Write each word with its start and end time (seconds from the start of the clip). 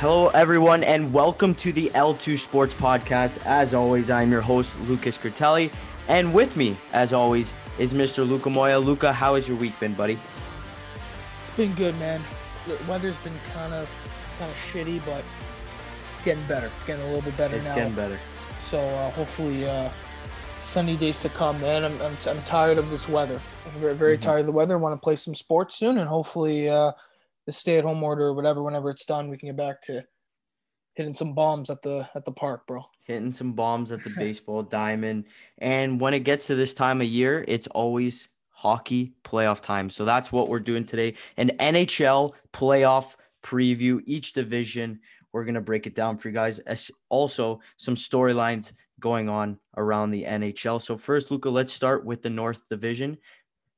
Hello, 0.00 0.28
everyone, 0.28 0.82
and 0.82 1.12
welcome 1.12 1.54
to 1.56 1.72
the 1.72 1.90
L2 1.90 2.38
Sports 2.38 2.74
Podcast. 2.74 3.44
As 3.44 3.74
always, 3.74 4.08
I'm 4.08 4.30
your 4.32 4.40
host, 4.40 4.78
Lucas 4.82 5.18
Curtelli, 5.18 5.70
and 6.08 6.32
with 6.32 6.56
me, 6.56 6.76
as 6.94 7.12
always, 7.12 7.52
is 7.78 7.92
Mr. 7.92 8.26
Luca 8.26 8.48
Moya. 8.48 8.78
Luca, 8.78 9.12
how 9.12 9.34
has 9.34 9.46
your 9.46 9.58
week 9.58 9.78
been, 9.78 9.92
buddy? 9.92 10.14
It's 11.42 11.56
been 11.56 11.74
good, 11.74 11.98
man. 11.98 12.22
The 12.66 12.78
weather's 12.88 13.16
been 13.18 13.34
kind 13.52 13.74
of 13.74 13.90
kind 14.38 14.50
of 14.50 14.56
shitty, 14.56 15.04
but 15.04 15.22
it's 16.14 16.22
getting 16.22 16.44
better. 16.46 16.70
It's 16.76 16.84
getting 16.86 17.02
a 17.02 17.06
little 17.06 17.22
bit 17.22 17.36
better 17.36 17.56
It's 17.56 17.64
now. 17.66 17.70
It's 17.72 17.78
getting 17.80 17.94
better. 17.94 18.18
So 18.64 18.78
uh, 18.80 19.10
hopefully, 19.10 19.68
uh, 19.68 19.90
sunny 20.62 20.96
days 20.96 21.20
to 21.20 21.28
come, 21.28 21.60
man. 21.60 21.84
I'm, 21.84 22.00
I'm, 22.00 22.16
I'm 22.26 22.42
tired 22.44 22.78
of 22.78 22.88
this 22.90 23.06
weather. 23.06 23.38
I'm 23.66 23.80
very, 23.80 23.94
very 23.94 24.16
Mhm. 24.16 24.22
tired 24.22 24.40
of 24.40 24.46
the 24.46 24.52
weather. 24.52 24.74
I 24.74 24.78
Want 24.78 24.98
to 24.98 25.04
play 25.04 25.16
some 25.16 25.34
sports 25.34 25.76
soon, 25.76 25.98
and 25.98 26.08
hopefully, 26.08 26.70
uh, 26.70 26.92
the 27.50 27.56
stay-at-home 27.56 28.00
order 28.04 28.26
or 28.26 28.32
whatever, 28.32 28.62
whenever 28.62 28.90
it's 28.90 29.04
done, 29.04 29.28
we 29.28 29.36
can 29.36 29.48
get 29.48 29.56
back 29.56 29.82
to 29.82 30.04
hitting 30.94 31.14
some 31.14 31.34
bombs 31.34 31.68
at 31.68 31.82
the 31.82 32.08
at 32.14 32.24
the 32.24 32.30
park, 32.30 32.64
bro. 32.64 32.84
Hitting 33.02 33.32
some 33.32 33.54
bombs 33.54 33.90
at 33.90 34.04
the 34.04 34.10
baseball 34.16 34.62
diamond. 34.62 35.24
And 35.58 36.00
when 36.00 36.14
it 36.14 36.20
gets 36.20 36.46
to 36.46 36.54
this 36.54 36.74
time 36.74 37.00
of 37.00 37.08
year, 37.08 37.44
it's 37.48 37.66
always 37.66 38.28
hockey 38.50 39.14
playoff 39.24 39.60
time. 39.62 39.90
So 39.90 40.04
that's 40.04 40.30
what 40.30 40.48
we're 40.48 40.60
doing 40.60 40.84
today 40.84 41.14
an 41.36 41.50
NHL 41.58 42.34
playoff 42.52 43.16
preview, 43.42 44.00
each 44.06 44.32
division. 44.32 45.00
We're 45.32 45.44
going 45.44 45.54
to 45.54 45.60
break 45.60 45.88
it 45.88 45.96
down 45.96 46.18
for 46.18 46.28
you 46.28 46.34
guys. 46.34 46.60
As 46.60 46.90
also, 47.08 47.60
some 47.78 47.96
storylines 47.96 48.72
going 49.00 49.28
on 49.28 49.58
around 49.76 50.12
the 50.12 50.22
NHL. 50.24 50.80
So, 50.80 50.96
first, 50.96 51.32
Luca, 51.32 51.50
let's 51.50 51.72
start 51.72 52.04
with 52.04 52.22
the 52.22 52.30
North 52.30 52.68
Division. 52.68 53.18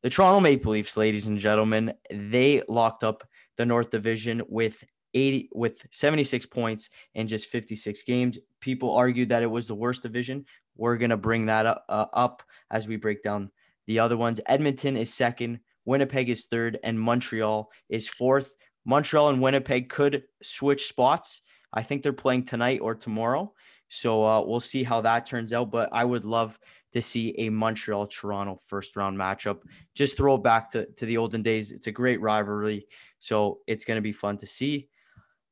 The 0.02 0.10
Toronto 0.10 0.40
Maple 0.40 0.72
Leafs, 0.72 0.96
ladies 0.96 1.26
and 1.26 1.38
gentlemen, 1.38 1.94
they 2.10 2.62
locked 2.68 3.04
up 3.04 3.22
the 3.62 3.66
North 3.66 3.90
Division 3.90 4.42
with 4.48 4.82
80 5.14 5.50
with 5.52 5.86
76 5.92 6.46
points 6.46 6.90
in 7.14 7.28
just 7.28 7.48
56 7.48 8.02
games. 8.02 8.38
People 8.58 8.92
argued 8.92 9.28
that 9.28 9.44
it 9.44 9.50
was 9.50 9.68
the 9.68 9.74
worst 9.74 10.02
division. 10.02 10.44
We're 10.76 10.96
going 10.96 11.10
to 11.10 11.16
bring 11.16 11.46
that 11.46 11.64
up, 11.64 11.84
uh, 11.88 12.06
up 12.12 12.42
as 12.72 12.88
we 12.88 12.96
break 12.96 13.22
down 13.22 13.52
the 13.86 14.00
other 14.00 14.16
ones. 14.16 14.40
Edmonton 14.46 14.96
is 14.96 15.14
second, 15.14 15.60
Winnipeg 15.84 16.28
is 16.28 16.46
third, 16.46 16.80
and 16.82 16.98
Montreal 16.98 17.70
is 17.88 18.08
fourth. 18.08 18.52
Montreal 18.84 19.28
and 19.28 19.40
Winnipeg 19.40 19.88
could 19.88 20.24
switch 20.42 20.88
spots. 20.88 21.42
I 21.72 21.82
think 21.82 22.02
they're 22.02 22.12
playing 22.12 22.46
tonight 22.46 22.80
or 22.82 22.96
tomorrow. 22.96 23.52
So 23.88 24.26
uh, 24.26 24.42
we'll 24.44 24.58
see 24.58 24.82
how 24.82 25.02
that 25.02 25.26
turns 25.26 25.52
out. 25.52 25.70
But 25.70 25.90
I 25.92 26.04
would 26.04 26.24
love 26.24 26.58
to 26.92 27.02
see 27.02 27.34
a 27.38 27.48
Montreal 27.48 28.06
Toronto 28.06 28.56
first 28.56 28.96
round 28.96 29.18
matchup. 29.18 29.62
Just 29.94 30.16
throw 30.16 30.36
it 30.36 30.42
back 30.42 30.70
to, 30.70 30.86
to 30.86 31.06
the 31.06 31.16
olden 31.16 31.42
days. 31.42 31.72
It's 31.72 31.86
a 31.86 31.92
great 31.92 32.20
rivalry. 32.20 32.86
So 33.18 33.60
it's 33.66 33.84
going 33.84 33.96
to 33.96 34.02
be 34.02 34.12
fun 34.12 34.36
to 34.38 34.46
see. 34.46 34.88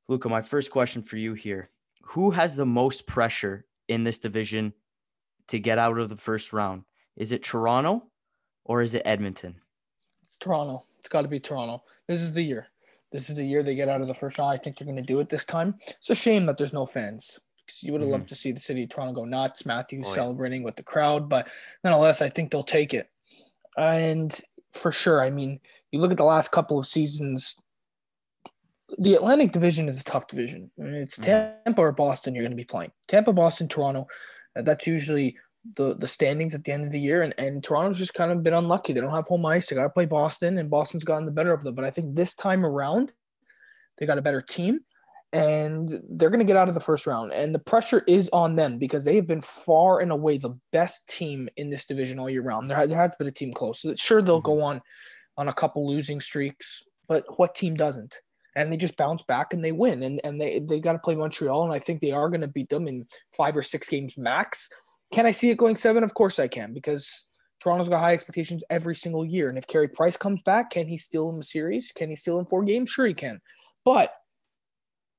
Luca, 0.09 0.29
my 0.29 0.43
first 0.43 0.71
question 0.71 1.03
for 1.03 1.17
you 1.17 1.35
here 1.35 1.69
Who 2.03 2.31
has 2.31 2.57
the 2.57 2.67
most 2.67 3.07
pressure 3.07 3.67
in 3.89 4.05
this 4.05 4.19
division 4.19 4.73
to 5.49 5.59
get 5.59 5.79
out 5.79 5.99
of 5.99 6.09
the 6.09 6.17
first 6.17 6.53
round? 6.53 6.85
Is 7.17 7.33
it 7.33 7.43
Toronto 7.43 8.09
or 8.65 8.83
is 8.83 8.95
it 8.95 9.03
Edmonton? 9.05 9.57
It's 10.27 10.37
Toronto. 10.37 10.85
It's 10.99 11.09
got 11.09 11.23
to 11.23 11.29
be 11.29 11.41
Toronto. 11.41 11.83
This 12.07 12.23
is 12.23 12.33
the 12.33 12.43
year. 12.43 12.69
This 13.11 13.29
is 13.29 13.37
the 13.37 13.45
year 13.45 13.63
they 13.63 13.75
get 13.75 13.89
out 13.89 14.01
of 14.01 14.07
the 14.07 14.15
first 14.15 14.39
round. 14.39 14.53
I 14.53 14.57
think 14.57 14.79
they're 14.79 14.85
going 14.85 14.97
to 14.97 15.03
do 15.03 15.19
it 15.21 15.29
this 15.29 15.45
time. 15.45 15.75
It's 15.89 16.11
a 16.11 16.15
shame 16.15 16.47
that 16.47 16.59
there's 16.59 16.73
no 16.73 16.87
fans 16.87 17.41
because 17.71 17.83
you 17.83 17.93
would 17.93 18.01
have 18.01 18.11
loved 18.11 18.29
to 18.29 18.35
see 18.35 18.53
the 18.53 18.61
city 18.61 18.83
of 18.85 18.89
Toronto 18.91 19.13
go 19.13 19.25
nuts. 19.25 19.65
Matthews 19.67 20.05
Oh, 20.07 20.11
yeah. 20.11 20.15
celebrating 20.17 20.63
with 20.63 20.77
the 20.77 20.83
crowd, 20.83 21.29
but 21.29 21.49
nonetheless, 21.85 22.21
I 22.23 22.29
think 22.29 22.51
they'll 22.51 22.63
take 22.63 22.95
it. 22.95 23.09
And 23.77 24.37
for 24.73 24.93
sure, 24.93 25.23
I 25.23 25.31
mean, 25.31 25.61
you 25.93 26.01
look 26.01 26.11
at 26.11 26.17
the 26.17 26.25
last 26.25 26.51
couple 26.51 26.79
of 26.79 26.87
seasons. 26.87 27.57
The 28.99 29.15
Atlantic 29.15 29.53
Division 29.53 29.89
is 29.89 30.01
a 30.01 30.05
tough 30.05 30.27
division. 30.27 30.71
It's 30.77 31.19
Mhm. 31.19 31.25
Tampa 31.65 31.81
or 31.81 31.93
Boston 31.93 32.35
you're 32.35 32.43
going 32.43 32.51
to 32.51 32.57
be 32.57 32.65
playing. 32.65 32.93
Tampa, 33.09 33.33
Boston, 33.33 33.69
Toronto. 33.69 34.07
uh, 34.57 34.63
That's 34.63 34.87
usually 34.87 35.37
the 35.77 35.95
the 35.95 36.09
standings 36.09 36.55
at 36.55 36.65
the 36.65 36.73
end 36.73 36.85
of 36.85 36.91
the 36.91 36.99
year, 36.99 37.23
and, 37.23 37.35
and 37.39 37.63
Toronto's 37.63 37.99
just 37.99 38.15
kind 38.15 38.33
of 38.33 38.43
been 38.43 38.55
unlucky. 38.55 38.93
They 38.93 39.01
don't 39.01 39.11
have 39.15 39.29
home 39.29 39.45
ice. 39.47 39.69
They 39.69 39.77
got 39.77 39.83
to 39.85 39.91
play 39.91 40.07
Boston, 40.07 40.59
and 40.59 40.71
Boston's 40.71 41.05
gotten 41.05 41.27
the 41.27 41.33
better 41.33 41.53
of 41.53 41.63
them. 41.63 41.75
But 41.75 41.85
I 41.85 41.91
think 41.91 42.17
this 42.17 42.35
time 42.35 42.65
around, 42.67 43.13
they 43.99 44.07
got 44.07 44.19
a 44.19 44.23
better 44.23 44.41
team, 44.43 44.81
and 45.33 45.93
they're 46.11 46.31
going 46.31 46.41
to 46.41 46.47
get 46.47 46.57
out 46.57 46.69
of 46.69 46.75
the 46.75 46.81
first 46.81 47.07
round. 47.07 47.33
And 47.33 47.55
the 47.55 47.61
pressure 47.61 48.03
is 48.09 48.29
on 48.33 48.57
them 48.57 48.79
because 48.79 49.05
they 49.05 49.15
have 49.17 49.27
been 49.27 49.41
far 49.41 50.01
and 50.01 50.11
away 50.11 50.39
the 50.39 50.59
best 50.73 51.09
team 51.09 51.49
in 51.57 51.71
this 51.71 51.87
division 51.87 52.19
all 52.19 52.29
year 52.29 52.43
round. 52.43 52.69
There, 52.69 52.87
there 52.87 52.99
has 52.99 53.15
been 53.17 53.29
a 53.29 53.33
team 53.33 53.53
close. 53.53 53.85
Sure, 53.97 54.23
they'll 54.23 54.39
mm-hmm. 54.39 54.47
go 54.47 54.63
on 54.63 54.81
on 55.37 55.49
a 55.49 55.53
couple 55.53 55.89
losing 55.89 56.21
streaks, 56.21 56.83
but 57.09 57.25
what 57.39 57.55
team 57.55 57.77
doesn't? 57.77 58.17
And 58.57 58.73
they 58.73 58.77
just 58.77 58.97
bounce 58.97 59.23
back 59.23 59.53
and 59.53 59.65
they 59.65 59.73
win. 59.73 60.03
And 60.03 60.21
and 60.25 60.41
they 60.41 60.59
they 60.59 60.81
got 60.81 60.95
to 60.95 60.99
play 60.99 61.15
Montreal, 61.15 61.63
and 61.65 61.73
I 61.73 61.79
think 61.79 62.01
they 62.01 62.11
are 62.11 62.29
going 62.29 62.41
to 62.41 62.49
beat 62.49 62.69
them 62.69 62.89
in 62.89 63.07
five 63.37 63.57
or 63.57 63.63
six 63.63 63.89
games 63.89 64.19
max. 64.19 64.69
Can 65.13 65.27
I 65.27 65.31
see 65.31 65.51
it 65.51 65.57
going 65.57 65.77
seven? 65.77 66.03
Of 66.03 66.15
course 66.15 66.39
I 66.39 66.49
can, 66.49 66.75
because 66.75 67.27
Toronto's 67.61 67.89
got 67.89 68.01
high 68.01 68.15
expectations 68.15 68.65
every 68.71 68.95
single 68.97 69.25
year. 69.25 69.49
And 69.49 69.59
if 69.59 69.67
Carey 69.67 69.89
Price 69.89 70.17
comes 70.17 70.43
back, 70.43 70.71
can 70.71 70.89
he 70.89 70.97
steal 70.97 71.29
him 71.29 71.41
a 71.41 71.45
series? 71.45 71.93
Can 71.93 72.09
he 72.09 72.17
steal 72.17 72.39
in 72.39 72.47
four 72.47 72.65
games? 72.65 72.91
Sure 72.91 73.07
he 73.07 73.15
can. 73.15 73.41
But 73.85 74.13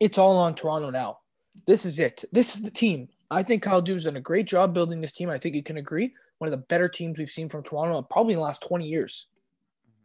it's 0.01 0.17
all 0.17 0.35
on 0.37 0.55
Toronto 0.55 0.89
now. 0.89 1.19
This 1.67 1.85
is 1.85 1.99
it. 1.99 2.25
This 2.31 2.55
is 2.55 2.63
the 2.63 2.71
team. 2.71 3.07
I 3.29 3.43
think 3.43 3.61
Kyle 3.61 3.83
Dubas 3.83 4.05
done 4.05 4.17
a 4.17 4.21
great 4.21 4.47
job 4.47 4.73
building 4.73 4.99
this 4.99 5.11
team. 5.11 5.29
I 5.29 5.37
think 5.37 5.53
you 5.53 5.61
can 5.61 5.77
agree. 5.77 6.11
One 6.39 6.51
of 6.51 6.59
the 6.59 6.65
better 6.65 6.89
teams 6.89 7.19
we've 7.19 7.29
seen 7.29 7.47
from 7.47 7.61
Toronto 7.61 8.01
probably 8.01 8.33
in 8.33 8.39
the 8.39 8.43
last 8.43 8.63
20 8.63 8.87
years. 8.87 9.27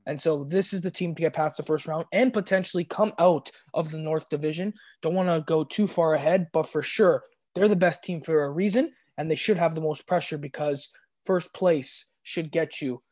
And 0.05 0.21
so 0.21 0.45
this 0.45 0.75
is 0.75 0.83
the 0.83 0.91
team 0.91 1.15
to 1.15 1.23
get 1.23 1.33
past 1.33 1.57
the 1.57 1.63
first 1.63 1.87
round 1.87 2.05
and 2.13 2.31
potentially 2.31 2.85
come 2.85 3.15
out 3.19 3.51
of 3.73 3.91
the 3.91 3.99
North 3.99 4.29
Division. 4.29 4.75
Don't 5.01 5.15
want 5.15 5.31
to 5.31 5.43
go 5.47 5.65
too 5.65 5.87
far 5.87 6.13
ahead, 6.13 6.49
but 6.53 6.69
for 6.69 6.83
sure, 6.83 7.25
they're 7.55 7.67
the 7.67 7.75
best 7.75 8.05
team 8.05 8.21
for 8.21 8.45
a 8.45 8.51
reason, 8.51 8.93
and 9.17 9.31
they 9.31 9.35
should 9.35 9.57
have 9.57 9.75
the 9.75 9.81
most 9.81 10.07
pressure 10.07 10.37
because 10.37 10.91
first 11.25 11.55
place 11.55 12.05
should 12.23 12.53
get 12.53 12.83
you 12.83 13.03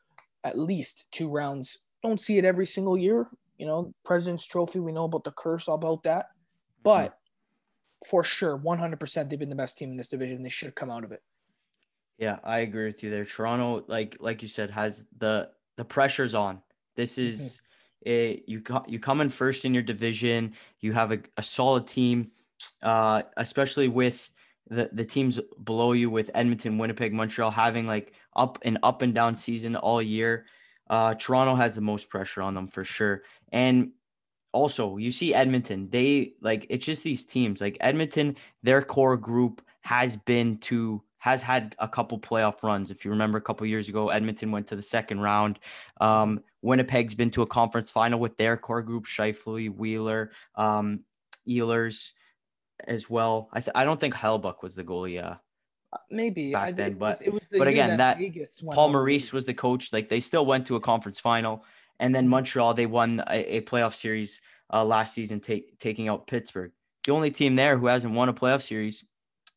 at 0.45 0.59
least 0.59 1.07
two 1.11 1.31
rounds. 1.31 1.79
Don't 2.03 2.21
see 2.21 2.37
it 2.37 2.45
every 2.45 2.67
single 2.67 2.99
year. 2.99 3.27
You 3.57 3.65
know, 3.65 3.95
President's 4.05 4.47
Trophy, 4.47 4.81
we 4.81 4.93
know 4.93 5.05
about 5.05 5.25
the 5.25 5.33
curse 5.33 5.67
about 5.67 6.03
that. 6.03 6.27
But 6.85 7.19
for 8.09 8.23
sure, 8.23 8.57
100% 8.59 9.29
they've 9.29 9.39
been 9.39 9.49
the 9.49 9.57
best 9.57 9.77
team 9.77 9.91
in 9.91 9.97
this 9.97 10.09
division. 10.09 10.43
They 10.43 10.51
should 10.51 10.75
come 10.75 10.91
out 10.91 11.03
of 11.03 11.11
it. 11.11 11.23
Yeah, 12.19 12.39
I 12.45 12.59
agree 12.59 12.87
with 12.87 13.03
you 13.03 13.11
there. 13.11 13.25
Toronto, 13.25 13.85
like 13.89 14.17
like 14.21 14.41
you 14.41 14.47
said, 14.47 14.71
has 14.71 15.05
the 15.19 15.51
the 15.77 15.85
pressure's 15.85 16.35
on. 16.35 16.63
This 16.95 17.19
is 17.19 17.61
it, 18.03 18.45
you 18.47 18.63
you 18.87 19.01
come 19.01 19.21
in 19.21 19.29
first 19.29 19.65
in 19.65 19.75
your 19.75 19.83
division. 19.83 20.53
You 20.79 20.93
have 20.93 21.11
a, 21.11 21.19
a 21.37 21.43
solid 21.43 21.89
team, 21.89 22.31
uh, 22.83 23.23
especially 23.37 23.89
with 23.89 24.33
the 24.69 24.91
the 24.93 25.05
teams 25.05 25.41
below 25.65 25.93
you 25.93 26.09
with 26.09 26.31
Edmonton, 26.35 26.79
Winnipeg, 26.79 27.13
Montreal 27.13 27.51
having 27.51 27.87
like 27.87 28.13
up 28.37 28.59
an 28.63 28.79
up 28.85 29.03
and 29.03 29.13
down 29.13 29.35
season 29.35 29.75
all 29.75 30.01
year. 30.01 30.47
Uh, 30.89 31.15
Toronto 31.15 31.57
has 31.57 31.75
the 31.75 31.81
most 31.81 32.11
pressure 32.11 32.43
on 32.43 32.55
them 32.55 32.69
for 32.69 32.85
sure, 32.85 33.23
and 33.51 33.91
also 34.55 34.97
you 34.97 35.11
see 35.11 35.35
Edmonton. 35.35 35.89
They 35.91 36.33
like 36.41 36.67
it's 36.71 36.87
just 36.87 37.03
these 37.03 37.27
teams 37.27 37.61
like 37.61 37.77
Edmonton. 37.81 38.37
Their 38.63 38.81
core 38.81 39.17
group 39.17 39.61
has 39.83 40.17
been 40.17 40.57
to 40.59 41.03
has 41.19 41.43
had 41.43 41.75
a 41.79 41.89
couple 41.89 42.19
playoff 42.19 42.63
runs. 42.63 42.91
If 42.91 43.05
you 43.05 43.11
remember 43.11 43.39
a 43.39 43.41
couple 43.43 43.67
years 43.67 43.89
ago, 43.89 44.11
Edmonton 44.11 44.51
went 44.51 44.67
to 44.69 44.77
the 44.77 44.83
second 44.83 45.21
round. 45.21 45.59
Um, 46.01 46.41
Winnipeg's 46.63 47.15
been 47.15 47.31
to 47.33 47.43
a 47.43 47.47
conference 47.47 47.91
final 47.91 48.19
with 48.21 48.37
their 48.37 48.57
core 48.57 48.83
group, 48.83 49.05
Scheifele, 49.07 49.75
Wheeler, 49.75 50.33
um, 50.55 51.01
Ehlers 51.49 52.13
as 52.87 53.09
well. 53.09 53.49
I, 53.55 53.61
th- 53.61 53.73
I 53.75 53.85
don't 53.85 53.99
think 53.99 54.15
Hellebuyck 54.15 54.63
was 54.63 54.75
the 54.75 54.85
goalie. 54.85 55.23
Uh, 55.23 55.37
Maybe 56.11 56.53
Back 56.53 56.69
I, 56.69 56.73
then, 56.73 56.93
it 56.93 56.99
but- 56.99 57.19
was, 57.21 57.27
it 57.29 57.33
was 57.33 57.43
the 57.51 57.59
but 57.59 57.69
again, 57.69 57.97
that- 57.97 58.19
went 58.19 58.35
Paul 58.61 58.79
all 58.79 58.89
the 58.89 58.93
way. 58.93 58.93
Maurice 58.93 59.33
was 59.33 59.45
the 59.47 59.55
coach. 59.55 59.93
Like 59.95 60.09
they 60.11 60.21
still 60.21 60.45
went 60.45 60.67
to 60.67 60.77
a 60.77 60.81
conference 60.81 61.21
final, 61.21 61.65
and 62.01 62.15
then 62.15 62.29
Montreal 62.29 62.75
they 62.75 62.87
won 62.87 63.23
a, 63.29 63.57
a 63.57 63.61
playoff 63.63 63.95
series 63.95 64.41
uh, 64.73 64.85
last 64.85 65.15
season, 65.15 65.41
take, 65.41 65.79
taking 65.79 66.09
out 66.09 66.27
Pittsburgh. 66.27 66.73
The 67.05 67.13
only 67.13 67.31
team 67.31 67.55
there 67.55 67.79
who 67.79 67.87
hasn't 67.87 68.15
won 68.15 68.29
a 68.29 68.35
playoff 68.35 68.63
series 68.63 69.05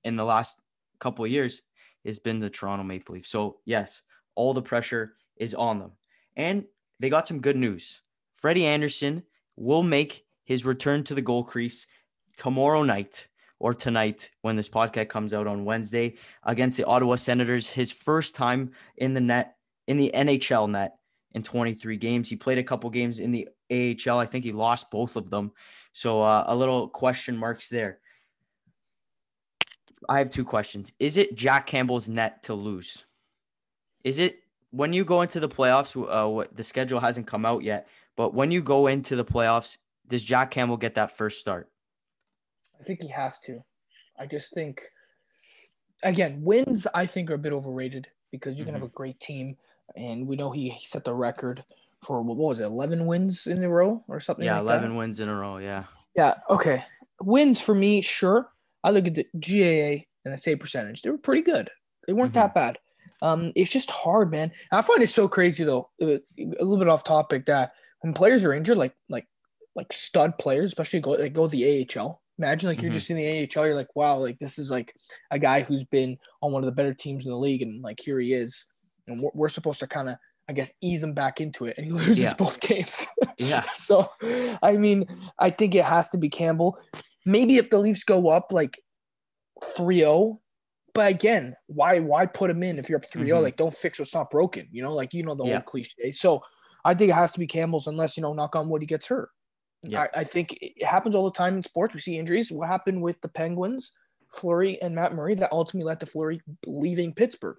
in 0.04 0.16
the 0.16 0.26
last 0.26 0.62
couple 1.00 1.26
of 1.26 1.32
years 1.32 1.62
has 2.06 2.20
been 2.20 2.40
the 2.40 2.50
Toronto 2.50 2.84
Maple 2.84 3.16
Leafs. 3.16 3.30
So 3.30 3.60
yes, 3.66 4.02
all 4.36 4.54
the 4.54 4.62
pressure 4.62 5.16
is 5.38 5.56
on 5.56 5.80
them, 5.80 5.92
and 6.36 6.66
they 7.00 7.10
got 7.10 7.28
some 7.28 7.42
good 7.42 7.58
news. 7.58 8.02
Freddie 8.36 8.66
Andersen 8.66 9.24
will 9.56 9.84
make 9.84 10.26
his 10.44 10.66
return 10.66 11.04
to 11.06 11.16
the 11.16 11.22
goal 11.22 11.44
crease 11.44 11.88
tomorrow 12.38 12.84
night 12.84 13.28
or 13.60 13.74
tonight 13.74 14.30
when 14.42 14.56
this 14.56 14.70
podcast 14.70 15.10
comes 15.10 15.34
out 15.34 15.48
on 15.48 15.66
Wednesday 15.66 16.16
against 16.44 16.78
the 16.78 16.86
Ottawa 16.86 17.16
Senators. 17.16 17.70
His 17.70 17.92
first 17.92 18.36
time 18.36 18.72
in 18.98 19.14
the 19.14 19.22
net 19.22 19.56
in 19.88 19.98
the 19.98 20.12
NHL 20.14 20.70
net 20.70 20.97
in 21.38 21.44
23 21.44 21.96
games. 21.98 22.30
He 22.30 22.36
played 22.36 22.58
a 22.58 22.64
couple 22.64 22.90
games 22.90 23.22
in 23.22 23.32
the 23.32 23.48
AHL. 23.72 24.18
I 24.18 24.26
think 24.26 24.44
he 24.44 24.52
lost 24.52 24.92
both 24.92 25.16
of 25.16 25.30
them. 25.30 25.54
So 25.94 26.22
uh, 26.22 26.44
a 26.48 26.56
little 26.56 26.90
question 26.90 27.38
marks 27.38 27.70
there. 27.70 28.00
I 30.10 30.18
have 30.20 30.30
two 30.30 30.44
questions. 30.44 30.92
Is 31.00 31.16
it 31.18 31.36
Jack 31.36 31.66
Campbell's 31.66 32.10
net 32.10 32.44
to 32.44 32.54
lose? 32.54 33.06
Is 34.04 34.20
it 34.20 34.40
when 34.72 34.94
you 34.94 35.06
go 35.06 35.22
into 35.22 35.40
the 35.40 35.50
playoffs? 35.50 35.96
Uh, 35.96 36.30
what 36.30 36.56
the 36.56 36.64
schedule 36.64 37.00
hasn't 37.00 37.28
come 37.28 37.46
out 37.46 37.64
yet, 37.64 37.88
but 38.16 38.34
when 38.34 38.52
you 38.52 38.62
go 38.62 38.88
into 38.88 39.16
the 39.16 39.26
playoffs, 39.26 39.78
does 40.08 40.24
Jack 40.24 40.52
Campbell 40.52 40.78
get 40.78 40.96
that 40.96 41.18
first 41.18 41.40
start? 41.40 41.70
I 42.80 42.84
think 42.84 43.02
he 43.02 43.08
has 43.10 43.40
to. 43.42 43.64
I 44.20 44.28
just 44.28 44.54
think, 44.54 44.82
again, 46.04 46.42
wins 46.44 46.88
I 46.94 47.06
think 47.06 47.30
are 47.32 47.36
a 47.36 47.40
bit 47.40 47.54
overrated 47.54 48.08
because 48.32 48.58
you 48.60 48.66
can 48.66 48.74
Mhm. 48.74 48.80
have 48.80 48.88
a 48.88 48.94
great 48.94 49.20
team, 49.20 49.58
and 49.96 50.28
we 50.28 50.36
know 50.36 50.52
he, 50.52 50.78
set 50.84 51.04
the 51.06 51.14
record 51.14 51.64
for 52.04 52.22
what 52.22 52.38
was 52.38 52.60
it, 52.60 52.66
eleven 52.66 53.06
wins 53.06 53.48
in 53.48 53.64
a 53.64 53.70
row 53.70 54.04
or 54.08 54.20
something. 54.20 54.46
Yeah, 54.46 54.56
like 54.60 54.64
eleven 54.64 54.90
That? 54.92 54.96
wins 54.98 55.20
in 55.20 55.30
a 55.30 55.36
row. 55.36 55.58
Yeah. 55.58 55.86
Yeah. 56.16 56.36
Okay. 56.50 56.84
Wins 57.22 57.60
for 57.60 57.74
me, 57.74 58.02
sure. 58.02 58.50
I 58.84 58.92
look 58.92 59.08
at 59.08 59.16
the 59.16 59.26
GAA 59.40 60.06
and 60.26 60.34
the 60.34 60.38
save 60.38 60.60
percentage; 60.60 61.02
they 61.02 61.10
were 61.10 61.18
pretty 61.18 61.42
good. 61.42 61.70
They 62.06 62.14
weren't 62.14 62.34
that 62.34 62.54
bad. 62.54 62.78
Um, 63.22 63.52
it's 63.56 63.72
just 63.72 63.90
hard, 63.90 64.30
man. 64.32 64.52
I 64.72 64.82
find 64.82 65.02
it 65.02 65.10
so 65.10 65.28
crazy 65.28 65.64
though. 65.64 65.90
uh, 66.02 66.06
A 66.40 66.44
little 66.64 66.78
bit 66.78 66.88
off 66.88 67.04
topic 67.04 67.46
that 67.48 67.72
when 68.02 68.14
players 68.14 68.44
are 68.46 68.54
injured, 68.54 68.78
like 68.78 68.94
like 69.10 69.26
like 69.76 69.92
stud 69.92 70.38
players, 70.38 70.70
especially 70.70 71.00
go 71.00 71.12
like 71.12 71.34
go 71.34 71.48
the 71.48 71.88
AHL. 71.98 72.22
Imagine 72.40 72.70
like 72.70 72.82
you're 72.84 72.92
Mhm. 72.92 72.96
just 72.96 73.10
in 73.10 73.18
the 73.18 73.26
AHL, 73.28 73.66
you're 73.66 73.74
like, 73.76 73.96
wow, 73.96 74.18
like 74.18 74.38
this 74.38 74.60
is 74.60 74.70
like 74.70 74.94
a 75.32 75.40
guy 75.40 75.62
who's 75.62 75.84
been 75.84 76.18
on 76.44 76.52
one 76.52 76.62
of 76.62 76.68
the 76.68 76.72
better 76.76 76.94
teams 76.94 77.26
in 77.26 77.32
the 77.32 77.38
league, 77.38 77.64
and 77.64 77.82
like 77.82 78.00
here 78.00 78.20
he 78.20 78.34
is, 78.34 78.66
and 79.08 79.22
we're, 79.22 79.32
we're 79.34 79.50
supposed 79.50 79.80
to 79.80 79.88
kind 79.88 80.10
of, 80.10 80.16
I 80.50 80.54
guess, 80.54 80.72
ease 80.82 81.04
him 81.04 81.14
back 81.14 81.40
into 81.42 81.66
it, 81.66 81.76
and 81.78 81.86
he 81.86 81.92
loses 82.00 82.20
Yeah. 82.20 82.34
both 82.34 82.60
games. 82.60 83.08
Yeah. 83.40 83.66
so, 83.72 84.10
I 84.64 84.78
mean, 84.78 85.06
I 85.38 85.52
think 85.52 85.76
it 85.76 85.86
has 85.86 86.10
to 86.10 86.18
be 86.18 86.28
Campbell. 86.28 86.80
Maybe 87.24 87.58
if 87.58 87.70
the 87.70 87.78
Leafs 87.78 88.04
go 88.04 88.30
up 88.30 88.52
like 88.52 88.80
3-0, 89.64 90.40
but 90.96 91.12
again, 91.12 91.56
why 91.68 92.00
why 92.00 92.26
put 92.26 92.50
him 92.50 92.64
in 92.64 92.80
if 92.80 92.90
you're 92.90 92.98
up 92.98 93.06
3-0? 93.12 93.28
Mhm. 93.28 93.44
Like 93.44 93.58
don't 93.58 93.74
fix 93.74 94.00
what's 94.00 94.16
not 94.16 94.32
broken, 94.32 94.68
you 94.72 94.82
know, 94.82 94.94
like 94.94 95.14
you 95.14 95.22
know 95.24 95.36
the 95.36 95.46
Yeah. 95.46 95.56
old 95.58 95.66
cliche. 95.66 96.12
So 96.14 96.42
I 96.84 96.94
think 96.96 97.12
it 97.12 97.16
has 97.16 97.32
to 97.34 97.40
be 97.40 97.46
Campbell's 97.48 97.86
unless, 97.88 98.18
you 98.18 98.24
know, 98.24 98.34
knock 98.34 98.56
on 98.56 98.70
wood 98.70 98.82
he 98.82 98.88
gets 98.88 99.06
hurt. 99.08 99.30
Yeah. 99.84 100.08
I, 100.16 100.22
I 100.22 100.24
think 100.24 100.58
it 100.62 100.84
happens 100.84 101.14
all 101.14 101.26
the 101.26 101.38
time 101.38 101.56
in 101.58 101.64
sports. 101.64 101.94
We 101.94 102.00
see 102.02 102.18
injuries. 102.18 102.52
What 102.52 102.68
happened 102.70 103.02
with 103.04 103.22
the 103.22 103.28
Penguins, 103.30 103.92
Fleury 104.30 104.82
and 104.82 104.96
Matt 104.96 105.14
Murray 105.14 105.36
that 105.36 105.52
ultimately 105.52 105.86
led 105.88 106.00
to 106.00 106.06
Fleury 106.08 106.42
leaving 106.66 107.14
Pittsburgh. 107.14 107.58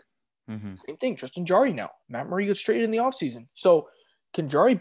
Hmm 0.48 0.74
Same 0.74 0.96
thing, 0.96 1.16
Justin 1.16 1.44
Jarry 1.46 1.72
now. 1.72 1.90
Matt 2.08 2.28
Murray 2.28 2.46
goes 2.46 2.58
straight 2.58 2.82
in 2.82 2.90
the 2.90 2.98
offseason. 2.98 3.46
So 3.54 3.88
can 4.34 4.48
Jarry 4.48 4.80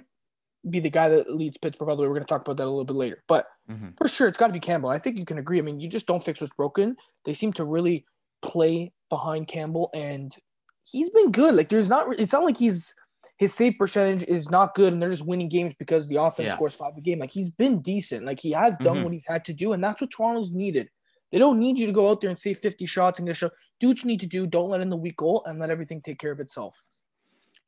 be 0.69 0.79
the 0.79 0.89
guy 0.89 1.09
that 1.09 1.33
leads 1.33 1.57
Pittsburgh 1.57 1.89
all 1.89 1.95
the 1.95 2.01
way? 2.03 2.07
We're 2.07 2.15
going 2.15 2.25
to 2.25 2.29
talk 2.33 2.41
about 2.41 2.57
that 2.57 2.65
a 2.65 2.69
little 2.69 2.85
bit 2.85 2.95
later. 2.95 3.23
But 3.27 3.47
hmm 3.69 3.89
for 3.97 4.07
sure, 4.07 4.27
it's 4.27 4.37
got 4.37 4.47
to 4.47 4.53
be 4.53 4.59
Campbell. 4.59 4.89
I 4.89 4.97
think 4.99 5.17
you 5.19 5.25
can 5.25 5.37
agree. 5.39 5.59
I 5.59 5.61
mean, 5.61 5.79
you 5.79 5.89
just 5.89 6.07
don't 6.07 6.23
fix 6.23 6.39
what's 6.41 6.53
broken. 6.53 6.95
They 7.25 7.33
seem 7.33 7.51
to 7.53 7.65
really 7.65 8.05
play 8.41 8.93
behind 9.09 9.47
Campbell, 9.47 9.89
and 9.93 10.33
he's 10.83 11.09
been 11.09 11.31
good. 11.31 11.55
Like, 11.55 11.69
there's 11.69 11.89
not, 11.89 12.17
it's 12.19 12.31
not 12.33 12.43
like 12.43 12.57
he's, 12.57 12.93
his 13.37 13.53
save 13.53 13.75
percentage 13.77 14.27
is 14.27 14.49
not 14.49 14.73
good 14.73 14.93
and 14.93 15.01
they're 15.01 15.09
just 15.09 15.27
winning 15.27 15.47
games 15.49 15.73
because 15.77 16.07
the 16.07 16.15
offense 16.15 16.47
Yeah. 16.47 16.55
scores 16.55 16.75
five 16.75 16.93
a 16.97 17.01
game. 17.01 17.19
Like, 17.19 17.31
he's 17.31 17.49
been 17.49 17.81
decent. 17.81 18.25
Like, 18.25 18.39
he 18.39 18.51
has 18.51 18.77
done 18.79 18.97
Mhm. 18.97 19.03
what 19.03 19.13
he's 19.13 19.25
had 19.27 19.43
to 19.45 19.53
do, 19.53 19.73
and 19.73 19.83
that's 19.83 20.01
what 20.01 20.09
Toronto's 20.11 20.51
needed. 20.51 20.89
They 21.31 21.39
don't 21.39 21.59
need 21.59 21.77
you 21.77 21.87
to 21.87 21.93
go 21.93 22.09
out 22.09 22.21
there 22.21 22.29
and 22.29 22.39
save 22.39 22.59
50 22.59 22.85
shots 22.85 23.19
and 23.19 23.27
get 23.27 23.41
a. 23.41 23.51
Do 23.79 23.89
what 23.89 24.03
you 24.03 24.07
need 24.07 24.21
to 24.21 24.27
do. 24.27 24.47
Don't 24.47 24.69
let 24.69 24.81
in 24.81 24.89
the 24.89 24.97
weak 24.97 25.17
goal 25.17 25.43
and 25.45 25.59
let 25.59 25.69
everything 25.69 26.01
take 26.01 26.19
care 26.19 26.31
of 26.31 26.39
itself. 26.39 26.83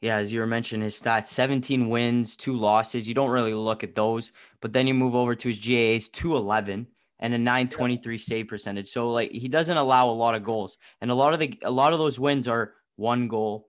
Yeah, 0.01 0.15
as 0.15 0.31
you 0.31 0.39
were 0.39 0.47
mentioning, 0.47 0.83
his 0.83 0.99
stats 0.99 1.27
17 1.27 1.89
wins, 1.89 2.37
two 2.37 2.55
losses. 2.55 3.07
You 3.07 3.13
don't 3.13 3.29
really 3.29 3.53
look 3.53 3.83
at 3.83 3.95
those, 3.95 4.31
but 4.61 4.71
then 4.71 4.87
you 4.87 4.93
move 4.93 5.13
over 5.13 5.35
to 5.35 5.47
his 5.49 5.59
GAAs 5.59 6.09
211 6.09 6.87
and 7.19 7.33
a 7.33 7.37
923 7.37 8.17
save 8.17 8.47
percentage. 8.47 8.87
So 8.87 9.11
like 9.11 9.31
he 9.31 9.49
doesn't 9.49 9.75
allow 9.75 10.09
a 10.09 10.11
lot 10.11 10.35
of 10.35 10.43
goals. 10.43 10.77
And 11.01 11.11
a 11.11 11.15
lot 11.15 11.33
of 11.33 11.39
the 11.39 11.59
a 11.63 11.71
lot 11.71 11.91
of 11.91 11.99
those 11.99 12.17
wins 12.17 12.47
are 12.47 12.75
one 12.95 13.27
goal, 13.27 13.67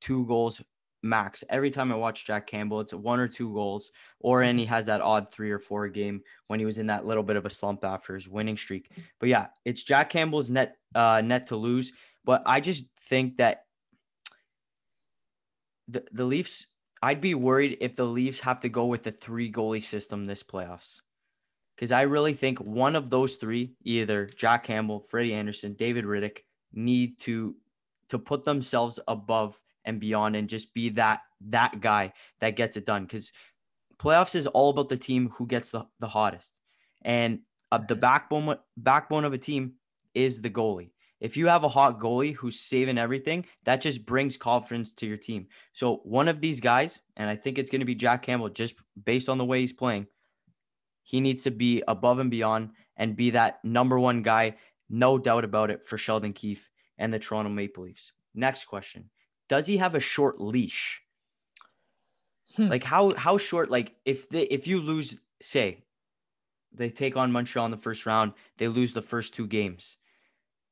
two 0.00 0.24
goals 0.26 0.62
max. 1.04 1.44
Every 1.48 1.70
time 1.70 1.92
I 1.92 1.96
watch 1.96 2.26
Jack 2.26 2.46
Campbell, 2.46 2.80
it's 2.80 2.94
one 2.94 3.20
or 3.20 3.28
two 3.28 3.52
goals, 3.52 3.92
or 4.18 4.42
and 4.42 4.58
he 4.58 4.64
has 4.66 4.86
that 4.86 5.02
odd 5.02 5.30
three 5.30 5.50
or 5.50 5.58
four 5.58 5.88
game 5.88 6.22
when 6.48 6.58
he 6.58 6.66
was 6.66 6.78
in 6.78 6.86
that 6.88 7.06
little 7.06 7.22
bit 7.22 7.36
of 7.36 7.46
a 7.46 7.50
slump 7.50 7.84
after 7.84 8.14
his 8.14 8.28
winning 8.28 8.56
streak. 8.56 8.90
But 9.20 9.28
yeah, 9.28 9.48
it's 9.64 9.84
Jack 9.84 10.10
Campbell's 10.10 10.50
net 10.50 10.76
uh 10.94 11.22
net 11.24 11.48
to 11.48 11.56
lose. 11.56 11.92
But 12.24 12.42
I 12.46 12.60
just 12.60 12.86
think 12.98 13.36
that 13.36 13.60
the, 15.88 16.04
the 16.10 16.24
Leafs, 16.24 16.66
I'd 17.02 17.20
be 17.20 17.34
worried 17.34 17.76
if 17.82 17.94
the 17.94 18.06
Leafs 18.06 18.40
have 18.40 18.60
to 18.60 18.70
go 18.70 18.86
with 18.86 19.02
the 19.02 19.12
three 19.12 19.52
goalie 19.52 19.82
system 19.82 20.24
this 20.24 20.42
playoffs. 20.42 21.00
Because 21.76 21.92
I 21.92 22.02
really 22.02 22.32
think 22.32 22.60
one 22.60 22.96
of 22.96 23.10
those 23.10 23.34
three, 23.34 23.74
either 23.82 24.26
Jack 24.26 24.64
Campbell, 24.64 25.00
Freddie 25.00 25.34
Andersen, 25.34 25.74
David 25.74 26.04
Rittich, 26.04 26.38
need 26.72 27.18
to 27.20 27.56
to 28.08 28.18
put 28.18 28.44
themselves 28.44 29.00
above 29.08 29.60
and 29.84 30.00
beyond 30.00 30.36
and 30.36 30.48
just 30.48 30.74
be 30.74 30.90
that 30.90 31.20
that 31.48 31.80
guy 31.80 32.12
that 32.40 32.56
gets 32.56 32.76
it 32.76 32.86
done. 32.86 33.04
Because 33.04 33.32
playoffs 33.98 34.34
is 34.34 34.46
all 34.46 34.70
about 34.70 34.88
the 34.88 34.96
team 34.96 35.30
who 35.30 35.46
gets 35.46 35.70
the, 35.70 35.86
the 36.00 36.08
hottest. 36.08 36.54
And 37.02 37.40
uh, 37.70 37.78
the 37.78 37.96
backbone 37.96 38.56
backbone 38.76 39.24
of 39.24 39.32
a 39.32 39.38
team 39.38 39.74
is 40.14 40.40
the 40.40 40.50
goalie. 40.50 40.90
If 41.20 41.36
you 41.36 41.46
have 41.46 41.64
a 41.64 41.68
hot 41.68 42.00
goalie 42.00 42.34
who's 42.34 42.60
saving 42.60 42.98
everything, 42.98 43.46
that 43.64 43.80
just 43.80 44.04
brings 44.04 44.36
confidence 44.36 44.92
to 44.94 45.06
your 45.06 45.16
team. 45.16 45.46
So 45.72 45.96
one 46.04 46.28
of 46.28 46.40
these 46.40 46.60
guys, 46.60 47.00
and 47.16 47.30
I 47.30 47.36
think 47.36 47.58
it's 47.58 47.70
going 47.70 47.80
to 47.80 47.86
be 47.86 47.94
Jack 47.94 48.22
Campbell, 48.22 48.50
just 48.50 48.76
based 49.02 49.28
on 49.28 49.38
the 49.38 49.44
way 49.44 49.60
he's 49.60 49.72
playing, 49.72 50.06
he 51.02 51.20
needs 51.20 51.44
to 51.44 51.50
be 51.50 51.82
above 51.88 52.18
and 52.18 52.30
beyond 52.30 52.70
and 52.96 53.16
be 53.16 53.30
that 53.30 53.64
number 53.64 53.98
one 53.98 54.22
guy, 54.22 54.54
no 54.90 55.18
doubt 55.18 55.44
about 55.44 55.70
it, 55.70 55.84
for 55.84 55.96
Sheldon 55.96 56.32
Keefe 56.32 56.70
and 56.98 57.12
the 57.12 57.18
Toronto 57.18 57.50
Maple 57.50 57.84
Leafs. 57.84 58.12
Next 58.34 58.64
question: 58.64 59.10
Does 59.48 59.66
he 59.66 59.76
have 59.76 59.94
a 59.94 60.00
short 60.00 60.40
leash? 60.40 61.02
Hmm. 62.56 62.68
Like 62.68 62.84
how 62.84 63.14
how 63.16 63.38
short? 63.38 63.70
Like 63.70 63.96
if 64.04 64.28
they 64.28 64.42
if 64.42 64.66
you 64.66 64.80
lose, 64.80 65.16
say 65.42 65.84
they 66.72 66.90
take 66.90 67.16
on 67.16 67.32
Montreal 67.32 67.64
in 67.66 67.70
the 67.70 67.76
first 67.76 68.06
round, 68.06 68.32
they 68.58 68.68
lose 68.68 68.92
the 68.92 69.02
first 69.02 69.34
two 69.34 69.46
games. 69.46 69.96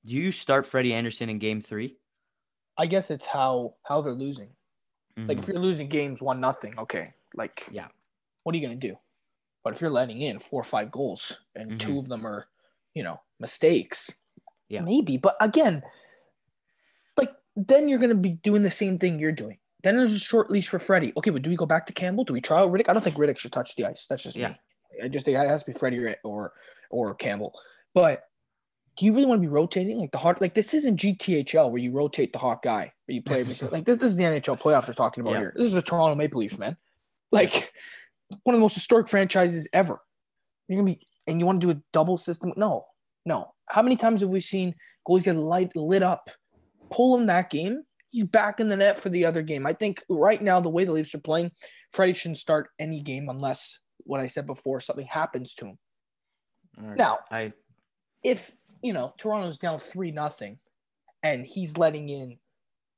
Do 0.05 0.15
you 0.15 0.33
start 0.33 0.67
Freddie 0.67 0.95
Andersen 0.95 1.29
in 1.29 1.39
game 1.39 1.61
three? 1.61 1.97
I 2.77 2.87
guess 2.87 3.11
it's 3.11 3.27
how 3.27 3.77
how 3.85 4.01
they're 4.01 4.13
losing. 4.13 4.57
Like 5.29 5.39
Mhm. 5.39 5.41
if 5.41 5.49
you're 5.49 5.59
losing 5.61 5.89
games 5.89 6.23
one 6.23 6.41
nothing, 6.41 6.79
okay. 6.79 7.15
Like 7.35 7.69
Yeah. 7.71 7.89
what 8.43 8.55
are 8.55 8.59
you 8.59 8.67
gonna 8.67 8.79
do? 8.79 8.97
But 9.65 9.75
if 9.75 9.81
you're 9.81 9.91
letting 9.91 10.21
in 10.23 10.39
four 10.39 10.61
or 10.61 10.65
five 10.65 10.91
goals 10.91 11.41
and 11.55 11.73
Mhm. 11.73 11.79
two 11.79 11.99
of 11.99 12.09
them 12.09 12.27
are, 12.27 12.49
you 12.95 13.03
know, 13.03 13.23
mistakes, 13.39 14.23
Yeah. 14.69 14.83
maybe. 14.83 15.17
But 15.19 15.37
again, 15.41 15.83
like 15.83 15.93
then 17.57 17.89
you're 17.89 17.99
gonna 17.99 18.15
be 18.15 18.33
doing 18.43 18.63
the 18.63 18.71
same 18.71 18.99
thing 18.99 19.19
you're 19.19 19.33
doing. 19.33 19.59
Then 19.83 19.97
there's 19.97 20.15
a 20.15 20.19
short 20.19 20.51
leash 20.51 20.69
for 20.69 20.79
Freddie. 20.79 21.13
Okay, 21.17 21.31
but 21.31 21.43
do 21.43 21.51
we 21.51 21.57
go 21.57 21.67
back 21.67 21.87
to 21.87 21.93
Campbell? 21.93 22.25
Do 22.25 22.33
we 22.33 22.41
try 22.41 22.61
out 22.61 22.71
Rittich? 22.71 22.89
I 22.89 22.93
don't 22.93 23.03
think 23.03 23.17
Rittich 23.17 23.39
should 23.39 23.53
touch 23.53 23.75
the 23.77 23.85
ice. 23.87 24.07
That's 24.09 24.23
just 24.23 24.37
Yeah. 24.37 24.51
me. 24.51 24.57
I 25.05 25.09
just 25.09 25.25
think 25.25 25.37
it 25.37 25.49
has 25.49 25.65
to 25.65 25.73
be 25.73 25.79
Freddie 25.79 25.99
or 25.99 26.17
or, 26.25 26.53
or 26.91 27.15
Campbell. 27.15 27.59
But 27.95 28.25
do 28.97 29.07
you 29.07 29.13
really 29.15 29.27
want 29.27 29.39
to 29.39 29.47
be 29.49 29.53
rotating 29.53 29.99
like 29.99 30.13
the 30.13 30.19
hot? 30.19 30.41
Like 30.41 30.55
this 30.55 30.73
isn't 30.75 30.99
GTHL 31.01 31.71
where 31.71 31.81
you 31.81 31.93
rotate 31.93 32.33
the 32.33 32.39
hot 32.39 32.63
guy 32.63 32.93
or 33.09 33.13
you 33.13 33.23
play 33.23 33.41
every 33.41 33.55
like 33.71 33.85
this. 33.85 33.99
This 33.99 34.11
is 34.13 34.17
the 34.17 34.25
NHL 34.25 34.61
playoffs 34.61 34.87
we're 34.87 34.95
talking 34.95 35.23
about 35.23 35.33
Yeah. 35.33 35.39
here. 35.41 35.53
This 35.57 35.67
is 35.69 35.73
the 35.75 35.83
Toronto 35.83 36.15
Maple 36.15 36.41
Leafs, 36.41 36.59
man. 36.59 36.77
Like 37.33 37.73
one 38.45 38.55
of 38.55 38.59
the 38.59 38.63
most 38.63 38.75
historic 38.75 39.09
franchises 39.09 39.69
ever. 39.73 39.99
You're 40.69 40.77
gonna 40.81 40.93
be 40.93 41.01
and 41.27 41.41
you 41.41 41.47
want 41.47 41.61
to 41.61 41.67
do 41.67 41.79
a 41.79 41.83
double 41.93 42.17
system? 42.19 42.53
No, 42.57 42.85
no. 43.27 43.53
How 43.67 43.83
many 43.83 43.97
times 43.97 44.21
have 44.21 44.31
we 44.31 44.41
seen 44.41 44.75
goalies 45.09 45.25
get 45.25 45.37
light 45.37 45.75
lit 45.75 46.03
up, 46.03 46.31
pull 46.93 47.17
him 47.17 47.27
that 47.27 47.51
game? 47.51 47.83
He's 48.09 48.25
back 48.25 48.61
in 48.61 48.69
the 48.69 48.77
net 48.77 48.99
for 48.99 49.09
the 49.09 49.25
other 49.25 49.43
game. 49.43 49.67
I 49.67 49.73
think 49.73 50.03
right 50.09 50.41
now 50.41 50.61
the 50.61 50.69
way 50.69 50.85
the 50.85 50.93
Leafs 50.93 51.15
are 51.15 51.21
playing, 51.21 51.51
Freddie 51.91 52.13
shouldn't 52.13 52.39
start 52.39 52.69
any 52.79 53.01
game 53.01 53.29
unless 53.29 53.79
what 54.05 54.21
I 54.21 54.27
said 54.27 54.47
before 54.47 54.81
something 54.81 55.07
happens 55.07 55.55
to 55.55 55.67
him. 55.67 55.79
Right. 56.79 56.99
Now, 56.99 57.21
I 57.31 57.53
if 58.23 58.55
you 58.83 58.93
know 58.93 59.15
Toronto's 59.19 59.59
down 59.59 59.79
three 59.79 60.11
nothing, 60.11 60.59
and 61.23 61.47
he's 61.47 61.79
letting 61.79 62.09
in, 62.09 62.39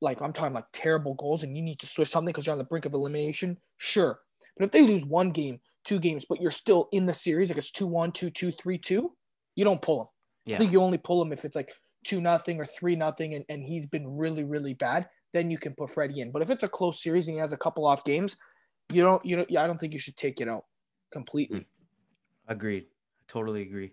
like 0.01 0.21
I'm 0.21 0.33
talking 0.33 0.55
like 0.55 0.67
terrible 0.73 1.15
goals, 1.15 1.43
and 1.43 1.57
you 1.57 1.63
need 1.63 1.81
to 1.81 1.87
switch 1.87 2.09
something 2.09 2.33
because 2.33 2.47
you're 2.47 2.53
on 2.53 2.59
the 2.59 2.65
brink 2.65 2.87
of 2.87 2.95
elimination, 2.95 3.59
sure. 3.79 4.19
But 4.57 4.67
if 4.67 4.71
they 4.71 4.83
lose 4.83 5.05
one 5.05 5.31
game, 5.31 5.61
two 5.85 5.99
games, 5.99 6.25
but 6.29 6.41
you're 6.41 6.51
still 6.51 6.89
in 6.93 7.07
the 7.07 7.15
series, 7.15 7.49
like 7.49 7.59
it's 7.59 7.73
2-1, 7.73 8.15
2-2, 8.15 8.57
3-2, 8.57 9.09
you 9.57 9.65
don't 9.65 9.83
pull 9.83 10.03
him. 10.03 10.07
yeah. 10.47 10.57
I 10.57 10.59
think 10.59 10.73
you 10.73 10.81
only 10.81 10.99
pull 10.99 11.21
him 11.21 11.33
if 11.33 11.45
it's 11.45 11.57
like 11.57 11.73
two 12.05 12.21
nothing 12.21 12.61
or 12.61 12.67
three 12.67 12.97
nothing, 12.97 13.35
and, 13.35 13.45
and 13.49 13.63
he's 13.63 13.87
been 13.87 14.17
really 14.17 14.45
really 14.45 14.75
bad. 14.75 15.09
Then 15.33 15.51
you 15.51 15.59
can 15.59 15.75
put 15.75 15.91
Freddie 15.91 16.21
in. 16.21 16.31
But 16.31 16.43
if 16.43 16.51
it's 16.51 16.63
a 16.63 16.69
close 16.69 17.03
series 17.03 17.27
and 17.27 17.35
he 17.35 17.41
has 17.41 17.53
a 17.53 17.57
couple 17.57 17.87
off 17.87 18.05
games, 18.05 18.37
you 18.93 19.03
don't 19.03 19.25
you 19.25 19.37
know 19.37 19.45
I 19.59 19.67
don't 19.67 19.79
think 19.79 19.93
you 19.93 19.99
should 19.99 20.17
take 20.17 20.41
it 20.41 20.49
out 20.49 20.65
completely. 21.13 21.67
Agreed. 22.49 22.87
Totally 23.27 23.63
agree. 23.63 23.93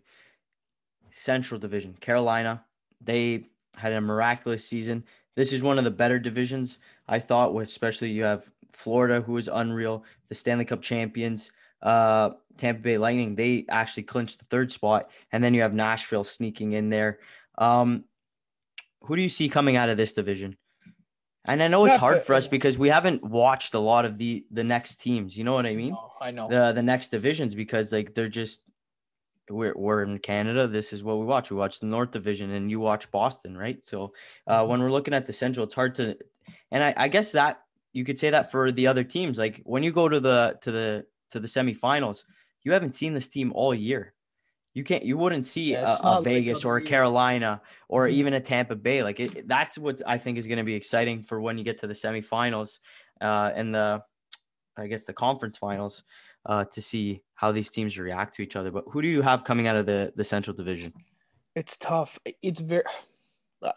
Central 1.12 1.60
Division, 1.60 1.94
Carolina, 2.00 2.64
they 3.00 3.48
had 3.78 3.94
a 3.94 4.02
miraculous 4.02 4.66
season. 4.66 5.04
This 5.36 5.54
is 5.54 5.64
one 5.64 5.78
of 5.78 5.84
the 5.84 5.92
better 5.92 6.20
divisions, 6.20 6.78
I 7.08 7.20
thought, 7.20 7.56
especially 7.56 8.10
you 8.10 8.24
have 8.24 8.50
Florida, 8.74 9.22
who 9.22 9.38
is 9.38 9.50
unreal, 9.52 10.04
the 10.30 10.36
Stanley 10.36 10.66
Cup 10.66 10.82
champions, 10.82 11.52
uh, 11.82 12.32
Tampa 12.58 12.82
Bay 12.82 12.98
Lightning, 12.98 13.36
they 13.36 13.66
actually 13.70 14.04
clinched 14.04 14.40
the 14.40 14.46
third 14.46 14.72
spot. 14.72 15.10
And 15.32 15.44
then 15.44 15.54
you 15.54 15.62
have 15.62 15.74
Nashville 15.74 16.24
sneaking 16.24 16.74
in 16.74 16.90
there. 16.90 17.20
Um, 17.62 18.06
who 19.04 19.16
do 19.16 19.22
you 19.22 19.30
see 19.30 19.50
coming 19.50 19.76
out 19.76 19.90
of 19.90 19.98
this 19.98 20.14
division? 20.14 20.58
And 21.46 21.64
I 21.64 21.68
know 21.68 21.86
it's 21.86 21.98
hard 21.98 22.22
for 22.22 22.36
us 22.36 22.48
because 22.48 22.78
we 22.78 22.90
haven't 22.90 23.24
watched 23.24 23.74
a 23.74 23.80
lot 23.80 24.06
of 24.06 24.18
the 24.18 24.46
the 24.52 24.64
next 24.64 24.98
teams. 24.98 25.36
You 25.36 25.44
know 25.44 25.54
what 25.54 25.66
I 25.66 25.76
mean? 25.76 25.98
I 26.20 26.30
know. 26.30 26.48
the 26.48 26.72
the 26.72 26.84
next 26.84 27.10
divisions 27.10 27.56
because 27.56 27.92
like 27.92 28.14
they're 28.14 28.30
just 28.30 28.62
we're, 29.50 29.74
we're 29.76 30.04
in 30.04 30.20
Canada. 30.20 30.68
This 30.68 30.94
is 30.94 31.04
what 31.04 31.18
we 31.18 31.26
watch. 31.26 31.50
We 31.50 31.58
watch 31.58 31.80
the 31.80 31.88
North 31.88 32.12
Division, 32.12 32.52
and 32.52 32.70
you 32.70 32.80
watch 32.80 33.10
Boston, 33.12 33.58
right? 33.58 33.84
So 33.84 34.14
uh, 34.48 34.66
when 34.66 34.82
we're 34.82 34.92
looking 34.92 35.14
at 35.14 35.26
the 35.26 35.34
Central, 35.34 35.66
it's 35.66 35.76
hard 35.76 35.96
to, 35.96 36.16
and 36.72 36.84
I, 36.84 36.94
I 36.96 37.08
guess 37.08 37.32
that 37.32 37.62
you 37.92 38.06
could 38.06 38.20
say 38.20 38.30
that 38.30 38.52
for 38.52 38.72
the 38.72 38.88
other 38.88 39.04
teams. 39.04 39.38
Like 39.38 39.62
when 39.66 39.84
you 39.84 39.92
go 39.92 40.08
to 40.08 40.20
the 40.20 40.58
to 40.62 40.72
the 40.72 41.06
to 41.32 41.40
the 41.40 41.48
semifinals, 41.48 42.24
you 42.64 42.72
haven't 42.72 42.94
seen 42.94 43.14
this 43.14 43.28
team 43.28 43.52
all 43.54 43.74
year. 43.74 44.14
You 44.74 44.84
can't. 44.84 45.04
You 45.04 45.18
wouldn't 45.18 45.46
see 45.46 45.74
Yeah, 45.74 45.98
a, 46.02 46.08
a 46.08 46.12
like 46.16 46.24
Vegas 46.24 46.64
or 46.64 46.78
a 46.78 46.82
Carolina 46.82 47.62
or 47.90 48.08
Mhm. 48.08 48.12
even 48.14 48.34
a 48.36 48.40
Tampa 48.40 48.76
Bay. 48.76 49.04
Like 49.04 49.20
it, 49.20 49.48
that's 49.48 49.78
what 49.78 50.02
I 50.08 50.18
think 50.18 50.38
is 50.38 50.48
going 50.48 50.60
to 50.60 50.64
be 50.64 50.76
exciting 50.76 51.24
for 51.24 51.42
when 51.42 51.58
you 51.58 51.64
get 51.64 51.80
to 51.80 51.88
the 51.88 51.94
semifinals 51.94 52.80
uh, 53.20 53.52
and 53.54 53.76
the, 53.76 54.02
I 54.78 54.88
guess 54.88 55.06
the 55.06 55.14
conference 55.14 55.58
finals, 55.58 56.04
uh, 56.46 56.66
to 56.66 56.82
see 56.82 57.22
how 57.36 57.52
these 57.52 57.70
teams 57.70 58.00
react 58.00 58.36
to 58.36 58.42
each 58.42 58.56
other. 58.56 58.72
But 58.72 58.86
who 58.88 59.02
do 59.02 59.08
you 59.10 59.22
have 59.22 59.44
coming 59.44 59.68
out 59.68 59.76
of 59.76 59.86
the 59.86 60.14
the 60.16 60.24
Central 60.24 60.56
Division? 60.56 60.94
It's 61.54 61.76
tough. 61.76 62.18
It's 62.42 62.62
very, 62.62 62.84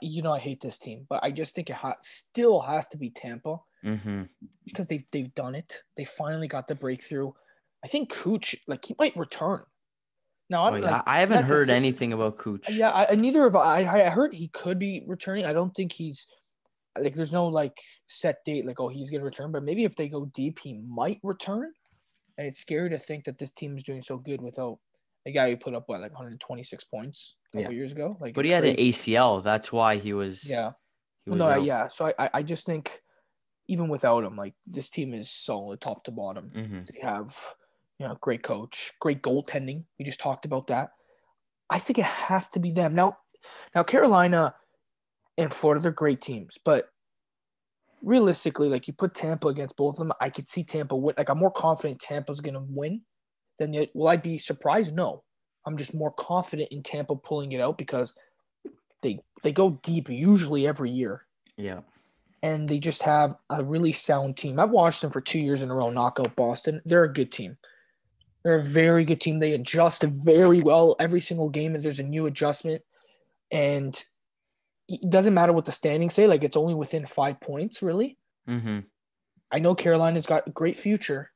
you 0.00 0.22
know, 0.22 0.32
I 0.32 0.38
hate 0.38 0.60
this 0.60 0.78
team, 0.78 1.06
but 1.10 1.24
I 1.24 1.32
just 1.32 1.54
think 1.56 1.68
it 1.70 1.76
ha- 1.76 1.96
still 2.02 2.60
has 2.60 2.86
to 2.88 2.96
be 2.96 3.10
Tampa 3.10 3.58
Mm-hmm. 3.84 4.22
because 4.64 4.86
they've 4.88 5.04
they've 5.10 5.34
done 5.34 5.54
it. 5.54 5.82
They 5.96 6.04
finally 6.04 6.48
got 6.48 6.68
the 6.68 6.74
breakthrough. 6.74 7.32
I 7.84 7.88
think 7.88 8.08
Cooch, 8.10 8.56
like 8.66 8.84
he 8.86 8.94
might 8.98 9.14
return. 9.16 9.64
Now 10.50 10.64
I 10.64 10.68
Oh, 10.68 10.70
don't 10.72 10.82
yeah. 10.82 10.90
like, 10.92 11.02
I 11.06 11.20
haven't 11.20 11.44
heard 11.44 11.70
anything 11.70 12.12
about 12.12 12.36
Cooch. 12.38 12.68
Yeah, 12.70 12.92
I, 12.92 13.14
neither 13.14 13.44
of 13.46 13.56
I. 13.56 13.84
I 13.84 14.10
heard 14.10 14.34
he 14.34 14.48
could 14.48 14.78
be 14.78 15.02
returning. 15.06 15.44
I 15.46 15.52
don't 15.52 15.74
think 15.74 15.92
he's 15.92 16.26
like 16.98 17.14
there's 17.14 17.32
no 17.32 17.46
like 17.48 17.76
set 18.08 18.44
date 18.44 18.64
like 18.66 18.78
oh 18.78 18.88
he's 18.88 19.10
gonna 19.10 19.24
return, 19.24 19.50
but 19.52 19.64
maybe 19.64 19.84
if 19.84 19.96
they 19.96 20.08
go 20.08 20.26
deep, 20.26 20.58
he 20.62 20.74
might 20.86 21.18
return. 21.22 21.72
And 22.36 22.46
it's 22.46 22.58
scary 22.60 22.90
to 22.90 22.98
think 22.98 23.24
that 23.24 23.38
this 23.38 23.50
team 23.52 23.76
is 23.76 23.84
doing 23.84 24.02
so 24.02 24.16
good 24.18 24.42
without 24.42 24.78
a 25.26 25.32
guy 25.32 25.50
who 25.50 25.56
put 25.56 25.74
up 25.74 25.84
what 25.86 26.00
like 26.00 26.10
126 26.12 26.84
points 26.84 27.36
a 27.54 27.56
couple 27.58 27.72
Yeah. 27.72 27.76
years 27.78 27.92
ago. 27.92 28.16
Like, 28.20 28.34
but 28.34 28.44
he 28.44 28.50
had 28.50 28.64
crazy. 28.64 28.82
an 28.82 28.88
ACL. 28.92 29.42
That's 29.42 29.72
why 29.72 29.96
he 29.96 30.12
was. 30.12 30.48
Yeah, 30.48 30.72
he 31.24 31.30
was 31.30 31.38
no, 31.38 31.48
out. 31.48 31.62
yeah. 31.62 31.86
So 31.86 32.12
I, 32.18 32.30
I, 32.34 32.42
just 32.42 32.66
think 32.66 33.00
even 33.68 33.88
without 33.88 34.24
him, 34.24 34.36
like 34.36 34.54
this 34.66 34.90
team 34.90 35.14
is 35.14 35.30
solid 35.30 35.80
top 35.80 36.04
to 36.04 36.10
bottom. 36.10 36.50
Mhm. 36.54 36.86
They 36.92 36.98
have, 37.00 37.34
you 37.98 38.06
know, 38.06 38.16
great 38.20 38.42
coach, 38.42 38.92
great 39.00 39.22
goaltending. 39.22 39.84
We 39.98 40.04
just 40.04 40.20
talked 40.20 40.44
about 40.44 40.66
that. 40.68 40.90
I 41.70 41.78
think 41.78 41.98
it 41.98 42.04
has 42.04 42.50
to 42.50 42.60
be 42.60 42.70
them. 42.70 42.94
Now, 42.94 43.18
now 43.74 43.82
Carolina 43.82 44.54
and 45.38 45.52
Florida, 45.52 45.80
they're 45.80 45.92
great 45.92 46.20
teams, 46.20 46.58
but 46.64 46.88
realistically, 48.02 48.68
like 48.68 48.86
you 48.86 48.94
put 48.94 49.14
Tampa 49.14 49.48
against 49.48 49.76
both 49.76 49.94
of 49.94 49.98
them, 49.98 50.12
I 50.20 50.30
could 50.30 50.48
see 50.48 50.64
Tampa 50.64 50.96
win. 50.96 51.14
Like 51.16 51.28
I'm 51.30 51.38
more 51.38 51.50
confident 51.50 52.00
Tampa's 52.00 52.40
gonna 52.40 52.64
win 52.68 53.02
than 53.58 53.72
yet. 53.72 53.90
Will 53.94 54.08
I 54.08 54.16
be 54.16 54.38
surprised? 54.38 54.94
No. 54.94 55.22
I'm 55.66 55.78
just 55.78 55.94
more 55.94 56.10
confident 56.12 56.68
in 56.70 56.82
Tampa 56.82 57.16
pulling 57.16 57.52
it 57.52 57.60
out 57.60 57.78
because 57.78 58.14
they 59.02 59.20
they 59.42 59.52
go 59.52 59.78
deep 59.82 60.08
usually 60.10 60.66
every 60.66 60.90
year 60.90 61.26
Yeah. 61.56 61.80
and 62.42 62.68
they 62.68 62.78
just 62.78 63.02
have 63.02 63.36
a 63.48 63.64
really 63.64 63.92
sound 63.92 64.36
team. 64.36 64.58
I've 64.60 64.70
watched 64.70 65.00
them 65.00 65.10
for 65.10 65.20
two 65.22 65.38
years 65.38 65.62
in 65.62 65.70
a 65.70 65.74
row 65.74 65.90
knock 65.90 66.18
out 66.20 66.36
Boston. 66.36 66.82
They're 66.84 67.04
a 67.04 67.12
good 67.12 67.32
team. 67.32 67.56
They're 68.44 68.56
a 68.58 68.62
very 68.62 69.04
good 69.04 69.20
team. 69.20 69.38
They 69.38 69.52
adjust 69.52 70.02
very 70.02 70.60
well 70.60 70.96
every 71.00 71.20
single 71.20 71.48
game, 71.48 71.74
and 71.74 71.84
there's 71.84 71.98
a 71.98 72.04
new 72.04 72.26
adjustment. 72.26 72.82
And 73.50 74.02
it 74.88 75.08
doesn't 75.08 75.32
matter 75.34 75.52
what 75.52 75.64
the 75.64 75.72
standings 75.72 76.14
say, 76.14 76.26
like 76.26 76.44
it's 76.44 76.56
only 76.56 76.74
within 76.74 77.06
five 77.06 77.40
points, 77.40 77.82
really. 77.82 78.18
Mm-hmm. 78.48 78.80
I 79.50 79.58
know 79.60 79.74
Carolina's 79.74 80.26
got 80.26 80.46
a 80.46 80.50
great 80.50 80.76
future, 80.78 81.30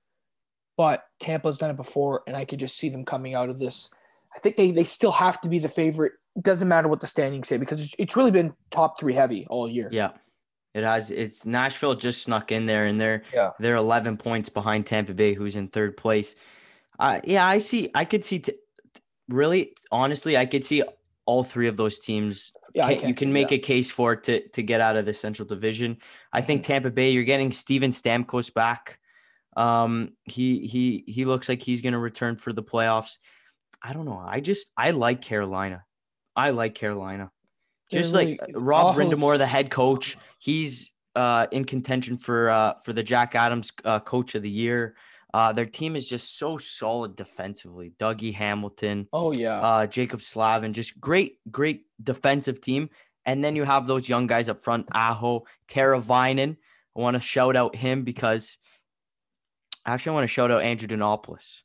but 0.76 1.04
Tampa's 1.18 1.56
done 1.56 1.70
it 1.70 1.76
before, 1.76 2.22
and 2.26 2.36
I 2.36 2.44
could 2.44 2.58
just 2.60 2.76
see 2.76 2.90
them 2.90 3.04
coming 3.04 3.34
out 3.34 3.48
of 3.48 3.58
this. 3.58 3.90
I 4.36 4.38
think 4.40 4.56
they, 4.56 4.70
they 4.70 4.84
still 4.84 5.12
have 5.12 5.40
to 5.40 5.48
be 5.48 5.58
the 5.58 5.68
favorite. 5.68 6.12
It 6.36 6.42
doesn't 6.42 6.68
matter 6.68 6.88
what 6.88 7.00
the 7.00 7.06
standings 7.06 7.48
say 7.48 7.56
because 7.56 7.80
it's, 7.80 7.94
it's 7.98 8.16
really 8.16 8.30
been 8.30 8.52
top 8.70 9.00
three 9.00 9.14
heavy 9.14 9.46
all 9.48 9.68
year. 9.68 9.88
Yeah. 9.90 10.10
It 10.74 10.84
has. 10.84 11.10
It's 11.10 11.46
Nashville 11.46 11.94
just 11.94 12.22
snuck 12.22 12.52
in 12.52 12.66
there, 12.66 12.84
and 12.84 13.00
they're 13.00 13.22
Yeah. 13.32 13.50
they're 13.58 13.76
11 13.76 14.18
points 14.18 14.50
behind 14.50 14.86
Tampa 14.86 15.14
Bay, 15.14 15.32
who's 15.32 15.56
in 15.56 15.68
third 15.68 15.96
place. 15.96 16.36
Uh, 16.98 17.20
yeah, 17.24 17.46
I 17.46 17.58
see. 17.58 17.90
I 17.94 18.04
could 18.04 18.24
see. 18.24 18.40
T- 18.40 18.52
really, 19.28 19.74
honestly, 19.92 20.36
I 20.36 20.46
could 20.46 20.64
see 20.64 20.82
all 21.26 21.44
three 21.44 21.68
of 21.68 21.76
those 21.76 22.00
teams. 22.00 22.52
Yeah, 22.74 22.86
I 22.86 22.96
Can- 22.96 23.08
you 23.08 23.14
can 23.14 23.28
yeah. 23.28 23.34
make 23.34 23.52
a 23.52 23.58
case 23.58 23.90
for 23.90 24.14
it 24.14 24.24
to 24.24 24.48
to 24.48 24.62
get 24.62 24.80
out 24.80 24.96
of 24.96 25.04
the 25.06 25.14
Central 25.14 25.46
Division. 25.46 25.98
I 26.32 26.40
think 26.40 26.62
Mm-hmm. 26.62 26.72
Tampa 26.72 26.90
Bay. 26.90 27.10
You're 27.10 27.24
getting 27.24 27.52
Steven 27.52 27.90
Stamkos 27.90 28.52
back. 28.52 28.98
Um, 29.56 30.12
he 30.24 30.66
he 30.66 31.04
he 31.06 31.24
looks 31.24 31.48
like 31.48 31.62
he's 31.62 31.80
going 31.82 31.92
to 31.92 31.98
return 31.98 32.36
for 32.36 32.52
the 32.52 32.62
playoffs. 32.62 33.18
I 33.82 33.92
don't 33.92 34.04
know. 34.06 34.18
I 34.24 34.40
just 34.40 34.72
I 34.76 34.90
like 34.90 35.20
Carolina. 35.22 35.84
I 36.34 36.50
like 36.50 36.74
Carolina. 36.74 37.30
Just 37.92 38.12
really- 38.12 38.38
like 38.40 38.54
uh, 38.54 38.60
Rob 38.60 38.86
Aho's- 38.96 38.96
Brind'Amour, 39.06 39.38
the 39.38 39.46
head 39.46 39.70
coach, 39.70 40.16
he's 40.38 40.90
uh, 41.16 41.46
in 41.52 41.64
contention 41.64 42.18
for 42.18 42.50
uh, 42.50 42.74
for 42.84 42.92
the 42.92 43.02
Jack 43.02 43.34
Adams 43.34 43.72
uh, 43.84 44.00
Coach 44.00 44.34
of 44.34 44.42
the 44.42 44.50
Year. 44.50 44.94
Uh, 45.34 45.52
their 45.52 45.66
team 45.66 45.94
is 45.94 46.08
just 46.08 46.38
so 46.38 46.56
solid 46.56 47.14
defensively. 47.16 47.92
Dougie 47.98 48.34
Hamilton, 48.34 49.08
Oh 49.12 49.32
yeah. 49.32 49.60
uh, 49.60 49.86
Jacob 49.86 50.22
Slavin, 50.22 50.72
just 50.72 50.98
great, 51.00 51.38
great 51.50 51.82
defensive 52.02 52.60
team. 52.60 52.88
And 53.26 53.44
then 53.44 53.54
you 53.54 53.64
have 53.64 53.86
those 53.86 54.08
young 54.08 54.26
guys 54.26 54.48
up 54.48 54.60
front, 54.60 54.86
Aho, 54.94 55.44
Teravainen. 55.68 56.56
I 56.96 57.00
want 57.00 57.16
to 57.16 57.20
shout 57.22 57.56
out 57.56 57.76
him 57.76 58.02
because 58.04 58.56
actually 59.86 60.10
I 60.10 60.14
want 60.14 60.24
to 60.24 60.28
shout 60.28 60.50
out 60.50 60.62
Andrew 60.62 60.88
Denopoulos. 60.88 61.62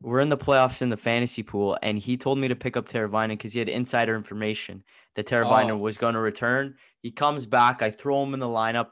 We're 0.00 0.20
in 0.20 0.28
the 0.28 0.36
playoffs 0.38 0.80
in 0.80 0.90
the 0.90 0.96
fantasy 0.96 1.42
pool, 1.42 1.76
and 1.82 1.98
he 1.98 2.16
told 2.16 2.38
me 2.38 2.46
to 2.46 2.54
pick 2.54 2.76
up 2.76 2.86
Teravainen 2.88 3.30
because 3.30 3.52
he 3.52 3.58
had 3.58 3.68
insider 3.68 4.14
information 4.14 4.84
that 5.16 5.26
Tara 5.26 5.44
Oh. 5.48 5.76
Was 5.76 5.98
going 5.98 6.14
to 6.14 6.20
return. 6.20 6.76
He 7.02 7.10
comes 7.10 7.46
back. 7.46 7.82
I 7.82 7.90
throw 7.90 8.22
him 8.22 8.32
in 8.34 8.38
the 8.38 8.46
lineup, 8.46 8.90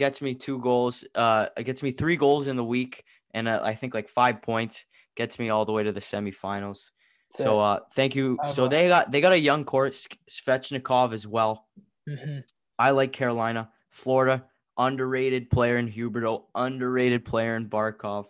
gets 0.00 0.22
me 0.22 0.34
two 0.34 0.58
goals, 0.58 1.04
uh, 1.14 1.46
gets 1.62 1.82
me 1.82 1.92
three 1.92 2.16
goals 2.16 2.48
in 2.48 2.56
the 2.56 2.64
week, 2.64 3.04
and 3.32 3.46
uh, 3.46 3.60
I 3.62 3.74
think 3.74 3.94
like 3.94 4.08
five 4.08 4.40
points, 4.42 4.86
gets 5.14 5.38
me 5.38 5.50
all 5.50 5.64
the 5.66 5.72
way 5.72 5.82
to 5.84 5.92
the 5.92 6.00
semifinals. 6.00 6.90
So 7.28 7.60
uh, 7.60 7.80
thank 7.92 8.16
you. 8.16 8.38
So 8.48 8.66
they 8.66 8.88
got 8.88 9.12
they 9.12 9.20
got 9.20 9.34
a 9.34 9.38
young 9.38 9.64
court 9.64 9.92
Svechnikov 9.92 11.12
as 11.12 11.26
well. 11.26 11.68
Mhm. 12.08 12.42
I 12.78 12.90
like 12.92 13.12
Carolina, 13.12 13.70
Florida, 13.90 14.48
underrated 14.78 15.50
player 15.50 15.76
in 15.76 15.86
Huberdeau, 15.92 16.46
underrated 16.54 17.24
player 17.24 17.54
in 17.56 17.68
Barkov. 17.68 18.26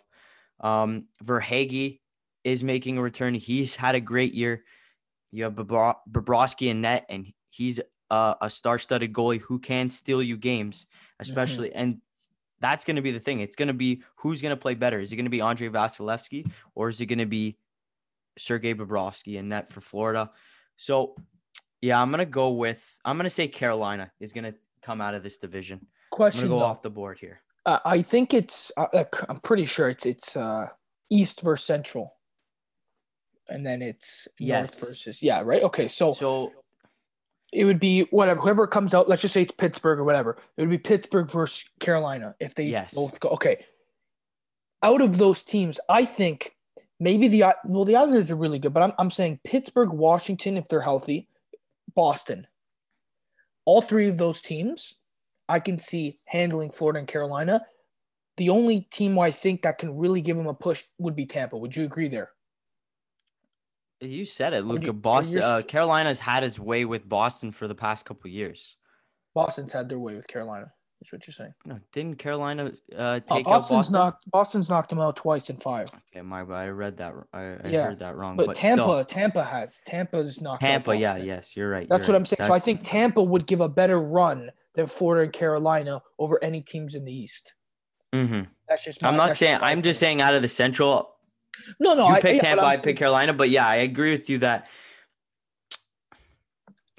Um, 0.59 1.07
Verhaeghe 1.23 2.01
is 2.43 2.63
making 2.63 2.97
a 2.97 3.01
return. 3.01 3.33
He's 3.33 3.75
had 3.75 3.95
a 3.95 4.01
great 4.01 4.33
year. 4.33 4.65
You 5.31 5.45
have 5.45 5.53
Bobro- 5.53 5.99
Bobrovsky 6.09 6.67
in 6.67 6.81
net, 6.81 7.05
and 7.09 7.31
he's 7.49 7.79
uh, 8.11 8.35
a 8.41 8.49
star-studded 8.49 9.13
goalie 9.13 9.39
who 9.39 9.57
can 9.57 9.89
steal 9.89 10.21
you 10.21 10.37
games, 10.37 10.85
especially. 11.19 11.73
And 11.73 12.01
that's 12.59 12.83
going 12.85 12.97
to 12.97 13.01
be 13.01 13.11
the 13.11 13.19
thing. 13.19 13.39
It's 13.39 13.55
going 13.55 13.69
to 13.69 13.73
be 13.73 14.03
who's 14.17 14.41
going 14.41 14.51
to 14.51 14.61
play 14.61 14.75
better. 14.75 14.99
Is 14.99 15.11
it 15.11 15.15
going 15.15 15.25
to 15.25 15.31
be 15.31 15.41
Andre 15.41 15.69
Vasilevskiy 15.69 16.51
or 16.75 16.89
is 16.89 16.99
it 16.99 17.07
going 17.07 17.19
to 17.19 17.25
be 17.25 17.57
Sergei 18.37 18.73
Bobrovsky 18.73 19.37
in 19.37 19.49
net 19.49 19.71
for 19.71 19.79
Florida? 19.81 20.29
So, 20.75 21.15
yeah, 21.81 21.99
I'm 22.01 22.11
going 22.11 22.19
to 22.19 22.25
go 22.25 22.51
with. 22.51 22.85
I'm 23.05 23.17
going 23.17 23.23
to 23.23 23.29
say 23.29 23.47
Carolina 23.47 24.11
is 24.19 24.33
going 24.33 24.43
to 24.43 24.55
come 24.83 24.99
out 24.99 25.15
of 25.15 25.23
this 25.23 25.37
division. 25.37 25.79
I'm 25.79 25.87
going 26.17 26.31
Question 26.31 26.43
to 26.43 26.49
go 26.49 26.59
though. 26.59 26.65
off 26.65 26.81
the 26.81 26.89
board 26.89 27.17
here. 27.17 27.41
Uh, 27.65 27.79
I 27.85 28.01
think 28.01 28.33
it's. 28.33 28.71
Uh, 28.75 29.05
I'm 29.29 29.39
pretty 29.39 29.65
sure 29.65 29.87
it's 29.89 30.05
it's 30.05 30.35
uh, 30.35 30.67
East 31.09 31.41
versus 31.41 31.65
Central, 31.65 32.13
and 33.47 33.65
then 33.65 33.81
it's 33.81 34.27
Yes. 34.37 34.59
North 34.59 34.89
versus 34.89 35.23
yeah 35.23 35.41
right. 35.45 35.63
Okay, 35.63 35.87
so, 35.87 36.13
So 36.13 36.51
it 37.51 37.65
would 37.65 37.79
be 37.79 38.01
whatever 38.11 38.39
whoever 38.41 38.67
comes 38.67 38.93
out. 38.93 39.09
Let's 39.09 39.21
just 39.21 39.33
say 39.33 39.41
it's 39.41 39.51
Pittsburgh 39.51 39.99
or 39.99 40.03
whatever. 40.03 40.37
It 40.57 40.61
would 40.61 40.69
be 40.69 40.77
Pittsburgh 40.77 41.29
versus 41.29 41.69
Carolina 41.79 42.35
if 42.39 42.55
they 42.55 42.65
Yes. 42.65 42.93
both 42.93 43.19
go. 43.19 43.29
Okay, 43.29 43.65
out 44.83 45.01
of 45.01 45.17
those 45.17 45.43
teams, 45.43 45.79
I 45.89 46.05
think 46.05 46.55
maybe 46.99 47.27
the 47.27 47.43
well 47.65 47.85
the 47.85 47.95
others 47.95 48.31
are 48.31 48.35
really 48.35 48.59
good, 48.59 48.73
but 48.73 48.83
I'm 48.83 48.93
I'm 48.97 49.11
saying 49.11 49.39
Pittsburgh, 49.43 49.91
Washington 49.91 50.57
if 50.57 50.67
they're 50.67 50.81
healthy, 50.81 51.27
Boston. 51.93 52.47
All 53.65 53.81
three 53.81 54.07
of 54.07 54.17
those 54.17 54.41
teams, 54.41 54.95
I 55.47 55.59
can 55.59 55.77
see 55.77 56.19
handling 56.25 56.71
Florida 56.71 56.99
and 56.99 57.07
Carolina. 57.07 57.65
The 58.37 58.49
only 58.49 58.81
team 58.81 59.19
I 59.19 59.29
think 59.29 59.61
that 59.63 59.77
can 59.77 59.97
really 59.97 60.21
give 60.21 60.35
them 60.37 60.47
a 60.47 60.53
push 60.53 60.83
would 60.97 61.15
be 61.15 61.25
Tampa. 61.25 61.57
Would 61.57 61.75
you 61.75 61.83
agree 61.83 62.07
there? 62.07 62.31
You 64.01 64.25
said 64.25 64.53
it, 64.53 64.65
Luca. 64.65 64.87
you- 64.87 64.93
Boston, 64.93 65.41
uh, 65.41 65.61
Carolina's 65.61 66.19
had 66.19 66.43
his 66.43 66.59
way 66.59 66.85
with 66.85 67.07
Boston 67.07 67.51
for 67.51 67.67
the 67.67 67.75
past 67.75 68.05
couple 68.05 68.29
years. 68.29 68.75
Boston's 69.33 69.71
had 69.71 69.87
their 69.89 69.99
way 69.99 70.15
with 70.15 70.27
Carolina. 70.27 70.71
Is 71.03 71.11
what 71.11 71.25
you're 71.25 71.33
saying? 71.33 71.53
No, 71.65 71.79
didn't 71.93 72.19
Carolina 72.19 72.71
uh, 72.95 72.95
Uh, 72.95 73.19
take 73.21 73.39
out 73.39 73.43
Boston's 73.45 73.77
Boston? 73.77 73.93
knocked. 73.93 74.29
Boston's 74.29 74.69
knocked 74.69 74.89
them 74.89 74.99
out 74.99 75.15
twice 75.15 75.49
in 75.49 75.57
five. 75.57 75.89
Okay, 76.11 76.21
my. 76.21 76.41
I 76.41 76.67
read 76.67 76.97
that. 76.97 77.13
I, 77.33 77.39
I 77.39 77.59
Yeah, 77.69 77.85
heard 77.85 77.99
that 77.99 78.15
wrong. 78.15 78.37
But, 78.37 78.47
But, 78.47 78.55
Tampa, 78.57 78.83
still, 78.83 79.05
Tampa 79.05 79.43
has. 79.43 79.81
Tampa's 79.87 80.41
knocked 80.41 80.61
out 80.63 80.67
Tampa. 80.67 80.95
Yeah, 80.95 81.15
yes, 81.17 81.57
you're 81.57 81.69
right. 81.71 81.87
That's 81.89 82.07
you're 82.07 82.13
what 82.13 82.17
I'm 82.17 82.21
right. 82.21 82.27
saying. 82.27 82.47
So 82.47 82.53
I 82.53 82.59
think 82.59 82.81
Tampa 82.83 83.23
would 83.23 83.47
give 83.47 83.61
a 83.61 83.69
better 83.69 83.99
run 83.99 84.51
than 84.75 84.85
Florida 84.85 85.23
and 85.23 85.33
Carolina 85.33 86.03
over 86.19 86.43
any 86.43 86.61
teams 86.61 86.93
in 86.93 87.03
the 87.05 87.11
East. 87.13 87.53
Mhm. 88.13 88.47
That's 88.67 88.83
just. 88.85 89.01
My, 89.01 89.07
I'm 89.07 89.17
not 89.17 89.35
saying. 89.35 89.57
I'm 89.63 89.81
just 89.81 89.99
saying 89.99 90.21
out 90.21 90.35
of 90.35 90.43
the 90.43 90.49
Central, 90.49 91.15
No, 91.79 91.93
no, 91.93 92.07
you 92.07 92.15
I, 92.15 92.21
pick 92.21 92.35
yeah, 92.35 92.41
Tampa, 92.41 92.63
I'm 92.63 92.79
pick 92.79 92.97
Carolina, 92.97 93.33
but 93.33 93.49
yeah, 93.49 93.67
I 93.67 93.77
agree 93.77 94.11
with 94.11 94.29
you 94.29 94.39
that. 94.39 94.67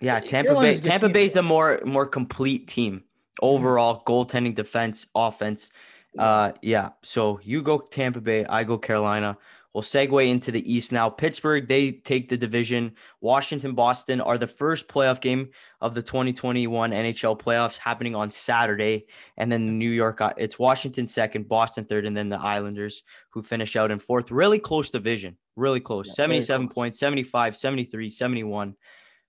Yeah, 0.01 0.21
Tampa 0.21 0.49
Carolina's 0.49 0.81
Bay. 0.81 0.89
Tampa 0.89 1.09
Bay's 1.09 1.35
yeah. 1.35 1.41
a 1.41 1.43
more 1.43 1.81
more 1.85 2.07
complete 2.07 2.69
team 2.69 3.05
overall. 3.41 4.03
Goaltending, 4.05 4.55
defense, 4.55 5.07
offense. 5.15 5.71
Uh, 6.19 6.53
yeah. 6.61 6.91
So 7.03 7.41
you 7.43 7.63
go 7.63 7.79
Tampa 7.79 8.21
Bay, 8.21 8.45
I 8.45 8.65
go 8.65 8.79
Carolina. 8.79 9.39
We'll 9.75 9.83
segue 9.83 10.29
into 10.29 10.52
the 10.52 10.71
East 10.71 10.93
now. 10.93 11.09
Pittsburgh, 11.09 11.67
they 11.67 11.93
take 11.93 12.29
the 12.29 12.37
division. 12.37 12.93
Washington, 13.23 13.75
Boston 13.75 14.21
are 14.21 14.37
the 14.37 14.47
first 14.47 14.87
playoff 14.87 15.21
game 15.21 15.49
of 15.81 15.95
the 15.95 16.02
2021 16.02 16.91
NHL 16.91 17.41
playoffs 17.41 17.79
happening 17.79 18.14
on 18.14 18.31
Saturday. 18.31 19.07
And 19.38 19.50
then 19.50 19.79
New 19.79 19.91
York, 19.91 20.21
uh, 20.21 20.35
it's 20.37 20.59
Washington 20.59 21.07
second, 21.07 21.49
Boston 21.49 21.87
third, 21.87 22.05
and 22.05 22.14
then 22.14 22.29
the 22.29 22.38
Islanders 22.38 23.02
who 23.31 23.43
finish 23.43 23.75
out 23.75 23.91
in 23.91 23.99
fourth. 23.99 24.31
Really 24.31 24.59
close 24.59 24.91
division. 24.91 25.38
Really 25.57 25.81
close. 25.81 26.09
Yeah, 26.09 26.14
77 26.14 26.67
close. 26.67 26.75
points, 26.75 26.99
75, 26.99 27.57
73, 27.57 28.11
71. 28.11 28.76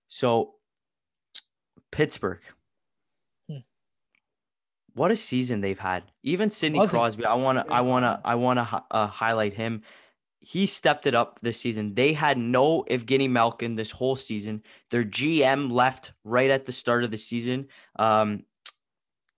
So 0.08 0.54
Pittsburgh. 1.90 2.42
Hmm. 3.48 3.58
What 4.92 5.10
a 5.10 5.16
season 5.16 5.62
they've 5.62 5.78
had. 5.78 6.04
Even 6.22 6.50
Sidney 6.50 6.86
Crosby, 6.86 7.24
I 7.24 7.34
want 7.34 7.66
to 7.66 7.72
I 7.72 7.80
want 7.80 8.04
to. 8.04 8.20
I 8.24 8.34
want 8.34 8.58
to 8.58 8.84
uh, 8.90 9.06
highlight 9.06 9.54
him. 9.54 9.82
He 10.46 10.66
stepped 10.66 11.06
it 11.06 11.14
up 11.14 11.40
this 11.40 11.58
season. 11.58 11.94
They 11.94 12.12
had 12.12 12.36
no 12.36 12.82
Evgeny 12.84 13.30
Malkin 13.30 13.76
this 13.76 13.90
whole 13.90 14.14
season. 14.14 14.62
Their 14.90 15.02
GM 15.02 15.72
left 15.72 16.12
right 16.22 16.50
at 16.50 16.66
the 16.66 16.72
start 16.72 17.02
of 17.02 17.10
the 17.10 17.16
season. 17.16 17.68
Um, 17.98 18.44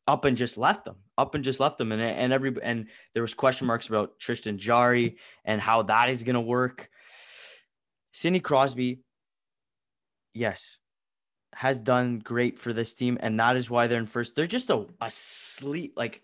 up 0.08 0.24
and 0.24 0.36
just 0.36 0.58
left 0.58 0.84
them. 0.84 0.96
Up 1.16 1.36
and 1.36 1.44
just 1.44 1.60
left 1.60 1.78
them. 1.78 1.92
And 1.92 2.02
and 2.02 2.32
every 2.32 2.56
and 2.60 2.88
there 3.12 3.22
was 3.22 3.34
question 3.34 3.68
marks 3.68 3.88
about 3.88 4.18
Tristan 4.18 4.58
Jarry 4.58 5.18
and 5.44 5.60
how 5.60 5.82
that 5.82 6.10
is 6.10 6.24
gonna 6.24 6.40
work. 6.40 6.90
Sidney 8.12 8.40
Crosby, 8.40 9.00
yes, 10.34 10.80
has 11.54 11.80
done 11.80 12.18
great 12.18 12.58
for 12.58 12.72
this 12.72 12.94
team, 12.94 13.16
and 13.20 13.38
that 13.38 13.56
is 13.56 13.70
why 13.70 13.86
they're 13.86 14.00
in 14.00 14.06
first. 14.06 14.34
They're 14.34 14.46
just 14.46 14.70
a, 14.70 14.86
a 15.00 15.10
sleep 15.10 15.94
like 15.96 16.22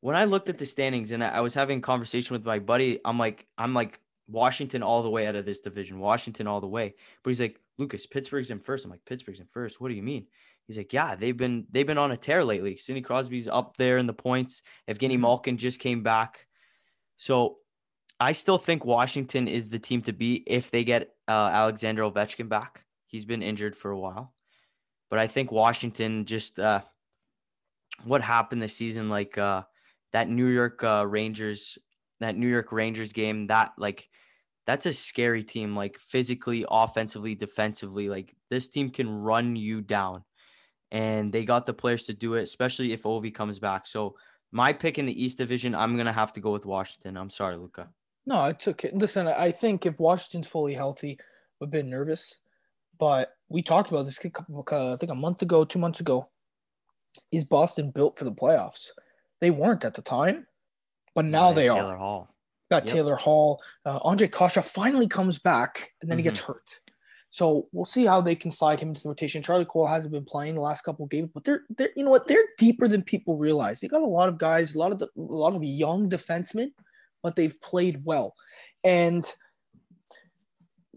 when 0.00 0.16
I 0.16 0.24
looked 0.24 0.48
at 0.48 0.58
the 0.58 0.66
standings 0.66 1.12
and 1.12 1.22
I 1.22 1.40
was 1.40 1.54
having 1.54 1.78
a 1.78 1.82
conversation 1.82 2.34
with 2.34 2.44
my 2.44 2.58
buddy, 2.58 3.00
I'm 3.04 3.18
like, 3.18 3.46
I'm 3.58 3.74
like 3.74 4.00
Washington 4.28 4.82
all 4.82 5.02
the 5.02 5.10
way 5.10 5.26
out 5.26 5.36
of 5.36 5.44
this 5.44 5.60
division, 5.60 5.98
Washington 5.98 6.46
all 6.46 6.60
the 6.60 6.66
way. 6.68 6.94
But 7.22 7.30
he's 7.30 7.40
like, 7.40 7.60
Lucas, 7.78 8.06
Pittsburgh's 8.06 8.50
in 8.50 8.60
first. 8.60 8.84
I'm 8.84 8.90
like, 8.90 9.04
Pittsburgh's 9.04 9.40
in 9.40 9.46
first. 9.46 9.80
What 9.80 9.88
do 9.88 9.94
you 9.94 10.02
mean? 10.02 10.26
He's 10.66 10.76
like, 10.78 10.92
yeah, 10.92 11.16
they've 11.16 11.36
been 11.36 11.66
they've 11.70 11.86
been 11.86 11.98
on 11.98 12.12
a 12.12 12.16
tear 12.16 12.44
lately. 12.44 12.76
Sidney 12.76 13.02
Crosby's 13.02 13.48
up 13.48 13.76
there 13.76 13.98
in 13.98 14.06
the 14.06 14.12
points. 14.12 14.62
Evgeny 14.88 15.16
Mhm. 15.16 15.20
Malkin 15.20 15.56
just 15.58 15.80
came 15.80 16.02
back. 16.02 16.46
So 17.16 17.58
I 18.20 18.32
still 18.32 18.58
think 18.58 18.84
Washington 18.84 19.48
is 19.48 19.68
the 19.68 19.78
team 19.78 20.02
to 20.02 20.12
beat 20.12 20.44
if 20.46 20.70
they 20.70 20.84
get 20.84 21.14
uh, 21.26 21.50
Alexander 21.52 22.02
Ovechkin 22.02 22.48
back. 22.48 22.84
He's 23.06 23.24
been 23.24 23.42
injured 23.42 23.74
for 23.74 23.90
a 23.90 23.98
while, 23.98 24.32
but 25.08 25.18
I 25.18 25.26
think 25.26 25.50
Washington 25.50 26.24
just 26.24 26.60
uh, 26.60 26.82
what 28.04 28.22
happened 28.22 28.62
this 28.62 28.76
season, 28.76 29.08
like 29.08 29.36
uh, 29.38 29.62
that 30.12 30.28
New 30.28 30.46
York 30.46 30.82
uh, 30.82 31.06
Rangers, 31.06 31.78
that 32.20 32.36
New 32.36 32.48
York 32.48 32.72
Rangers 32.72 33.12
game, 33.12 33.46
that 33.48 33.72
like 33.78 34.08
that's 34.66 34.86
a 34.86 34.92
scary 34.92 35.42
team, 35.42 35.76
like 35.76 35.98
physically, 35.98 36.64
offensively, 36.70 37.34
defensively. 37.34 38.08
Like 38.08 38.34
this 38.50 38.68
team 38.68 38.90
can 38.90 39.08
run 39.08 39.56
you 39.56 39.80
down, 39.80 40.24
and 40.90 41.32
they 41.32 41.44
got 41.44 41.66
the 41.66 41.74
players 41.74 42.04
to 42.04 42.14
do 42.14 42.34
it, 42.34 42.42
especially 42.42 42.92
if 42.92 43.04
Ovi 43.04 43.34
comes 43.34 43.58
back. 43.58 43.86
So 43.86 44.16
my 44.52 44.72
pick 44.72 44.98
in 44.98 45.06
the 45.06 45.24
East 45.24 45.38
Division, 45.38 45.74
I'm 45.74 45.96
gonna 45.96 46.12
have 46.12 46.32
to 46.34 46.40
go 46.40 46.52
with 46.52 46.66
Washington. 46.66 47.16
I'm 47.16 47.30
sorry, 47.30 47.56
Luca. 47.56 47.88
No, 48.26 48.40
I 48.40 48.52
took 48.52 48.84
it 48.84 48.94
Listen, 48.94 49.26
I 49.26 49.50
think 49.50 49.86
if 49.86 49.98
Washington's 49.98 50.46
fully 50.46 50.74
healthy, 50.74 51.18
we've 51.58 51.70
been 51.70 51.90
nervous, 51.90 52.36
but 52.98 53.34
we 53.48 53.62
talked 53.62 53.90
about 53.90 54.04
this 54.04 54.22
a 54.24 54.30
couple, 54.30 54.64
uh, 54.70 54.92
I 54.92 54.96
think 54.96 55.10
a 55.10 55.14
month 55.14 55.42
ago, 55.42 55.64
two 55.64 55.78
months 55.78 56.00
ago. 56.00 56.28
Is 57.32 57.44
Boston 57.44 57.90
built 57.90 58.16
for 58.16 58.24
the 58.24 58.32
playoffs? 58.32 58.90
They 59.40 59.50
weren't 59.50 59.84
at 59.84 59.94
the 59.94 60.02
time, 60.02 60.46
but 61.14 61.24
now 61.24 61.52
they 61.52 61.68
Taylor 61.68 61.94
are. 61.94 61.96
Hall. 61.96 62.34
Got 62.70 62.84
Yep. 62.86 62.94
Taylor 62.94 63.16
Hall. 63.16 63.62
Uh, 63.84 63.98
Andre 64.02 64.28
Kase 64.28 64.58
finally 64.70 65.08
comes 65.08 65.38
back, 65.38 65.90
and 66.00 66.10
then 66.10 66.18
he 66.18 66.22
Mm-hmm. 66.22 66.28
gets 66.30 66.40
hurt. 66.40 66.80
So 67.32 67.68
we'll 67.72 67.84
see 67.84 68.06
how 68.06 68.20
they 68.20 68.34
can 68.34 68.50
slide 68.50 68.80
him 68.80 68.88
into 68.88 69.02
the 69.02 69.08
rotation. 69.08 69.40
Charlie 69.42 69.64
Coyle 69.64 69.86
hasn't 69.86 70.12
been 70.12 70.24
playing 70.24 70.56
the 70.56 70.60
last 70.60 70.82
couple 70.82 71.04
of 71.04 71.10
games, 71.10 71.30
but 71.32 71.44
they're 71.44 71.62
they're 71.76 71.90
you 71.96 72.02
know 72.04 72.10
what 72.10 72.26
they're 72.26 72.46
deeper 72.58 72.88
than 72.88 73.02
people 73.02 73.38
realize. 73.38 73.80
They 73.80 73.88
got 73.88 74.02
a 74.02 74.06
lot 74.06 74.28
of 74.28 74.36
guys, 74.38 74.74
a 74.74 74.78
lot 74.78 74.90
of 74.92 74.98
the, 74.98 75.06
a 75.06 75.20
lot 75.20 75.54
of 75.54 75.62
young 75.62 76.10
defensemen, 76.10 76.72
but 77.22 77.36
they've 77.36 77.60
played 77.60 78.04
well, 78.04 78.34
and 78.82 79.24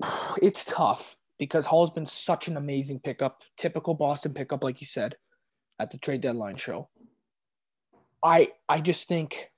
it's 0.41 0.65
tough 0.65 1.17
because 1.39 1.65
Hall's 1.65 1.91
been 1.91 2.05
such 2.05 2.47
an 2.47 2.57
amazing 2.57 2.99
pickup, 2.99 3.41
typical 3.57 3.93
Boston 3.93 4.33
pickup, 4.33 4.63
like 4.63 4.81
you 4.81 4.87
said, 4.87 5.15
at 5.79 5.91
the 5.91 5.97
trade 5.97 6.21
deadline 6.21 6.55
show. 6.57 6.89
I 8.23 8.49
I 8.69 8.79
just 8.79 9.07
think 9.07 9.51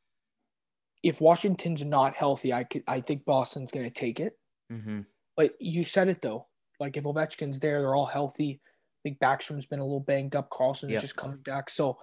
if 1.04 1.22
Washington's 1.22 1.86
not 1.86 2.16
healthy, 2.16 2.52
I 2.52 2.64
could 2.64 2.84
I 2.88 3.02
think 3.02 3.26
Boston's 3.26 3.72
gonna 3.72 3.90
take 3.90 4.20
it. 4.20 4.38
Mm-hmm. 4.72 5.02
But 5.38 5.56
you 5.60 5.84
said 5.84 6.08
it 6.08 6.22
though. 6.22 6.48
Like 6.80 6.98
if 6.98 7.04
Ovechkin's 7.04 7.60
there, 7.60 7.82
they're 7.82 7.96
all 7.96 8.06
healthy. 8.08 8.60
I 8.64 9.00
think 9.04 9.20
Backstrom's 9.20 9.66
been 9.66 9.80
a 9.80 9.84
little 9.84 10.00
banged 10.00 10.36
up. 10.36 10.50
Carlson's 10.50 10.94
Yep. 10.94 11.02
just 11.02 11.16
coming 11.16 11.42
back. 11.42 11.70
So 11.70 11.98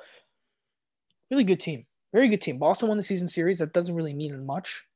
really 1.30 1.44
good 1.44 1.60
team. 1.60 1.86
Very 2.12 2.28
good 2.28 2.40
team. 2.40 2.58
Boston 2.58 2.88
won 2.88 2.96
the 2.96 3.02
season 3.02 3.26
series. 3.26 3.58
That 3.58 3.72
doesn't 3.72 3.94
really 3.94 4.14
mean 4.14 4.46
much 4.46 4.86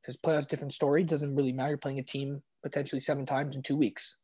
because 0.00 0.16
playoffs 0.16 0.48
different 0.48 0.74
story. 0.74 1.04
Doesn't 1.04 1.34
really 1.36 1.52
matter. 1.52 1.70
You're 1.70 1.78
playing 1.78 1.98
a 1.98 2.02
team 2.02 2.42
potentially 2.62 3.00
seven 3.00 3.26
times 3.26 3.56
in 3.56 3.62
two 3.62 3.76
weeks. 3.76 4.16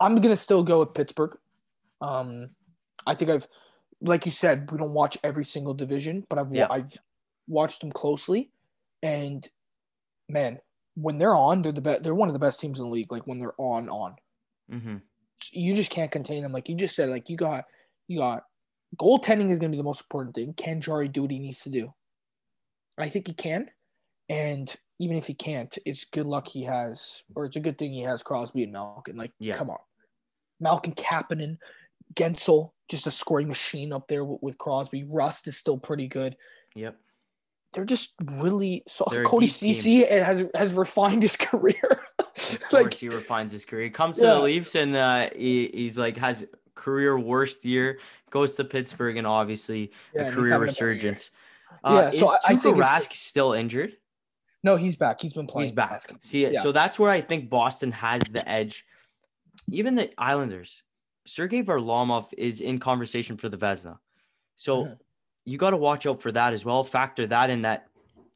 I'm 0.00 0.16
gonna 0.16 0.36
still 0.36 0.62
go 0.62 0.78
with 0.78 0.94
Pittsburgh. 0.94 1.36
Um, 2.00 2.50
I 3.06 3.14
think 3.14 3.30
I've, 3.30 3.46
like 4.00 4.26
you 4.26 4.32
said, 4.32 4.70
we 4.70 4.78
don't 4.78 4.92
watch 4.92 5.18
every 5.22 5.44
single 5.44 5.74
division, 5.74 6.24
but 6.28 6.38
I've 6.38 6.54
Yeah. 6.54 6.68
I've 6.70 6.96
watched 7.46 7.80
them 7.80 7.92
closely, 7.92 8.50
and 9.02 9.48
man, 10.28 10.60
when 10.94 11.16
they're 11.16 11.34
on, 11.36 11.62
they're 11.62 11.72
the 11.72 11.80
best. 11.80 12.02
They're 12.02 12.14
one 12.14 12.28
of 12.28 12.34
the 12.34 12.38
best 12.38 12.60
teams 12.60 12.78
in 12.78 12.84
the 12.86 12.90
league. 12.90 13.12
Like 13.12 13.26
when 13.26 13.38
they're 13.38 13.58
on, 13.58 13.88
on 13.88 14.16
Mm-hmm. 14.70 14.96
you 15.52 15.74
just 15.74 15.90
can't 15.90 16.12
contain 16.12 16.42
them. 16.42 16.52
Like 16.52 16.68
you 16.68 16.76
just 16.76 16.94
said, 16.94 17.08
like 17.10 17.28
you 17.28 17.36
got 17.36 17.64
you 18.06 18.18
got 18.18 18.44
goaltending 18.96 19.50
is 19.50 19.58
going 19.58 19.70
to 19.70 19.76
be 19.76 19.76
the 19.76 19.82
most 19.82 20.02
important 20.02 20.34
thing. 20.34 20.52
Can 20.54 20.80
Jarry 20.80 21.08
do 21.08 21.22
what 21.22 21.30
he 21.30 21.38
needs 21.40 21.60
to 21.62 21.70
do? 21.70 21.92
I 22.98 23.08
think 23.08 23.26
he 23.26 23.34
can, 23.34 23.70
and 24.28 24.72
even 24.98 25.16
if 25.16 25.26
he 25.26 25.34
can't, 25.34 25.76
it's 25.86 26.04
good 26.04 26.26
luck 26.26 26.46
he 26.46 26.64
has, 26.64 27.22
or 27.34 27.46
it's 27.46 27.56
a 27.56 27.60
good 27.60 27.78
thing 27.78 27.92
he 27.92 28.02
has 28.02 28.22
Crosby 28.22 28.62
and 28.62 28.72
Malkin. 28.72 29.16
Like, 29.16 29.32
Yeah. 29.38 29.56
come 29.56 29.70
on, 29.70 29.78
Malkin, 30.60 30.92
Kapanen, 30.92 31.58
Guentzel, 32.14 32.72
just 32.90 33.06
a 33.06 33.10
scoring 33.10 33.48
machine 33.48 33.92
up 33.92 34.08
there 34.08 34.24
with, 34.24 34.42
with 34.42 34.58
Crosby. 34.58 35.04
Rust 35.04 35.46
is 35.48 35.56
still 35.56 35.78
pretty 35.78 36.08
good. 36.08 36.36
Yep. 36.74 36.96
They're 37.72 37.84
just 37.84 38.10
really 38.20 38.82
so. 38.88 39.06
They're 39.10 39.24
Cody. 39.24 39.46
Ceci 39.46 40.04
has 40.04 40.42
has 40.54 40.72
refined 40.74 41.22
his 41.22 41.36
career. 41.48 41.80
Of 42.18 42.34
course, 42.34 42.72
like 42.72 42.94
he 42.94 43.08
refines 43.08 43.52
his 43.52 43.64
career. 43.64 43.84
He 43.84 43.90
comes 43.90 44.18
to 44.18 44.24
Yeah. 44.24 44.34
the 44.34 44.40
Leafs 44.40 44.74
and 44.74 44.96
uh, 44.96 45.30
he, 45.36 45.70
he's 45.72 45.96
like 45.96 46.16
has 46.16 46.44
career 46.74 47.16
worst 47.18 47.64
year. 47.64 48.00
Goes 48.30 48.56
to 48.56 48.64
Pittsburgh 48.64 49.16
and 49.18 49.26
obviously 49.26 49.92
Yeah, 50.14 50.22
a 50.28 50.32
career 50.32 50.52
having 50.52 50.68
a 50.68 50.72
resurgence. 50.72 51.30
Uh, 51.84 52.10
Yeah, 52.12 52.20
so 52.20 52.26
is 52.32 52.34
I- 52.44 52.52
I 52.52 52.54
Tuukka 52.56 52.62
think 52.62 52.76
Rask 52.78 53.12
still 53.12 53.52
injured? 53.52 53.96
no, 54.64 54.74
he's 54.76 54.96
back. 54.96 55.20
He's 55.22 55.32
been 55.32 55.46
playing. 55.46 55.66
He's 55.66 55.72
back. 55.72 56.02
See, 56.20 56.46
Yeah. 56.48 56.60
so 56.62 56.72
that's 56.72 56.98
where 56.98 57.10
I 57.10 57.20
think 57.20 57.48
Boston 57.50 57.92
has 57.92 58.20
the 58.24 58.46
edge. 58.48 58.84
Even 59.70 59.94
the 59.94 60.10
Islanders, 60.18 60.82
Sergei 61.30 61.62
Varlamov 61.62 62.34
is 62.36 62.60
in 62.60 62.80
conversation 62.80 63.36
for 63.36 63.48
the 63.48 63.56
Vezina. 63.56 64.00
So 64.56 64.86
Mhm. 64.86 64.98
you 65.44 65.58
got 65.58 65.70
to 65.70 65.76
watch 65.76 66.04
out 66.04 66.20
for 66.20 66.32
that 66.32 66.52
as 66.52 66.64
well. 66.64 66.82
Factor 66.82 67.24
that 67.28 67.50
in 67.50 67.62
that 67.62 67.88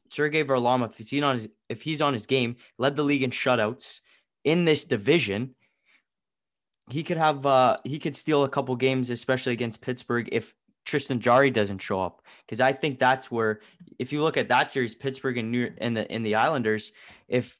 Sergei 0.09 0.45
Varlamov, 0.45 0.91
if 0.97 1.09
he's 1.09 1.21
on 1.21 1.35
his 1.35 1.49
if 1.67 1.81
he's 1.81 2.01
on 2.01 2.13
his 2.13 2.25
game, 2.25 2.55
led 2.77 2.95
the 2.95 3.03
league 3.03 3.23
in 3.23 3.31
shutouts 3.31 3.99
in 4.45 4.63
this 4.63 4.85
division. 4.85 5.55
He 6.89 7.03
could 7.03 7.17
have 7.17 7.45
uh 7.45 7.79
he 7.83 7.99
could 7.99 8.15
steal 8.15 8.45
a 8.45 8.49
couple 8.49 8.73
games, 8.77 9.09
especially 9.09 9.51
against 9.51 9.81
Pittsburgh, 9.81 10.29
if 10.31 10.55
Tristan 10.85 11.19
Jarry 11.19 11.51
doesn't 11.51 11.79
show 11.79 11.99
up. 11.99 12.21
Because 12.45 12.61
I 12.61 12.71
think 12.71 12.97
that's 12.97 13.29
where 13.29 13.59
if 13.99 14.13
you 14.13 14.21
look 14.23 14.37
at 14.37 14.47
that 14.47 14.71
series, 14.71 14.95
Pittsburgh 14.95 15.37
and 15.37 15.51
New 15.51 15.73
and 15.79 15.97
the 15.97 16.09
in 16.09 16.23
the 16.23 16.35
Islanders, 16.35 16.93
if 17.27 17.59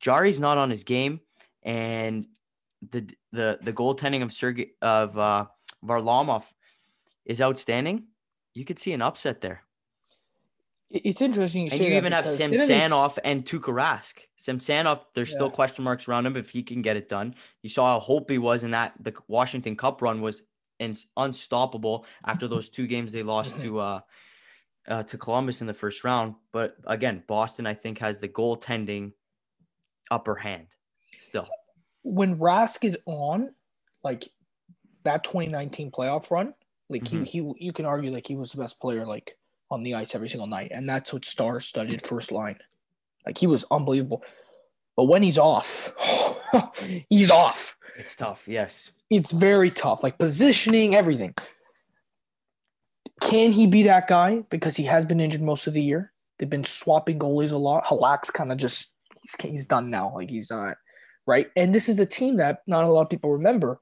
Jarry's 0.00 0.40
not 0.40 0.58
on 0.58 0.70
his 0.70 0.82
game 0.82 1.20
and 1.62 2.26
the 2.90 3.08
the 3.32 3.58
the 3.62 3.72
goaltending 3.72 4.22
of 4.22 4.32
Sergei 4.32 4.72
of 4.82 5.18
uh 5.18 5.46
Varlamov 5.84 6.44
is 7.24 7.40
outstanding, 7.40 8.04
you 8.54 8.64
could 8.64 8.78
see 8.78 8.92
an 8.92 9.02
upset 9.02 9.40
there. 9.40 9.62
It's 10.90 11.20
interesting 11.20 11.62
you 11.62 11.70
And 11.72 11.80
you 11.80 11.94
even 11.96 12.12
have 12.12 12.24
because 12.24 12.36
Sam 12.36 12.50
didn't 12.52 12.68
they 12.68 12.76
s- 12.78 12.92
Sanoff 12.92 13.18
and 13.24 13.44
Tuukka 13.44 13.72
Rask. 13.72 14.18
Samsonov, 14.36 15.06
there's 15.14 15.32
still 15.32 15.50
question 15.50 15.82
marks 15.82 16.06
around 16.06 16.26
him 16.26 16.36
if 16.36 16.50
he 16.50 16.62
can 16.62 16.82
get 16.82 16.96
it 16.96 17.08
done. 17.08 17.34
You 17.62 17.68
saw 17.68 17.94
how 17.94 17.98
hope 18.00 18.30
he 18.30 18.38
was 18.38 18.62
in 18.64 18.70
that 18.72 18.92
the 19.00 19.12
Washington 19.26 19.74
Cup 19.76 20.02
run 20.02 20.20
was 20.20 20.42
ins- 20.78 21.06
unstoppable 21.16 22.06
after 22.26 22.46
those 22.46 22.70
two 22.70 22.86
games 22.86 23.12
they 23.12 23.22
lost 23.24 23.58
to 23.60 23.78
uh 23.88 24.00
uh, 24.86 25.02
to 25.04 25.16
Columbus 25.16 25.62
in 25.62 25.66
the 25.66 25.72
first 25.74 26.04
round. 26.04 26.34
But 26.52 26.76
again, 26.86 27.24
Boston, 27.26 27.66
I 27.66 27.72
think, 27.72 27.98
has 27.98 28.20
the 28.20 28.28
goaltending 28.28 29.12
upper 30.10 30.34
hand 30.34 30.66
still. 31.18 31.48
When 32.04 32.38
Rask 32.38 32.84
is 32.84 32.96
on, 33.06 33.52
like 34.04 34.28
that 35.02 35.24
2019 35.24 35.90
playoff 35.90 36.30
run, 36.30 36.54
like 36.88 37.02
Mhm. 37.04 37.26
he, 37.26 37.40
he, 37.42 37.64
you 37.66 37.72
can 37.72 37.86
argue 37.86 38.10
like 38.12 38.26
he 38.28 38.36
was 38.36 38.52
the 38.52 38.58
best 38.60 38.78
player 38.80 39.04
like 39.06 39.36
on 39.70 39.82
the 39.82 39.94
ice 39.94 40.14
every 40.14 40.28
single 40.28 40.46
night, 40.46 40.70
and 40.72 40.88
that's 40.88 41.12
what 41.12 41.24
star 41.24 41.58
studded 41.58 42.00
first 42.02 42.30
line. 42.30 42.58
Like 43.26 43.38
he 43.38 43.46
was 43.46 43.64
unbelievable. 43.70 44.22
But 44.96 45.04
when 45.04 45.22
he's 45.22 45.38
off, 45.38 45.92
he's 47.10 47.30
off. 47.30 47.76
It's 47.96 48.14
tough. 48.14 48.46
Yes. 48.46 48.92
It's 49.10 49.32
very 49.32 49.70
tough, 49.70 50.02
like 50.02 50.18
positioning, 50.18 50.94
everything. 50.94 51.34
Can 53.20 53.52
he 53.52 53.66
be 53.66 53.84
that 53.84 54.08
guy? 54.08 54.44
Because 54.50 54.76
he 54.76 54.84
has 54.84 55.04
been 55.04 55.20
injured 55.20 55.42
most 55.42 55.66
of 55.66 55.74
the 55.74 55.82
year. 55.82 56.12
They've 56.38 56.50
been 56.50 56.64
swapping 56.64 57.18
goalies 57.18 57.52
a 57.52 57.56
lot. 57.56 57.84
Halak's 57.84 58.30
kind 58.30 58.50
of 58.52 58.58
just 58.58 58.92
he's, 59.22 59.34
he's 59.40 59.64
done 59.66 59.90
now. 59.90 60.12
Like 60.14 60.30
he's 60.30 60.50
not 60.50 60.76
right. 61.26 61.48
And 61.56 61.74
this 61.74 61.88
is 61.88 61.98
a 62.00 62.06
team 62.06 62.36
that 62.36 62.62
not 62.66 62.84
a 62.84 62.88
lot 62.88 63.02
of 63.02 63.10
people 63.10 63.32
remember. 63.32 63.80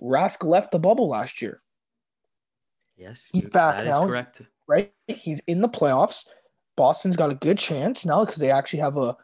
Rask 0.00 0.44
left 0.44 0.72
the 0.72 0.78
bubble 0.78 1.08
last 1.08 1.40
year, 1.42 1.62
Yes. 2.96 3.26
He's 3.32 3.48
back 3.48 3.84
now. 3.84 4.06
correct. 4.06 4.42
right? 4.68 4.92
He's 5.08 5.40
in 5.46 5.60
the 5.60 5.68
playoffs. 5.68 6.26
Boston's 6.76 7.16
got 7.16 7.30
a 7.30 7.34
good 7.34 7.58
chance 7.58 8.04
now 8.06 8.24
because 8.24 8.38
they 8.38 8.50
actually 8.50 8.80
have 8.80 8.96
a, 8.96 9.16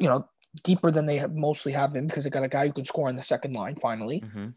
you 0.00 0.08
know, 0.08 0.28
deeper 0.64 0.90
than 0.90 1.06
they 1.06 1.18
have 1.18 1.34
mostly 1.34 1.72
have 1.72 1.92
been 1.92 2.06
because 2.06 2.24
they 2.24 2.30
got 2.30 2.42
a 2.44 2.48
guy 2.48 2.66
who 2.66 2.72
can 2.72 2.84
score 2.84 3.08
on 3.08 3.16
the 3.16 3.22
second 3.22 3.54
line 3.54 3.76
finally. 3.76 4.20
hmm 4.20 4.48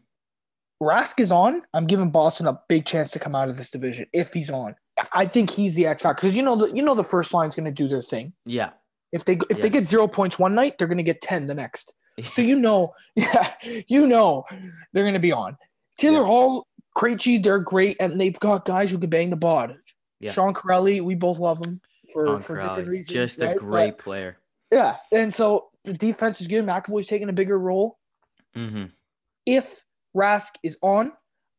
Rask 0.82 1.20
is 1.20 1.30
on. 1.30 1.62
I'm 1.74 1.86
giving 1.86 2.10
Boston 2.10 2.48
a 2.48 2.58
big 2.68 2.84
chance 2.86 3.12
to 3.12 3.20
come 3.20 3.36
out 3.36 3.48
of 3.48 3.56
this 3.56 3.70
division 3.70 4.06
if 4.12 4.32
he's 4.32 4.50
on. 4.50 4.74
I 5.12 5.26
think 5.26 5.50
he's 5.50 5.76
the 5.76 5.86
X 5.86 6.02
factor 6.02 6.20
because 6.22 6.34
you 6.36 6.42
know 6.42 6.56
the 6.56 6.72
you 6.74 6.82
know 6.82 6.94
the 6.96 7.04
first 7.04 7.32
line's 7.32 7.54
going 7.54 7.66
to 7.66 7.70
do 7.70 7.86
their 7.86 8.02
thing. 8.02 8.32
Yeah. 8.46 8.70
If 9.12 9.24
they 9.24 9.38
if 9.48 9.60
they 9.60 9.68
get 9.68 9.86
zero 9.86 10.08
points 10.08 10.40
one 10.40 10.56
night, 10.56 10.78
they're 10.78 10.88
going 10.88 10.98
to 10.98 11.04
get 11.04 11.20
ten 11.20 11.44
the 11.44 11.54
next. 11.54 11.94
So 12.22 12.42
you 12.42 12.58
know, 12.58 12.94
yeah, 13.16 13.52
you 13.88 14.06
know 14.06 14.44
they're 14.92 15.04
going 15.04 15.14
to 15.14 15.20
be 15.20 15.32
on. 15.32 15.56
Taylor 15.98 16.20
Yeah. 16.20 16.26
Hall, 16.26 16.66
Krejci, 16.96 17.42
they're 17.42 17.58
great, 17.58 17.96
and 18.00 18.20
they've 18.20 18.38
got 18.38 18.64
guys 18.64 18.90
who 18.90 18.98
can 18.98 19.10
bang 19.10 19.30
the 19.30 19.36
bod. 19.36 19.76
Yeah. 20.20 20.32
Sean 20.32 20.52
Kuraly, 20.54 21.02
we 21.02 21.14
both 21.14 21.38
love 21.38 21.64
him 21.64 21.80
for, 22.12 22.26
Sean 22.26 22.38
for 22.40 22.62
different 22.62 22.88
reasons. 22.88 23.12
just 23.12 23.40
a 23.40 23.46
right? 23.48 23.58
great 23.58 23.98
player. 23.98 24.38
Yeah, 24.70 24.96
and 25.10 25.32
so 25.32 25.68
the 25.84 25.94
defense 25.94 26.40
is 26.40 26.48
good. 26.48 26.64
McAvoy's 26.64 27.06
taking 27.06 27.28
a 27.28 27.32
bigger 27.32 27.58
role. 27.58 27.98
hmm 28.54 28.84
If 29.46 29.84
Rask 30.16 30.50
is 30.62 30.78
on, 30.82 31.12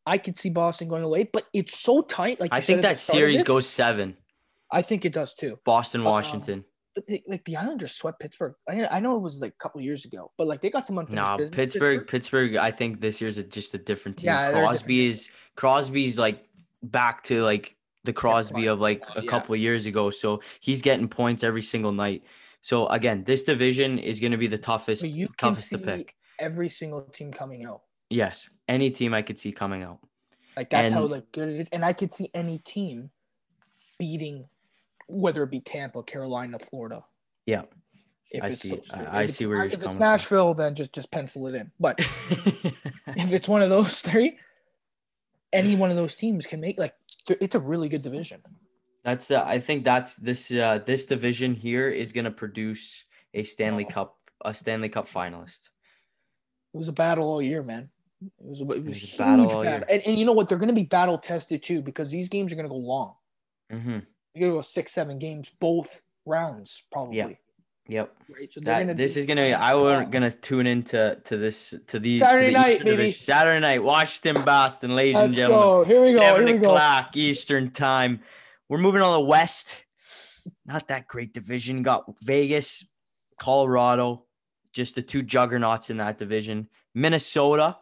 I 0.05 0.17
could 0.17 0.37
see 0.37 0.49
Boston 0.49 0.87
going 0.87 1.03
away, 1.03 1.29
but 1.31 1.45
it's 1.53 1.77
so 1.79 2.01
tight. 2.01 2.39
Like 2.39 2.53
I 2.53 2.61
think 2.61 2.81
that 2.81 2.95
the 2.95 2.99
start 2.99 3.15
of 3.15 3.19
series 3.19 3.43
goes 3.43 3.67
seven. 3.69 4.17
I 4.71 4.81
think 4.81 5.05
it 5.05 5.13
does 5.13 5.33
too. 5.33 5.59
Boston, 5.65 6.01
Um, 6.01 6.07
Washington. 6.07 6.65
But 6.95 7.07
they, 7.07 7.23
like 7.27 7.43
the 7.45 7.57
Islanders 7.57 7.93
swept 7.93 8.19
Pittsburgh. 8.19 8.53
I, 8.69 8.85
I 8.85 8.99
know 8.99 9.15
it 9.15 9.21
was 9.21 9.41
like 9.41 9.53
a 9.53 9.57
couple 9.63 9.81
years 9.81 10.05
ago, 10.05 10.31
but 10.37 10.47
like 10.47 10.61
they 10.61 10.69
got 10.69 10.85
some 10.85 10.97
unfinished 10.99 11.31
No, 11.31 11.37
business. 11.37 11.55
Pittsburgh, 11.55 12.07
Pittsburgh. 12.07 12.55
I 12.55 12.69
think 12.71 13.01
this 13.01 13.19
year's 13.19 13.37
a, 13.39 13.43
just 13.43 13.73
a 13.73 13.79
different 13.79 14.17
team. 14.17 14.27
Yeah, 14.27 14.51
Crosby 14.51 15.07
is 15.07 15.29
Crosby's 15.55 16.19
like 16.19 16.47
back 16.83 17.23
to 17.23 17.43
like 17.43 17.75
the 18.03 18.13
Crosby 18.13 18.67
of 18.67 18.79
like 18.79 19.03
a 19.15 19.23
Yeah. 19.23 19.29
couple 19.29 19.55
of 19.55 19.61
years 19.61 19.85
ago. 19.87 20.11
So 20.11 20.41
he's 20.59 20.81
getting 20.81 21.07
points 21.07 21.43
every 21.43 21.63
single 21.63 21.91
night. 21.91 22.23
So 22.61 22.87
again, 22.87 23.23
this 23.23 23.43
division 23.43 23.97
is 23.97 24.19
going 24.19 24.31
to 24.31 24.37
be 24.37 24.47
the 24.47 24.57
toughest, 24.57 25.05
toughest 25.37 25.69
to 25.71 25.77
pick. 25.79 26.15
every 26.39 26.69
single 26.69 27.01
team 27.01 27.31
coming 27.31 27.65
out. 27.65 27.81
Yes, 28.09 28.49
any 28.67 28.91
team 28.91 29.13
I 29.13 29.21
could 29.23 29.39
see 29.39 29.51
coming 29.51 29.81
out. 29.81 29.99
Like 30.55 30.69
that's 30.69 30.93
how 30.93 31.05
like 31.07 31.31
good 31.31 31.49
it 31.49 31.59
is, 31.59 31.69
and 31.69 31.83
I 31.83 31.93
could 31.93 32.13
see 32.13 32.29
any 32.35 32.59
team 32.59 33.09
beating, 33.97 34.47
whether 35.07 35.43
it 35.43 35.51
be 35.51 35.59
Tampa, 35.59 36.03
Carolina, 36.03 36.59
Florida. 36.59 37.03
Yeah. 37.45 37.63
If 38.31 38.43
I 38.43 38.47
it's 38.47 38.59
see- 38.61 38.73
I- 38.91 38.97
three. 38.97 39.05
I 39.07 39.21
If 39.23 39.29
it's 39.29 39.37
see 39.37 39.45
where 39.45 39.57
you're 39.57 39.65
If 39.65 39.73
it's 39.73 39.81
coming 39.83 39.93
from. 39.97 39.99
Nashville, 40.05 40.53
then 40.53 40.75
just 40.75 40.93
just 40.93 41.11
pencil 41.11 41.47
it 41.47 41.55
in. 41.55 41.71
But 41.79 41.99
if 41.99 43.31
it's 43.31 43.47
one 43.47 43.61
of 43.61 43.69
those 43.69 44.01
three, 44.01 44.37
any 45.51 45.75
one 45.75 45.91
of 45.91 45.97
those 45.97 46.15
teams 46.15 46.47
can 46.47 46.59
make 46.59 46.79
like 46.79 46.95
it's 47.29 47.55
a 47.55 47.59
really 47.59 47.89
good 47.89 48.01
division. 48.01 48.41
That's 49.03 49.29
uh, 49.31 49.43
I 49.45 49.59
think 49.59 49.83
that's 49.83 50.15
this 50.15 50.49
uh 50.51 50.79
this 50.85 51.05
division 51.05 51.53
here 51.53 51.89
is 51.89 52.11
going 52.13 52.25
to 52.25 52.31
produce 52.31 53.03
a 53.33 53.43
Stanley 53.43 53.85
Oh. 53.89 53.93
Cup 53.93 54.17
a 54.45 54.53
Stanley 54.53 54.89
Cup 54.89 55.07
finalist. 55.07 55.69
It 56.73 56.77
was 56.77 56.87
a 56.87 56.93
battle 56.93 57.25
all 57.29 57.41
year, 57.41 57.61
man. 57.61 57.89
It 58.21 58.31
was 58.39 58.61
a, 58.61 58.63
it 58.63 58.67
was 58.67 58.77
was 58.85 58.97
a 58.97 58.99
huge 58.99 59.17
battle 59.17 59.63
battle. 59.63 59.87
And, 59.89 60.01
and 60.07 60.17
you 60.17 60.25
know 60.25 60.31
what? 60.31 60.47
They're 60.49 60.57
going 60.57 60.69
to 60.69 60.73
be 60.73 60.83
battle 60.83 61.17
tested 61.17 61.61
too 61.61 61.81
because 61.81 62.09
these 62.09 62.29
games 62.29 62.51
are 62.51 62.55
going 62.55 62.65
to 62.65 62.69
go 62.69 62.77
long. 62.77 63.13
hmm 63.69 63.99
You're 64.33 64.41
going 64.41 64.51
to 64.51 64.57
go 64.57 64.61
six, 64.61 64.91
seven 64.91 65.19
games, 65.19 65.51
both 65.59 66.03
rounds 66.25 66.83
probably. 66.91 67.17
Yeah. 67.17 67.29
Yep. 67.87 68.15
Right. 68.29 68.53
So 68.53 68.61
That 68.61 68.79
gonna 68.79 68.93
this 68.93 69.17
is 69.17 69.25
gonna 69.25 69.43
be. 69.43 69.53
I 69.53 69.73
wasn't 69.73 70.11
gonna 70.11 70.31
tune 70.31 70.67
into 70.67 71.19
to 71.25 71.35
this 71.37 71.73
to 71.87 71.99
these 71.99 72.21
Saturday 72.21 72.45
to 72.47 72.51
the 72.53 72.57
night, 72.57 72.85
baby. 72.85 73.11
Saturday 73.11 73.59
night, 73.59 73.83
Washington, 73.83 74.41
Boston, 74.45 74.95
ladies 74.95 75.17
and 75.17 75.27
Let's 75.27 75.37
gentlemen. 75.37 75.67
go. 75.67 75.83
Here 75.83 76.01
we 76.01 76.11
go. 76.13 76.19
Seven 76.19 76.47
Here 76.47 76.55
we 76.55 76.61
go. 76.61 76.67
o'clock 76.69 77.17
Eastern 77.17 77.71
time. 77.71 78.21
We're 78.69 78.77
moving 78.77 79.01
on 79.01 79.11
the 79.21 79.25
West. 79.27 79.83
Not 80.65 80.87
that 80.87 81.07
great 81.09 81.33
division. 81.33 81.83
Got 81.83 82.05
Vegas, 82.21 82.85
Colorado, 83.37 84.27
just 84.71 84.95
the 84.95 85.01
two 85.01 85.21
juggernauts 85.21 85.89
in 85.89 85.97
that 85.97 86.17
division. 86.17 86.69
Minnesota. 86.95 87.77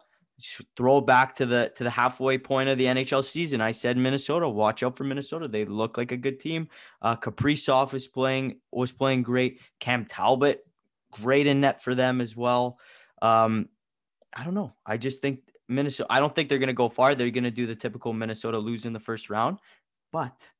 Throw 0.76 1.00
back 1.00 1.34
to 1.36 1.46
the 1.46 1.72
to 1.76 1.84
the 1.84 1.90
halfway 1.90 2.38
point 2.38 2.68
of 2.68 2.78
the 2.78 2.86
NHL 2.86 3.22
season. 3.22 3.60
I 3.60 3.72
said 3.72 3.96
Minnesota. 3.96 4.48
Watch 4.48 4.82
out 4.82 4.96
for 4.96 5.04
Minnesota. 5.04 5.48
They 5.48 5.64
look 5.64 5.96
like 5.96 6.12
a 6.12 6.16
good 6.16 6.40
team. 6.40 6.68
Uh, 7.00 7.16
Kaprizov 7.16 7.94
is 7.94 8.08
playing 8.08 8.58
was 8.70 8.92
playing 8.92 9.22
great. 9.22 9.60
Cam 9.80 10.04
Talbot, 10.04 10.66
great 11.12 11.46
in 11.46 11.60
net 11.60 11.82
for 11.82 11.94
them 11.94 12.20
as 12.20 12.36
well. 12.36 12.78
Um, 13.20 13.68
I 14.34 14.44
don't 14.44 14.54
know. 14.54 14.74
I 14.84 14.96
just 14.96 15.22
think 15.22 15.40
Minnesota. 15.68 16.08
I 16.10 16.18
don't 16.20 16.34
think 16.34 16.48
they're 16.48 16.58
going 16.58 16.68
to 16.68 16.72
go 16.72 16.88
far. 16.88 17.14
They're 17.14 17.30
going 17.30 17.44
to 17.44 17.50
do 17.50 17.66
the 17.66 17.76
typical 17.76 18.12
Minnesota 18.12 18.58
lose 18.58 18.86
in 18.86 18.92
the 18.92 19.00
first 19.00 19.30
round, 19.30 19.58
but 20.12 20.50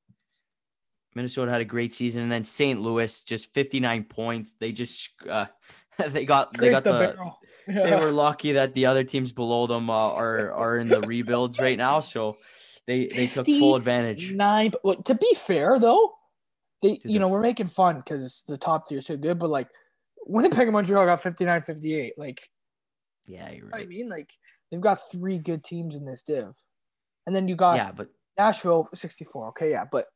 Minnesota 1.14 1.51
had 1.51 1.61
a 1.61 1.66
great 1.66 1.92
season, 1.92 2.23
and 2.23 2.33
then 2.33 2.45
St. 2.45 2.81
Louis 2.81 3.25
just 3.25 3.53
59 3.53 4.05
points. 4.05 4.55
They 4.55 4.73
just 4.73 5.11
uh, 5.29 5.47
they 6.09 6.24
got 6.24 6.52
they 6.57 6.70
got 6.70 6.83
Scrape 6.83 6.94
the. 6.94 7.14
barrel. 7.14 7.38
They 7.66 7.94
were 7.94 8.11
lucky 8.11 8.52
that 8.52 8.74
the 8.74 8.87
other 8.87 9.05
teams 9.05 9.33
below 9.33 9.68
them 9.68 9.88
uh, 9.88 9.92
are 9.92 10.50
are 10.50 10.78
in 10.78 10.88
the 10.88 11.00
rebuilds 11.00 11.61
right 11.61 11.78
now, 11.78 12.00
so 12.00 12.38
they 12.88 13.07
they 13.07 13.28
took 13.28 13.46
full 13.46 13.76
advantage. 13.76 14.33
Nine. 14.33 14.72
Well, 14.83 14.96
to 15.02 15.14
be 15.14 15.33
fair, 15.35 15.78
though, 15.78 16.12
they 16.83 16.96
Dude, 16.96 17.02
you 17.05 17.18
know 17.20 17.28
we're 17.28 17.40
making 17.40 17.68
fun 17.68 17.98
because 17.98 18.42
the 18.48 18.59
top 18.59 18.88
tier 18.88 18.98
is 18.98 19.07
so 19.07 19.16
good, 19.16 19.38
but 19.38 19.48
like 19.48 19.68
Winnipeg 20.26 20.62
and 20.62 20.72
Montreal 20.72 21.07
got 21.07 21.22
59, 21.22 21.62
58. 21.62 22.14
Like 22.16 22.48
Yeah, 23.26 23.50
you're 23.50 23.57
you 23.57 23.70
know 23.70 23.78
I 23.78 23.85
mean, 23.87 24.09
like 24.09 24.33
they've 24.70 24.81
got 24.81 24.98
three 25.11 25.38
good 25.38 25.62
teams 25.62 25.94
in 25.94 26.05
this 26.05 26.22
div, 26.22 26.52
and 27.26 27.37
then 27.37 27.46
you 27.46 27.55
got 27.55 27.76
Yeah, 27.76 27.92
but 27.92 28.09
Nashville 28.37 28.88
64. 28.94 29.48
Okay, 29.50 29.70
yeah, 29.70 29.85
but 29.90 30.07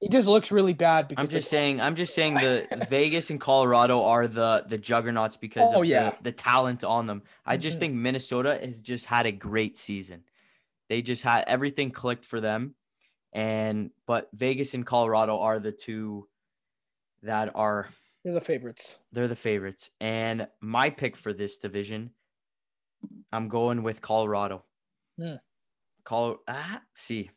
it 0.00 0.10
just 0.10 0.26
looks 0.26 0.50
really 0.50 0.72
bad 0.72 1.08
because 1.08 1.22
I'm 1.22 1.28
just 1.28 1.50
saying. 1.50 1.80
I'm 1.80 1.94
just 1.94 2.14
saying 2.14 2.34
the 2.34 2.66
Vegas 2.88 3.30
and 3.30 3.40
Colorado 3.40 4.02
are 4.04 4.26
the 4.26 4.64
the 4.66 4.78
juggernauts 4.78 5.36
because 5.36 5.70
Oh, 5.74 5.80
of 5.82 5.86
yeah. 5.86 6.10
the, 6.10 6.24
the 6.24 6.32
talent 6.32 6.84
on 6.84 7.06
them. 7.06 7.22
I 7.44 7.56
just 7.56 7.76
Mhm. 7.76 7.80
think 7.80 7.94
Minnesota 7.94 8.58
has 8.62 8.80
just 8.80 9.06
had 9.06 9.26
a 9.26 9.32
great 9.32 9.76
season. 9.76 10.24
They 10.88 11.02
just 11.02 11.22
had 11.22 11.44
everything 11.46 11.90
clicked 11.90 12.24
for 12.24 12.40
them, 12.40 12.74
and 13.32 13.90
but 14.06 14.28
Vegas 14.32 14.74
and 14.74 14.84
Colorado 14.86 15.38
are 15.38 15.58
the 15.60 15.72
two 15.72 16.28
that 17.22 17.54
are 17.54 17.88
they're 18.24 18.32
the 18.34 18.40
favorites. 18.40 18.98
they're 19.12 19.28
the 19.28 19.36
favorites. 19.36 19.90
And 20.00 20.48
my 20.60 20.90
pick 20.90 21.16
for 21.16 21.32
this 21.32 21.58
division, 21.58 22.10
I'm 23.32 23.48
going 23.48 23.82
with 23.82 24.00
Colorado. 24.02 24.64
Hmm. 25.18 25.34
Col 26.04 26.38
ah, 26.48 26.80
see. 26.94 27.30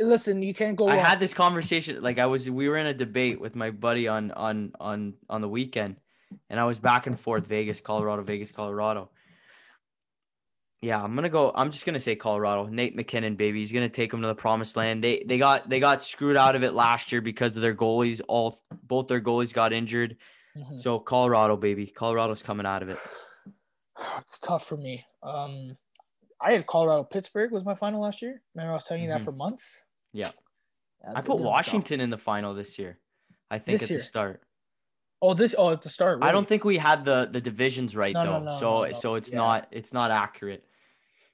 Listen, 0.00 0.42
you 0.42 0.54
can't 0.54 0.76
go. 0.76 0.88
I 0.88 0.96
wrong. 0.96 1.04
had 1.04 1.20
this 1.20 1.34
conversation 1.34 2.02
like 2.02 2.18
I 2.18 2.26
was 2.26 2.50
we 2.50 2.68
were 2.68 2.76
in 2.76 2.86
a 2.86 2.94
debate 2.94 3.40
with 3.40 3.54
my 3.54 3.70
buddy 3.70 4.08
on 4.08 4.30
on 4.32 4.72
on 4.80 5.14
on 5.28 5.40
the 5.40 5.48
weekend 5.48 5.96
and 6.50 6.60
I 6.60 6.64
was 6.64 6.78
back 6.78 7.06
and 7.06 7.18
forth 7.18 7.46
Vegas, 7.46 7.80
Colorado, 7.80 8.22
Vegas, 8.22 8.52
Colorado. 8.52 9.10
Yeah, 10.82 11.02
I'm 11.02 11.14
gonna 11.14 11.30
go. 11.30 11.52
I'm 11.54 11.70
just 11.70 11.86
gonna 11.86 11.98
say 11.98 12.16
Colorado. 12.16 12.66
Nate 12.66 12.94
MacKinnon, 12.94 13.36
baby, 13.36 13.60
he's 13.60 13.72
gonna 13.72 13.88
take 13.88 14.10
them 14.10 14.20
to 14.22 14.28
the 14.28 14.34
promised 14.34 14.76
land. 14.76 15.02
They 15.02 15.24
they 15.26 15.38
got 15.38 15.68
they 15.68 15.80
got 15.80 16.04
screwed 16.04 16.36
out 16.36 16.54
of 16.54 16.62
it 16.62 16.74
last 16.74 17.10
year 17.12 17.20
because 17.20 17.56
of 17.56 17.62
their 17.62 17.74
goalies. 17.74 18.20
All 18.28 18.56
both 18.82 19.08
their 19.08 19.20
goalies 19.20 19.52
got 19.52 19.72
injured. 19.72 20.16
Mhm. 20.56 20.80
So 20.80 20.98
Colorado, 20.98 21.56
baby, 21.56 21.86
Colorado's 21.86 22.42
coming 22.42 22.66
out 22.66 22.82
of 22.82 22.90
it. 22.90 22.98
It's 24.20 24.38
tough 24.38 24.66
for 24.66 24.76
me. 24.76 25.06
Um, 25.22 25.78
I 26.46 26.52
had 26.52 26.66
Colorado 26.66 27.02
Pittsburgh 27.02 27.50
was 27.50 27.64
my 27.64 27.74
final 27.74 28.00
last 28.02 28.22
year. 28.22 28.40
Remember 28.54 28.72
I 28.72 28.74
was 28.76 28.84
telling 28.84 29.02
you 29.02 29.08
that 29.10 29.20
Mhm. 29.20 29.24
for 29.24 29.32
months. 29.32 29.82
Yeah. 30.12 30.30
Yeah, 31.02 31.12
I 31.16 31.20
put. 31.20 31.40
Washington 31.40 32.00
in 32.00 32.10
the 32.10 32.18
final 32.18 32.54
this 32.54 32.78
year. 32.78 33.00
I 33.50 33.58
think 33.58 33.80
This 33.80 33.84
at 33.84 33.90
year? 33.90 33.98
the 33.98 34.04
start. 34.04 34.42
Oh, 35.20 35.34
this. 35.34 35.54
Oh, 35.58 35.70
at 35.72 35.82
the 35.82 35.88
start. 35.88 36.20
I 36.22 36.30
don't 36.30 36.46
think 36.46 36.64
we 36.64 36.76
had 36.78 37.04
the 37.04 37.28
the 37.30 37.40
divisions 37.40 37.96
right 37.96 38.14
No, 38.14 38.24
though. 38.24 38.38
no, 38.44 38.52
so 38.52 38.70
no, 38.82 38.84
no. 38.86 38.92
so 38.92 39.14
it's 39.16 39.32
Yeah. 39.32 39.38
not 39.38 39.68
it's 39.72 39.92
not 39.92 40.10
accurate. 40.12 40.64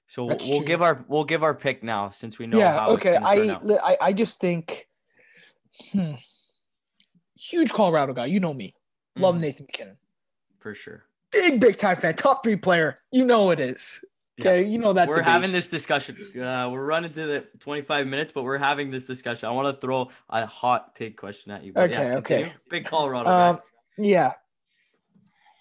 So 0.06 0.26
That's 0.28 0.46
we'll 0.46 0.58
true. 0.58 0.66
give 0.66 0.80
our 0.82 1.04
we'll 1.08 1.24
give 1.24 1.42
our 1.42 1.54
pick 1.54 1.82
now 1.82 2.08
since 2.10 2.38
we 2.38 2.46
know 2.46 2.58
yeah. 2.58 2.78
how 2.78 2.90
Okay. 2.92 3.10
it's 3.16 3.20
gonna 3.20 3.58
turn 3.60 3.70
I. 3.84 3.92
I 3.92 3.96
I 4.08 4.12
just 4.14 4.40
think, 4.40 4.88
hmm, 5.92 6.14
huge 7.36 7.72
Colorado 7.72 8.12
guy. 8.14 8.26
You 8.26 8.40
know 8.40 8.54
me. 8.54 8.74
Love 9.16 9.36
Mhm, 9.36 9.40
Nathan 9.40 9.66
MacKinnon. 9.66 9.98
for 10.58 10.74
sure. 10.74 11.04
Big 11.32 11.60
big 11.60 11.76
time 11.76 11.96
fan. 11.96 12.14
Top 12.16 12.42
three 12.44 12.56
player. 12.56 12.94
You 13.10 13.24
know 13.24 13.50
it 13.50 13.60
is. 13.60 14.00
Yeah. 14.38 14.48
Okay. 14.50 14.62
You 14.68 14.78
know 14.78 14.92
that. 14.94 15.08
we're 15.08 15.16
debate. 15.16 15.30
having 15.30 15.52
this 15.52 15.68
discussion. 15.68 16.16
Uh, 16.40 16.68
we're 16.72 16.84
running 16.86 17.12
to 17.12 17.26
the 17.26 17.46
25 17.60 18.06
minutes, 18.06 18.32
but 18.32 18.44
we're 18.44 18.58
having 18.58 18.90
this 18.90 19.04
discussion. 19.04 19.48
I 19.48 19.52
want 19.52 19.74
to 19.74 19.80
throw 19.80 20.10
a 20.30 20.46
hot 20.46 20.94
take 20.94 21.16
question 21.18 21.52
at 21.52 21.64
you. 21.64 21.72
but 21.72 21.90
yeah, 21.90 22.00
Okay, 22.00 22.14
okay. 22.44 22.52
Big 22.70 22.84
Colorado 22.86 23.28
Um, 23.30 23.56
guy. 23.56 23.62
yeah. 23.98 24.32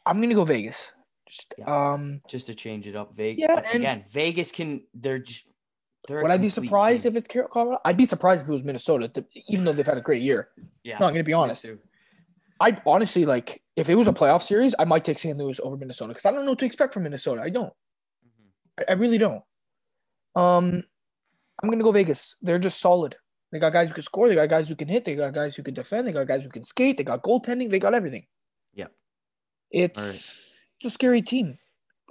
I'm 0.05 0.21
gonna 0.21 0.33
go 0.35 0.45
Vegas. 0.45 0.91
Just 1.27 1.53
Yeah. 1.57 1.91
um. 1.93 2.21
Just 2.27 2.47
to 2.47 2.55
change 2.55 2.87
it 2.87 2.95
up, 2.95 3.13
Vegas. 3.15 3.45
yeah, 3.47 3.61
and- 3.65 3.75
again, 3.75 4.03
Vegas 4.11 4.51
can. 4.51 4.85
They're 4.93 5.19
just. 5.19 5.43
They're 6.07 6.23
Would 6.23 6.31
I 6.31 6.37
be 6.37 6.49
surprised 6.49 7.03
team. 7.03 7.11
if 7.15 7.17
it's 7.17 7.27
Colorado? 7.51 7.79
I'd 7.85 7.95
be 7.95 8.07
surprised 8.07 8.41
if 8.41 8.49
it 8.49 8.51
was 8.51 8.63
Minnesota, 8.63 9.11
even 9.47 9.65
though 9.65 9.71
they've 9.71 9.85
had 9.85 9.99
a 9.99 10.01
great 10.01 10.23
year. 10.23 10.49
Yeah. 10.83 10.97
No, 10.97 11.05
I'm 11.05 11.13
gonna 11.13 11.23
be 11.23 11.33
honest. 11.33 11.67
I 12.59 12.81
honestly 12.87 13.25
like 13.25 13.61
if 13.75 13.87
it 13.89 13.93
was 13.95 14.07
a 14.07 14.11
playoff 14.13 14.41
series, 14.41 14.73
I 14.79 14.85
might 14.85 15.03
take 15.05 15.19
St. 15.19 15.37
Louis 15.37 15.59
over 15.59 15.77
Minnesota 15.77 16.09
because 16.09 16.25
I 16.25 16.31
don't 16.31 16.43
know 16.45 16.51
what 16.53 16.59
to 16.59 16.65
expect 16.65 16.93
from 16.93 17.03
Minnesota. 17.03 17.41
I 17.43 17.49
don't. 17.49 17.71
I, 18.87 18.91
I 18.91 18.93
really 18.93 19.17
don't. 19.17 19.43
Um, 20.35 20.83
I'm 21.61 21.69
gonna 21.69 21.83
go 21.83 21.91
Vegas. 21.91 22.35
They're 22.41 22.59
just 22.59 22.79
solid. 22.79 23.15
They 23.51 23.59
got 23.59 23.73
guys 23.73 23.89
who 23.89 23.95
can 23.95 24.03
score. 24.03 24.29
They 24.29 24.35
got 24.35 24.49
guys 24.49 24.69
who 24.69 24.75
can 24.75 24.87
hit. 24.87 25.03
They 25.05 25.15
got 25.15 25.33
guys 25.33 25.55
who 25.55 25.63
can 25.63 25.73
defend. 25.73 26.07
They 26.07 26.13
got 26.13 26.27
guys 26.27 26.43
who 26.43 26.49
can 26.49 26.63
skate. 26.63 26.97
They 26.97 27.03
got 27.03 27.21
goaltending. 27.23 27.69
They 27.69 27.79
got 27.79 27.93
everything. 27.93 28.25
Yep. 28.73 28.91
It's 29.71 30.45
it's 30.77 30.85
a 30.85 30.89
scary 30.89 31.21
team. 31.21 31.57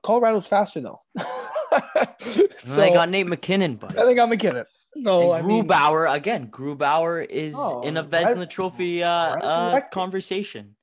Colorado's 0.02 0.46
faster 0.46 0.80
though. 0.80 1.00
So 2.58 2.80
they 2.80 2.90
got 2.92 3.08
Nate 3.08 3.26
MacKinnon. 3.26 3.78
I 3.82 4.04
think 4.04 4.20
I'm 4.20 4.28
MacKinnon. 4.28 4.64
So 5.02 5.30
I 5.30 5.38
and 5.38 5.46
mean, 5.46 5.64
Grubauer 5.64 6.12
again. 6.12 6.48
Grubauer 6.48 7.24
is 7.24 7.54
Oh, 7.56 7.82
in 7.82 7.96
a 7.96 8.02
right- 8.02 8.10
Vezina 8.26 8.48
Trophy 8.48 9.02
uh, 9.02 9.08
uh, 9.08 9.80
conversation. 9.92 10.76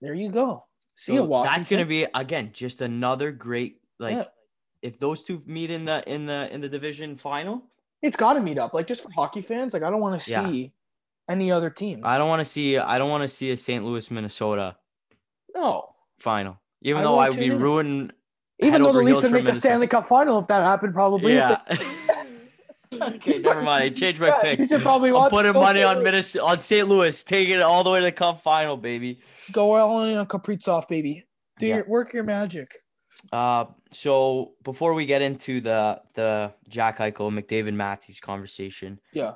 there 0.00 0.14
you 0.14 0.30
go. 0.30 0.64
See 0.94 1.16
So 1.16 1.26
that's 1.44 1.68
gonna 1.68 1.84
be 1.84 2.06
again 2.14 2.50
just 2.52 2.80
another 2.80 3.32
great 3.32 3.80
like 3.98 4.14
Yeah. 4.16 4.24
If 4.84 4.98
those 5.00 5.22
two 5.22 5.42
meet 5.46 5.70
in 5.70 5.84
the 5.86 6.04
in 6.06 6.26
the 6.26 6.48
in 6.52 6.60
the 6.60 6.68
division 6.68 7.16
final. 7.16 7.62
It's 8.02 8.18
got 8.18 8.34
to 8.34 8.40
meet 8.40 8.58
up. 8.58 8.74
Like 8.74 8.86
just 8.86 9.02
for 9.02 9.10
hockey 9.12 9.40
fans, 9.40 9.72
like 9.72 9.82
I 9.82 9.90
don't 9.90 10.00
want 10.02 10.20
to 10.20 10.30
Yeah. 10.30 10.44
see 10.46 10.72
any 11.28 11.50
other 11.50 11.70
teams. 11.70 12.02
I 12.04 12.18
don't 12.18 12.28
want 12.28 12.40
to 12.40 12.44
see 12.44 12.76
I 12.78 12.98
don't 12.98 13.08
want 13.10 13.22
to 13.22 13.28
see 13.28 13.50
a 13.50 13.56
St. 13.56 13.82
Louis 13.84 14.10
Minnesota 14.10 14.76
No. 15.54 15.88
final. 16.18 16.60
Even 16.82 17.00
I 17.00 17.04
though 17.04 17.18
I 17.18 17.30
would 17.30 17.38
be 17.38 17.50
ruined. 17.50 18.12
Even 18.60 18.82
though 18.82 18.92
the 18.92 18.98
Leafs 19.00 19.22
would 19.22 19.32
make 19.32 19.40
the 19.44 19.52
Minnesota. 19.52 19.60
Stanley 19.60 19.86
Cup 19.86 20.04
final 20.04 20.38
if 20.38 20.46
that 20.48 20.62
happened, 20.62 20.92
probably. 20.92 21.34
Yeah. 21.34 21.60
okay, 23.02 23.38
never 23.38 23.62
mind. 23.62 23.84
I 23.84 23.88
changed 23.88 24.20
my 24.20 24.26
Yeah, 24.36 24.40
pick. 24.42 24.58
You 24.58 24.66
should 24.68 24.82
probably 24.82 25.10
I'm 25.10 25.30
putting 25.30 25.54
money 25.54 25.82
on 25.82 26.02
Minnesota 26.02 26.44
on 26.44 26.60
St. 26.60 26.86
Louis, 26.86 27.24
taking 27.24 27.54
it 27.56 27.62
all 27.62 27.82
the 27.84 27.90
way 27.90 28.00
to 28.00 28.04
the 28.04 28.12
Cup 28.12 28.42
final, 28.42 28.76
baby. 28.76 29.20
Go 29.50 29.74
all 29.74 30.04
in 30.04 30.16
on 30.16 30.26
Kaprizov, 30.26 30.88
baby. 30.88 31.24
Do 31.58 31.66
Yeah. 31.66 31.76
your 31.76 31.88
work 31.88 32.12
your 32.12 32.24
magic. 32.24 32.70
Uh, 33.32 33.64
so 33.94 34.54
before 34.64 34.94
we 34.94 35.06
get 35.06 35.22
into 35.22 35.60
the 35.60 36.00
the 36.14 36.52
Jack 36.68 36.98
Eichel 36.98 37.32
McDavid 37.32 37.74
Matthews 37.74 38.20
conversation, 38.20 39.00
Yeah. 39.12 39.32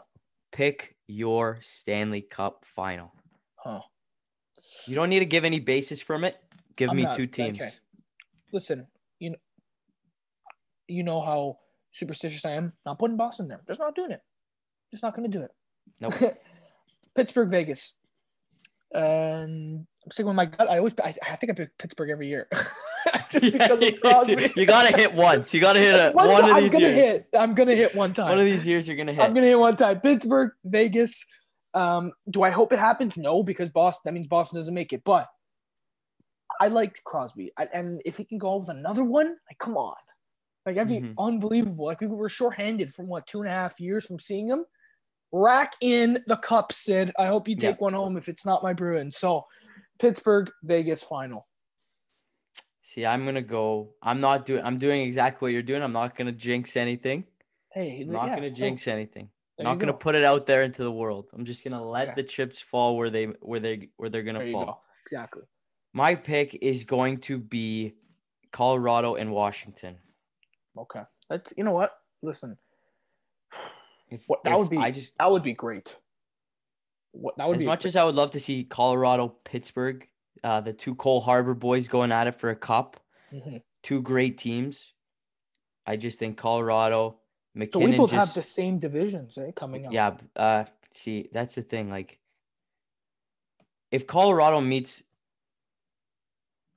pick 0.53 0.97
your 1.07 1.59
Stanley 1.62 2.23
Cup 2.23 2.64
final. 2.64 3.12
Huh. 3.57 3.81
You 4.87 4.94
don't 4.94 5.09
need 5.09 5.21
to 5.21 5.27
give 5.27 5.44
any 5.44 5.61
basis 5.61 6.03
from 6.03 6.25
it. 6.25 6.37
Give 6.77 6.90
I'm 6.90 6.97
me 6.97 7.03
not- 7.05 7.16
two 7.16 7.25
okay. 7.25 7.53
teams. 7.53 7.81
Listen, 8.53 8.87
you 9.18 9.31
know, 9.31 9.37
you 10.88 11.03
know 11.03 11.21
how 11.21 11.59
superstitious 11.90 12.44
I 12.44 12.53
am. 12.53 12.73
Not 12.87 12.99
putting 12.99 13.16
Boston 13.16 13.49
there. 13.49 13.61
Just 13.66 13.81
not 13.81 13.94
doing 13.94 14.11
it. 14.12 14.21
Just 14.90 15.03
not 15.03 15.14
going 15.14 15.31
to 15.31 15.38
do 15.38 15.44
it. 15.44 15.51
Nope. 16.01 16.38
Pittsburgh, 17.14 17.51
Vegas. 17.51 17.92
And 18.92 19.87
I'm 20.05 20.11
sticking 20.11 20.29
with 20.29 20.37
my 20.37 20.47
gut. 20.47 20.71
I 20.71 20.79
always, 20.79 20.94
I, 21.03 21.12
I 21.31 21.37
think 21.37 21.51
I 21.51 21.55
pick 21.55 21.77
Pittsburgh 21.79 22.11
every 22.11 22.29
year. 22.29 22.49
Just 23.31 23.53
because 23.53 23.83
of 23.83 24.01
Crosby. 24.01 24.53
you 24.57 24.67
gotta 24.67 24.97
hit 24.97 25.14
once. 25.14 25.53
You 25.55 25.61
gotta 25.61 25.81
hit 25.81 25.95
a, 25.95 26.11
One 26.14 26.29
one 26.31 26.45
of 26.45 26.51
I'm 26.57 26.62
these 26.62 26.73
gonna 26.73 26.87
years. 26.88 26.97
hit. 26.97 27.29
I'm 27.38 27.55
gonna 27.55 27.75
hit 27.75 27.95
one 27.95 28.12
time. 28.14 28.29
One 28.31 28.38
of 28.38 28.45
these 28.47 28.67
years 28.67 28.87
you're 28.88 28.97
gonna 28.97 29.12
hit. 29.12 29.23
I'm 29.25 29.35
gonna 29.35 29.47
hit 29.47 29.59
one 29.59 29.77
time. 29.77 30.01
Pittsburgh, 30.01 30.51
Vegas. 30.64 31.25
Um, 31.75 32.12
do 32.31 32.43
I 32.43 32.51
hope 32.51 32.73
it 32.73 32.79
happens? 32.79 33.17
No, 33.17 33.43
because 33.43 33.71
Boston. 33.71 34.03
That 34.07 34.12
means 34.14 34.27
Boston 34.29 34.59
doesn't 34.59 34.75
make 34.75 34.93
it. 34.93 35.03
But 35.05 35.29
I 36.61 36.69
like 36.69 37.03
Crosby, 37.05 37.53
I, 37.57 37.69
and 37.73 38.01
if 38.05 38.17
he 38.17 38.25
can 38.25 38.38
go 38.38 38.57
with 38.57 38.69
another 38.69 39.05
one, 39.05 39.27
like 39.27 39.59
come 39.59 39.77
on, 39.77 39.95
like 40.67 40.75
that'd 40.77 40.88
be 40.88 41.01
Mhm. 41.01 41.14
unbelievable. 41.19 41.85
Like 41.85 42.01
we 42.01 42.07
were 42.09 42.29
shorthanded 42.29 42.93
from 42.93 43.09
what 43.09 43.27
two 43.27 43.41
and 43.43 43.49
a 43.49 43.53
half 43.53 43.79
years 43.79 44.07
from 44.07 44.19
seeing 44.19 44.49
him. 44.49 44.64
Rack 45.31 45.75
in 45.83 46.19
the 46.27 46.37
cup, 46.37 46.73
Sid. 46.73 47.12
I 47.19 47.27
hope 47.27 47.49
you 47.49 47.55
Yeah. 47.59 47.71
take 47.73 47.81
one 47.81 47.93
home 47.93 48.17
if 48.17 48.29
it's 48.29 48.47
not 48.47 48.62
my 48.62 48.73
Bruins. 48.73 49.19
So, 49.19 49.45
Pittsburgh, 50.01 50.51
Vegas 50.62 51.03
final. 51.03 51.47
See, 52.88 53.05
I'm 53.05 53.27
gonna 53.27 53.42
go. 53.42 53.90
I'm 54.03 54.18
not 54.18 54.46
doing. 54.46 54.64
I'm 54.64 54.79
doing 54.79 55.03
exactly 55.03 55.44
what 55.44 55.53
you're 55.53 55.61
doing. 55.61 55.83
I'm 55.83 55.92
not 55.92 56.16
gonna 56.16 56.33
jinx 56.33 56.74
anything. 56.74 57.24
Hey, 57.70 58.01
I'm 58.01 58.11
not 58.11 58.29
yeah, 58.29 58.37
gonna 58.37 58.51
jinx 58.51 58.88
anything. 58.88 59.29
there 59.59 59.66
not 59.66 59.79
gonna 59.79 59.92
go. 59.92 59.98
put 59.98 60.14
it 60.14 60.24
out 60.24 60.46
there 60.46 60.62
into 60.62 60.83
the 60.83 60.90
world. 60.90 61.27
I'm 61.35 61.44
just 61.44 61.62
gonna 61.62 61.85
let 61.87 62.16
the 62.16 62.22
chips 62.22 62.62
fall 62.62 62.96
where 62.96 63.11
they 63.11 63.27
where 63.42 63.61
they 63.61 63.90
where 63.98 64.09
they're 64.09 64.22
gonna 64.22 64.51
fall. 64.51 64.64
go. 64.64 64.79
Exactly. 65.05 65.42
My 65.92 66.14
pick 66.14 66.57
is 66.62 66.85
going 66.85 67.18
to 67.29 67.38
be 67.38 67.92
Colorado 68.53 69.16
and 69.16 69.33
Washington. 69.33 69.98
Okay. 70.79 71.03
That's 71.29 71.53
you 71.59 71.64
know 71.64 71.72
what? 71.72 71.92
Listen, 72.22 72.57
If, 74.09 74.22
What- 74.29 74.44
that 74.44 74.59
would 74.59 74.70
be- 74.70 74.79
I 74.79 74.92
just 74.92 75.12
that 75.18 75.31
would 75.31 75.42
be 75.42 75.53
great. 75.53 75.94
What 77.12 77.37
that 77.37 77.46
would 77.46 77.57
as 77.57 77.62
be 77.62 77.66
much 77.66 77.85
as 77.85 77.96
I 77.96 78.05
would 78.05 78.14
love 78.14 78.31
to 78.31 78.40
see 78.40 78.64
Colorado, 78.64 79.29
Pittsburgh, 79.44 80.09
uh, 80.44 80.61
the 80.61 80.72
two 80.72 80.94
Cole 80.94 81.20
Harbour 81.20 81.55
boys 81.55 81.88
going 81.88 82.12
at 82.12 82.27
it 82.27 82.38
for 82.40 82.51
a 82.51 82.57
cup, 82.57 83.01
Mhm. 83.33 83.62
two 83.83 84.03
great 84.03 84.38
teams. 84.38 84.92
I 85.87 85.96
just 85.96 86.18
think 86.18 86.37
Colorado, 86.37 87.18
MacKinnon. 87.55 87.88
So 87.88 87.90
we 87.92 87.96
both 87.96 88.11
just, 88.11 88.27
have 88.27 88.35
the 88.35 88.42
same 88.42 88.79
divisions 88.79 89.38
eh, 89.38 89.53
coming 89.53 89.87
up. 89.87 89.92
Yeah. 89.92 90.16
Uh, 90.37 90.64
see, 90.92 91.29
that's 91.33 91.55
the 91.55 91.62
thing. 91.62 91.90
Like, 91.90 92.18
if 93.90 94.07
Colorado 94.07 94.61
meets, 94.61 95.03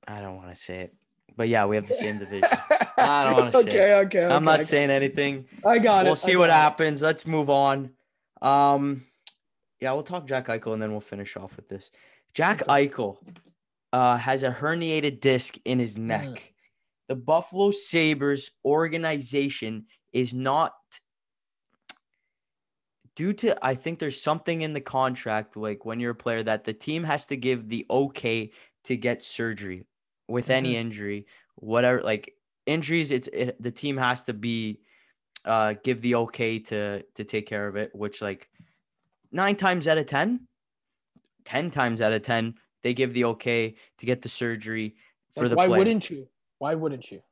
I 0.08 0.20
don't 0.20 0.36
want 0.36 0.48
to 0.48 0.54
say 0.56 0.80
it, 0.80 0.94
but 1.36 1.48
yeah, 1.48 1.66
we 1.66 1.76
have 1.76 1.86
the 1.88 1.94
same 1.94 2.18
division. 2.18 2.48
I 2.96 3.24
don't 3.24 3.34
wanna 3.34 3.52
say 3.52 3.58
okay, 3.58 3.90
it. 3.90 4.06
okay, 4.06 4.24
I'm 4.24 4.32
okay, 4.32 4.44
not 4.44 4.54
okay. 4.60 4.62
saying 4.64 4.90
anything. 4.90 5.46
I 5.64 5.78
got 5.78 6.06
it. 6.06 6.08
We'll 6.08 6.16
see 6.16 6.36
what 6.36 6.50
it. 6.50 6.54
happens. 6.54 7.02
Let's 7.02 7.26
move 7.26 7.50
on. 7.50 7.90
Um, 8.40 9.04
yeah, 9.80 9.92
we'll 9.92 10.02
talk 10.02 10.26
Jack 10.26 10.46
Eichel 10.46 10.72
and 10.72 10.82
then 10.82 10.92
we'll 10.92 11.00
finish 11.00 11.36
off 11.36 11.56
with 11.56 11.68
this. 11.68 11.90
Jack 12.34 12.58
Eichel 12.66 13.16
uh, 13.92 14.16
has 14.16 14.42
a 14.42 14.50
herniated 14.52 15.20
disc 15.20 15.58
in 15.64 15.78
his 15.78 15.96
Mm. 16.08 16.38
neck. 16.38 16.54
The 17.08 17.16
Buffalo 17.16 17.70
Sabres 17.72 18.50
organization 18.64 19.86
is 20.12 20.34
not 20.34 20.74
due 23.14 23.32
to 23.34 23.64
I 23.64 23.74
think 23.74 23.98
there's 23.98 24.20
something 24.20 24.62
in 24.62 24.72
the 24.72 24.80
contract 24.80 25.56
like 25.56 25.84
when 25.84 26.00
you're 26.00 26.12
a 26.12 26.14
player 26.14 26.42
that 26.42 26.64
the 26.64 26.72
team 26.72 27.04
has 27.04 27.26
to 27.28 27.36
give 27.36 27.68
the 27.68 27.86
okay 27.90 28.52
to 28.84 28.96
get 28.96 29.22
surgery 29.22 29.84
with 30.28 30.50
any 30.50 30.74
Mhm. 30.74 30.76
injury, 30.76 31.26
whatever 31.56 32.02
like 32.02 32.34
injuries 32.66 33.10
it's 33.10 33.28
it, 33.32 33.60
the 33.62 33.70
team 33.70 33.96
has 33.96 34.24
to 34.24 34.32
be 34.32 34.80
uh 35.46 35.74
give 35.84 36.02
the 36.02 36.16
okay 36.16 36.58
to 36.60 37.02
to 37.14 37.24
take 37.24 37.46
care 37.46 37.68
of 37.68 37.76
it, 37.76 37.94
which 37.94 38.22
like 38.22 38.50
9 39.32 39.56
times 39.56 39.88
out 39.88 39.98
of 39.98 40.06
10 40.06 40.48
10 41.44 41.70
times 41.70 42.00
out 42.02 42.12
of 42.12 42.22
10 42.22 42.56
they 42.82 42.94
give 42.94 43.12
the 43.14 43.24
okay 43.24 43.76
to 43.98 44.06
get 44.06 44.22
the 44.22 44.28
surgery 44.28 44.96
for 45.34 45.42
Like, 45.42 45.50
the 45.50 45.56
why 45.56 45.66
player. 45.66 45.78
wouldn't 45.78 46.10
you? 46.10 46.28
Why 46.58 46.74
wouldn't 46.74 47.10
you? 47.10 47.22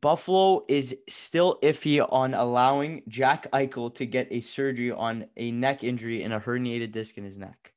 Buffalo 0.00 0.64
is 0.68 0.96
still 1.08 1.58
iffy 1.62 2.04
on 2.10 2.34
allowing 2.34 3.02
Jack 3.08 3.50
Eichel 3.52 3.94
to 3.96 4.06
get 4.06 4.28
a 4.30 4.40
surgery 4.40 4.90
on 4.90 5.26
a 5.36 5.50
neck 5.50 5.84
injury 5.84 6.22
and 6.22 6.32
a 6.32 6.40
herniated 6.40 6.92
disc 6.92 7.18
in 7.18 7.24
his 7.24 7.38
neck. 7.38 7.72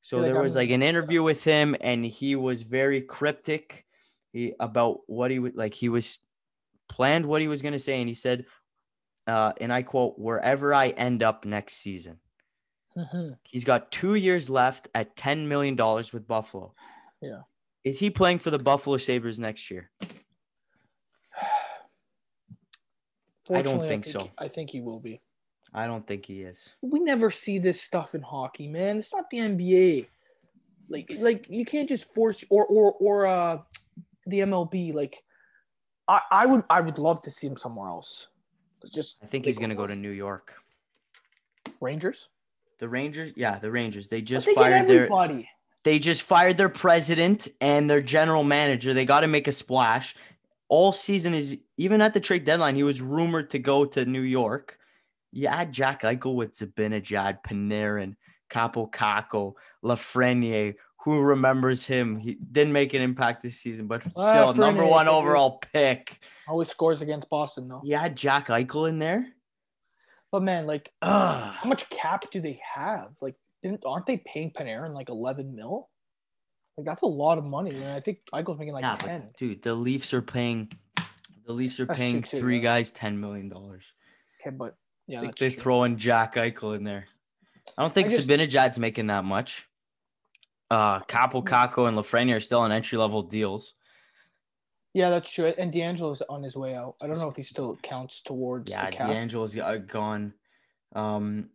So 0.00 0.22
there 0.22 0.40
was 0.40 0.56
like 0.56 0.70
an 0.70 0.80
interview 0.82 1.22
with 1.22 1.44
him, 1.44 1.76
and 1.82 2.02
he 2.02 2.34
was 2.34 2.62
very 2.62 3.02
cryptic 3.02 3.84
he, 4.32 4.54
about 4.58 5.00
what 5.06 5.30
he 5.30 5.38
would 5.38 5.54
like. 5.54 5.74
He 5.74 5.90
was 5.90 6.18
planned 6.88 7.26
what 7.26 7.42
he 7.42 7.48
was 7.48 7.60
going 7.60 7.72
to 7.72 7.78
say, 7.78 8.00
and 8.00 8.08
he 8.08 8.14
said, 8.14 8.46
uh, 9.26 9.52
and 9.60 9.70
I 9.70 9.82
quote, 9.82 10.18
"Wherever 10.18 10.72
I 10.72 10.88
end 10.88 11.22
up 11.22 11.44
next 11.44 11.74
season." 11.74 12.20
Mhm. 12.98 13.38
He's 13.44 13.64
got 13.64 13.92
two 13.92 14.16
years 14.16 14.50
left 14.50 14.88
at 14.94 15.14
ten 15.16 15.46
million 15.48 15.76
dollars 15.76 16.12
with 16.12 16.26
Buffalo. 16.26 16.74
Yeah. 17.20 17.42
Is 17.84 18.00
he 18.00 18.10
playing 18.10 18.40
for 18.40 18.50
the 18.50 18.58
Buffalo 18.58 18.96
Sabres 18.96 19.38
next 19.38 19.70
year? 19.70 19.90
I 23.50 23.62
don't 23.62 23.78
Fortunately, 23.78 23.88
think 23.88 24.06
so. 24.06 24.30
I 24.36 24.48
think 24.48 24.70
he 24.70 24.80
will 24.82 25.00
be. 25.00 25.22
I 25.72 25.86
don't 25.86 26.06
think 26.06 26.26
he 26.26 26.42
is. 26.42 26.70
We 26.82 26.98
never 27.00 27.30
see 27.30 27.58
this 27.58 27.80
stuff 27.80 28.14
in 28.14 28.20
hockey, 28.20 28.68
man. 28.68 28.98
It's 28.98 29.14
not 29.14 29.30
the 29.30 29.38
NBA. 29.38 30.06
Like, 30.90 31.12
like 31.18 31.46
you 31.48 31.64
can't 31.64 31.88
just 31.88 32.12
force 32.12 32.44
or 32.50 32.66
or 32.66 32.92
or 32.94 33.26
uh 33.26 33.58
the 34.26 34.40
MLB. 34.40 34.92
Like, 34.92 35.22
I, 36.08 36.20
I 36.30 36.46
would 36.46 36.64
I 36.68 36.80
would 36.80 36.98
love 36.98 37.22
to 37.22 37.30
see 37.30 37.46
him 37.46 37.56
somewhere 37.56 37.88
else. 37.88 38.28
It's 38.82 38.90
just 38.90 39.18
I 39.22 39.26
think 39.26 39.44
he's 39.44 39.58
gonna 39.58 39.74
go 39.74 39.86
to 39.86 39.96
New 39.96 40.10
York. 40.10 40.54
Rangers. 41.80 42.28
The 42.78 42.88
Rangers, 42.88 43.32
yeah, 43.36 43.58
the 43.58 43.70
Rangers. 43.70 44.08
They 44.08 44.22
just 44.22 44.46
They 44.46 44.54
fired 44.54 44.86
their 44.86 45.08
they 45.84 45.98
just 45.98 46.22
fired 46.22 46.56
their 46.56 46.68
president 46.68 47.48
and 47.60 47.88
their 47.88 48.02
general 48.02 48.44
manager. 48.44 48.92
They 48.92 49.04
got 49.04 49.20
to 49.20 49.28
make 49.28 49.48
a 49.48 49.52
splash. 49.52 50.14
All 50.68 50.92
season 50.92 51.34
is 51.34 51.58
even 51.76 52.02
at 52.02 52.14
the 52.14 52.20
trade 52.20 52.44
deadline, 52.44 52.74
he 52.74 52.82
was 52.82 53.00
rumored 53.00 53.50
to 53.50 53.58
go 53.58 53.84
to 53.86 54.04
New 54.04 54.20
York. 54.20 54.78
You 55.32 55.46
add 55.46 55.72
Jack 55.72 56.02
Eichel 56.02 56.34
with 56.34 56.58
Zibanejad, 56.58 57.38
Panarin, 57.42 58.16
Kaapo 58.50 58.90
Kakko, 58.90 59.54
Lafreniere. 59.84 60.74
Who 61.04 61.20
remembers 61.20 61.86
him? 61.86 62.16
He 62.18 62.34
didn't 62.34 62.72
make 62.72 62.92
an 62.92 63.00
impact 63.00 63.42
this 63.42 63.56
season, 63.56 63.86
but 63.86 64.02
still 64.14 64.52
number 64.54 64.84
one 64.84 65.08
overall 65.08 65.62
pick. 65.72 66.20
Always 66.46 66.68
scores 66.68 67.00
against 67.00 67.30
Boston 67.30 67.68
though. 67.68 67.80
You 67.84 67.94
add 67.94 68.16
Jack 68.16 68.48
Eichel 68.48 68.88
in 68.88 68.98
there. 68.98 69.26
But 70.30 70.42
man, 70.42 70.66
like 70.66 70.92
Ugh. 71.02 71.54
how 71.54 71.68
much 71.68 71.88
cap 71.90 72.24
do 72.30 72.40
they 72.40 72.60
have? 72.74 73.10
Like 73.20 73.34
didn't 73.62 73.82
aren't 73.86 74.06
they 74.06 74.18
paying 74.18 74.50
Panarin 74.50 74.92
like 74.92 75.08
eleven 75.08 75.54
mil? 75.54 75.88
Like 76.76 76.86
that's 76.86 77.02
a 77.02 77.06
lot 77.06 77.38
of 77.38 77.44
money. 77.44 77.70
And 77.70 77.88
I 77.88 78.00
think 78.00 78.18
Eichel's 78.32 78.58
making 78.58 78.74
like 78.74 78.82
yeah, 78.82 78.94
ten. 78.94 79.22
but 79.22 79.36
dude, 79.36 79.62
the 79.62 79.74
Leafs 79.74 80.12
are 80.14 80.22
paying. 80.22 80.70
The 81.46 81.52
Leafs 81.54 81.80
are 81.80 81.86
That's 81.86 81.98
paying 81.98 82.22
too, 82.22 82.38
three 82.38 82.56
yeah. 82.56 82.62
guys 82.62 82.92
ten 82.92 83.18
million 83.18 83.48
dollars. 83.48 83.84
Okay, 84.40 84.54
but 84.54 84.76
yeah, 85.06 85.22
that's 85.22 85.40
they're 85.40 85.50
true. 85.50 85.60
throwing 85.62 85.96
Jack 85.96 86.34
Eichel 86.34 86.76
in 86.76 86.84
there. 86.84 87.06
I 87.76 87.82
don't 87.82 87.92
think 87.92 88.08
I 88.08 88.10
just- 88.10 88.28
Zibanejad's 88.28 88.78
making 88.78 89.06
that 89.06 89.24
much. 89.24 89.66
Uh, 90.70 91.00
Kaapo 91.00 91.42
Kakko 91.42 91.88
and 91.88 91.96
Lafreniere 91.96 92.36
are 92.36 92.40
still 92.40 92.60
on 92.60 92.70
entry 92.70 92.98
level 92.98 93.22
deals. 93.22 93.72
Yeah, 94.98 95.10
that's 95.10 95.30
true. 95.30 95.54
And 95.56 95.72
DeAngelo's 95.72 96.22
on 96.28 96.42
his 96.42 96.56
way 96.56 96.74
out. 96.74 96.96
I 97.00 97.06
don't 97.06 97.20
know 97.20 97.28
if 97.28 97.36
he 97.36 97.44
still 97.44 97.78
counts 97.84 98.20
towards 98.20 98.72
Yeah, 98.72 98.86
the 98.86 98.96
cap. 98.96 99.08
DeAngelo's 99.08 99.56
uh, 99.56 99.76
gone. 99.76 100.34
Um, 100.92 101.50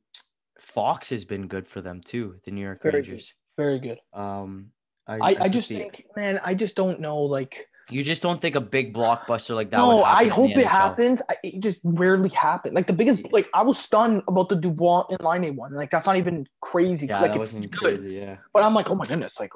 Fox 0.62 1.10
has 1.10 1.25
been 1.25 1.47
good 1.47 1.67
for 1.67 1.82
them 1.82 1.99
too. 1.99 2.36
The 2.45 2.51
New 2.51 2.62
York 2.62 2.82
Very 2.82 3.01
good. 3.01 3.10
Rangers. 3.10 3.34
Very 3.58 3.79
good. 3.79 3.99
Um, 4.13 4.67
I, 5.08 5.15
I, 5.17 5.36
I 5.41 5.49
just 5.49 5.67
the- 5.67 5.75
think, 5.75 6.06
man, 6.15 6.39
I 6.41 6.53
just 6.53 6.77
don't 6.77 7.01
know. 7.01 7.17
Like, 7.17 7.67
you 7.89 8.01
just 8.01 8.21
don't 8.21 8.39
think 8.39 8.56
a 8.56 8.62
big 8.62 8.93
blockbuster 8.93 9.53
like 9.53 9.71
that. 9.71 9.77
no, 9.77 9.97
would 9.97 10.06
happen 10.06 10.25
I 10.25 10.29
hope 10.34 10.51
it 10.51 10.65
happens. 10.65 11.21
I, 11.29 11.36
it 11.43 11.60
just 11.60 11.82
rarely 11.84 12.29
happened. 12.29 12.75
Like 12.75 12.88
the 12.88 12.93
biggest, 12.93 13.23
like 13.34 13.49
I 13.53 13.62
was 13.62 13.77
stunned 13.77 14.21
about 14.29 14.47
the 14.47 14.56
Dubois 14.56 15.03
and 15.10 15.19
Laine 15.19 15.53
one. 15.58 15.73
Like 15.73 15.89
that's 15.89 16.06
not 16.06 16.15
even 16.15 16.47
crazy. 16.62 17.08
Yeah, 17.08 17.19
like 17.19 17.32
that 17.32 17.32
it's 17.32 17.39
wasn't 17.39 17.71
good, 17.71 17.77
crazy. 17.77 18.13
Yeah, 18.13 18.38
but 18.53 18.63
I'm 18.63 18.73
like, 18.73 18.89
oh 18.89 18.95
my 18.95 19.03
goodness, 19.03 19.38
like 19.38 19.51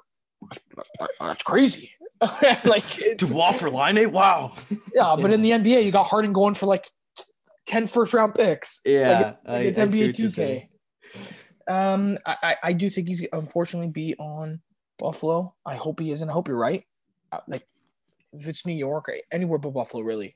that's, 1.00 1.18
that's 1.22 1.44
crazy. 1.44 1.94
like 2.66 2.88
to 2.90 3.16
Dubois 3.16 3.52
for 3.54 3.70
Laine 3.70 4.12
Wow. 4.12 4.54
yeah, 4.94 5.16
but 5.20 5.32
in 5.32 5.42
the 5.42 5.52
NBA, 5.52 5.84
you 5.86 5.92
got 5.92 6.06
Harden 6.08 6.34
going 6.34 6.54
for 6.56 6.66
like 6.66 6.88
10 7.68 7.88
first 7.88 8.14
round 8.14 8.34
picks. 8.36 8.82
Yeah, 8.86 9.20
like, 9.20 9.38
I- 9.46 9.60
it's 9.60 9.80
I 9.80 9.86
NBA 9.86 10.08
what 10.08 10.20
you're 10.20 10.30
saying. 10.32 10.70
2K. 11.68 11.74
Um, 11.74 12.18
I, 12.26 12.36
I- 12.44 12.56
I 12.64 12.74
do 12.74 12.90
think 12.90 13.08
he's 13.08 13.26
unfortunately 13.34 13.90
be 13.90 14.16
on 14.20 14.62
Buffalo. 14.98 15.54
I 15.66 15.76
hope 15.76 16.00
he 16.00 16.12
isn't. 16.12 16.30
I 16.30 16.34
hope 16.34 16.48
you're 16.48 16.58
right. 16.58 16.84
Uh, 17.32 17.40
Like, 17.48 17.66
if 18.34 18.48
it's 18.48 18.66
New 18.66 18.74
York, 18.74 19.06
anywhere 19.32 19.60
but 19.60 19.72
Buffalo, 19.72 20.04
really, 20.04 20.36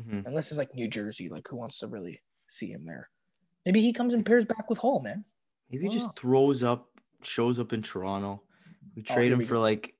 Mhm. 0.00 0.24
unless 0.26 0.50
it's 0.50 0.58
like 0.58 0.74
New 0.74 0.88
Jersey, 0.88 1.28
like 1.28 1.48
who 1.48 1.56
wants 1.56 1.78
to 1.80 1.88
really 1.88 2.22
see 2.48 2.70
him 2.70 2.84
there? 2.86 3.10
Maybe 3.66 3.80
he 3.82 3.92
comes 3.92 4.14
and 4.14 4.24
pairs 4.24 4.44
back 4.44 4.70
with 4.70 4.78
Hall, 4.78 5.00
man. 5.02 5.24
Maybe 5.70 5.84
he 5.84 5.90
just 5.90 6.16
throws 6.16 6.62
up, 6.62 6.88
shows 7.22 7.58
up 7.60 7.72
in 7.72 7.82
Toronto. 7.82 8.42
We 8.96 9.02
Oh, 9.08 9.14
trade 9.14 9.24
here 9.24 9.32
him 9.34 9.38
we 9.40 9.44
for 9.44 9.54
go. 9.54 9.60
like 9.62 9.94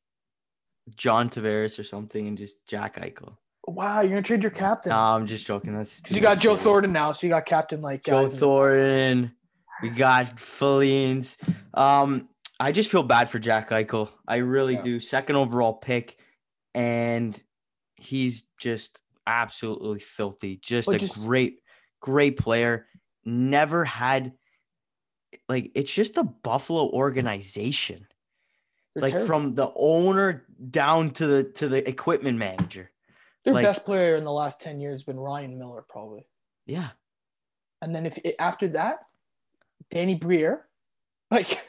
John 0.97 1.29
Tavares 1.31 1.79
or 1.79 1.85
something, 1.85 2.27
and 2.29 2.37
just 2.39 2.67
Jack 2.67 2.97
Eichel. 2.97 3.37
Wow, 3.67 4.01
you're 4.01 4.11
gonna 4.11 4.23
trade 4.23 4.43
your 4.43 4.51
captain. 4.51 4.91
No, 4.91 4.97
I'm 4.99 5.27
just 5.27 5.47
joking. 5.47 5.75
That's 5.75 6.03
you 6.11 6.21
got 6.21 6.39
Joe. 6.41 6.57
Thornton 6.57 6.93
now, 6.93 7.13
so 7.13 7.27
you 7.27 7.33
got 7.33 7.45
captain 7.47 7.83
like 7.83 8.03
Joe 8.05 8.23
guys 8.23 8.39
Thornton. 8.39 9.33
We 9.83 9.91
got 9.91 10.41
Fillings. 10.41 11.37
Um, 11.75 12.29
I 12.59 12.73
just 12.73 12.91
feel 12.91 13.03
bad 13.03 13.29
for 13.29 13.39
Jack 13.39 13.71
Eichel. 13.71 14.11
I 14.27 14.37
really 14.37 14.75
Yeah. 14.75 14.83
do. 14.83 15.01
Second 15.01 15.37
overall 15.37 15.75
pick, 15.75 16.19
and 16.75 17.41
he's 17.97 18.45
just 18.59 19.01
absolutely 19.27 19.99
filthy. 20.01 20.57
Just 20.57 20.89
a 20.91 20.97
just- 20.99 21.15
great, 21.17 21.61
great 22.01 22.39
player. 22.39 22.87
Never 23.25 23.85
had 23.85 24.33
like 25.49 25.71
it's 25.75 25.93
just 25.93 26.15
the 26.15 26.25
Buffalo 26.25 26.89
organization. 26.89 28.07
They're 29.01 29.03
like 29.11 29.13
terrible. 29.13 29.27
from 29.27 29.55
the 29.55 29.73
owner 29.77 30.45
down 30.71 31.11
to 31.11 31.27
the 31.27 31.45
to 31.45 31.69
the 31.69 31.89
equipment 31.89 32.39
manager. 32.39 32.91
their 33.45 33.55
like- 33.55 33.65
best 33.65 33.85
player 33.85 34.17
in 34.17 34.25
the 34.25 34.33
last 34.33 34.61
ten 34.61 34.81
years 34.81 35.01
has 35.01 35.05
been 35.05 35.19
Ryan 35.21 35.59
Miller, 35.59 35.85
probably. 35.89 36.27
Yeah. 36.67 36.89
And 37.83 37.95
then 37.95 38.07
if 38.07 38.19
after 38.39 38.69
that, 38.69 38.99
Danny 39.91 40.15
Briere, 40.15 40.67
like 41.31 41.61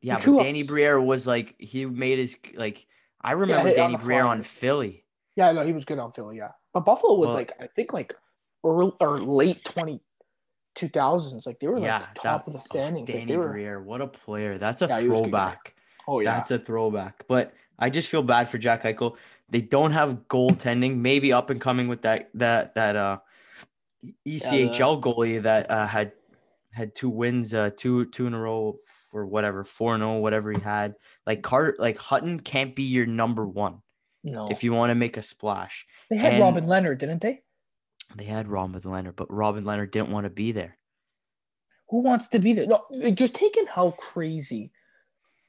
Yeah, 0.00 0.20
but 0.24 0.38
Danny 0.42 0.60
else? 0.60 0.68
Briere 0.68 1.00
was 1.00 1.26
like 1.26 1.54
he 1.58 1.86
made 1.86 2.18
his 2.18 2.36
like 2.54 2.86
I 3.20 3.32
remember 3.32 3.68
on 3.70 3.74
Danny 3.76 3.96
the 3.96 4.02
Briere 4.02 4.24
on 4.24 4.42
Philly. 4.42 5.04
yeah, 5.36 5.52
no, 5.52 5.64
he 5.64 5.72
was 5.72 5.84
good 5.84 5.98
on 5.98 6.12
Philly, 6.12 6.36
yeah. 6.38 6.50
But 6.72 6.84
Buffalo 6.84 7.14
was 7.14 7.28
Well- 7.28 7.36
like 7.36 7.52
I 7.60 7.66
think 7.68 7.92
like 7.92 8.14
early 8.64 8.92
or 9.00 9.18
late 9.20 9.64
twenty 9.64 10.00
two 10.74 10.88
thousands, 10.88 11.46
like 11.46 11.60
they 11.60 11.68
were 11.68 11.74
like 11.78 11.84
yeah, 11.84 12.06
top 12.16 12.46
that- 12.46 12.46
of 12.48 12.52
the 12.54 12.58
oh, 12.58 12.62
standings. 12.62 13.08
like, 13.08 13.18
Danny 13.18 13.32
they 13.32 13.36
were, 13.38 13.50
Briere, 13.50 13.80
what 13.82 14.00
a 14.00 14.06
player! 14.08 14.58
That's 14.58 14.82
a 14.82 14.86
Yeah, 14.88 15.00
he 15.00 15.08
was 15.08 15.20
a 15.20 15.24
good 15.24 15.32
guy. 15.32 15.50
throwback. 15.50 15.73
Oh 16.06 16.20
yeah, 16.20 16.34
That's 16.34 16.50
a 16.50 16.58
throwback. 16.58 17.24
But 17.28 17.54
I 17.78 17.90
just 17.90 18.08
feel 18.08 18.22
bad 18.22 18.48
for 18.48 18.58
Jack 18.58 18.84
Eichel. 18.84 19.16
They 19.48 19.60
don't 19.60 19.92
have 19.92 20.28
goaltending. 20.28 20.96
Maybe 20.96 21.32
up 21.32 21.50
and 21.50 21.60
coming 21.60 21.88
with 21.88 22.02
that 22.02 22.30
that 22.34 22.74
that 22.74 22.96
uh 22.96 23.18
ECHL 24.26 25.00
goalie 25.00 25.42
that 25.42 25.70
uh, 25.70 25.86
had 25.86 26.12
had 26.72 26.94
two 26.94 27.08
wins, 27.08 27.54
uh, 27.54 27.70
two 27.76 28.06
two 28.06 28.26
in 28.26 28.34
a 28.34 28.38
row 28.38 28.76
for 29.10 29.26
whatever 29.26 29.64
four 29.64 29.94
and 29.94 30.02
zero, 30.02 30.18
whatever 30.18 30.50
he 30.50 30.60
had. 30.60 30.94
Like 31.26 31.42
Carter, 31.42 31.76
like 31.78 31.96
Hutton 31.98 32.40
can't 32.40 32.74
be 32.74 32.82
your 32.82 33.06
number 33.06 33.46
one 33.46 33.80
no. 34.24 34.50
if 34.50 34.64
you 34.64 34.72
want 34.72 34.90
to 34.90 34.94
make 34.94 35.16
a 35.16 35.22
splash. 35.22 35.86
they 36.10 36.16
had 36.16 36.34
and- 36.34 36.42
Robin 36.42 36.66
Lehner, 36.66 36.98
didn't 36.98 37.22
they? 37.22 37.42
They 38.16 38.24
had 38.24 38.48
Robin 38.48 38.80
Lehner, 38.80 39.16
but 39.16 39.32
Robin 39.32 39.64
Lehner 39.64 39.90
didn't 39.90 40.10
want 40.10 40.24
to 40.24 40.30
be 40.30 40.52
there. 40.52 40.76
Who 41.88 42.02
wants 42.02 42.28
to 42.28 42.38
be 42.38 42.52
there? 42.52 42.66
No, 42.66 42.84
just 43.12 43.34
taking 43.34 43.66
how 43.66 43.92
crazy 43.92 44.70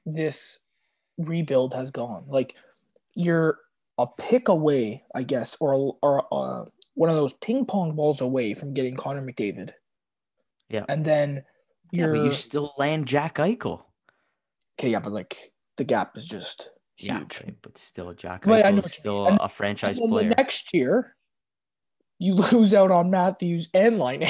this 0.05 0.59
rebuild 1.17 1.73
has 1.73 1.91
gone. 1.91 2.25
Like 2.27 2.55
you're 3.15 3.59
a 3.97 4.05
pick 4.07 4.47
away, 4.49 5.03
I 5.15 5.23
guess, 5.23 5.55
or 5.59 5.97
or 6.01 6.25
uh, 6.33 6.65
one 6.95 7.09
of 7.09 7.15
those 7.15 7.33
ping 7.33 7.65
pong 7.65 7.95
balls 7.95 8.21
away 8.21 8.53
from 8.53 8.73
getting 8.73 8.95
Connor 8.95 9.21
McDavid. 9.25 9.71
Yeah. 10.69 10.85
and 10.89 11.05
then 11.05 11.43
you're 11.91 12.15
but 12.15 12.23
you 12.23 12.31
still 12.31 12.73
land 12.77 13.05
Jack 13.07 13.35
Eichel. 13.35 13.83
okay. 14.79 14.89
Yeah, 14.89 14.99
but 14.99 15.13
like 15.13 15.37
the 15.77 15.83
gap 15.83 16.17
is 16.17 16.27
just 16.27 16.69
Yeah, 16.97 17.19
huge. 17.19 17.41
okay, 17.41 17.53
but 17.61 17.77
still 17.77 18.11
Jack 18.13 18.45
Right, 18.45 18.65
I 18.65 18.71
Eichel 18.71 18.75
know 18.75 18.81
is 18.81 18.93
still. 18.93 19.27
A 19.27 19.47
franchise 19.49 19.99
player. 19.99 20.29
the 20.29 20.35
next 20.35 20.73
year, 20.73 21.15
you 22.19 22.33
lose 22.51 22.73
out 22.73 22.91
on 22.91 23.09
Matthews 23.11 23.69
and 23.73 23.99
Laine. 23.99 24.27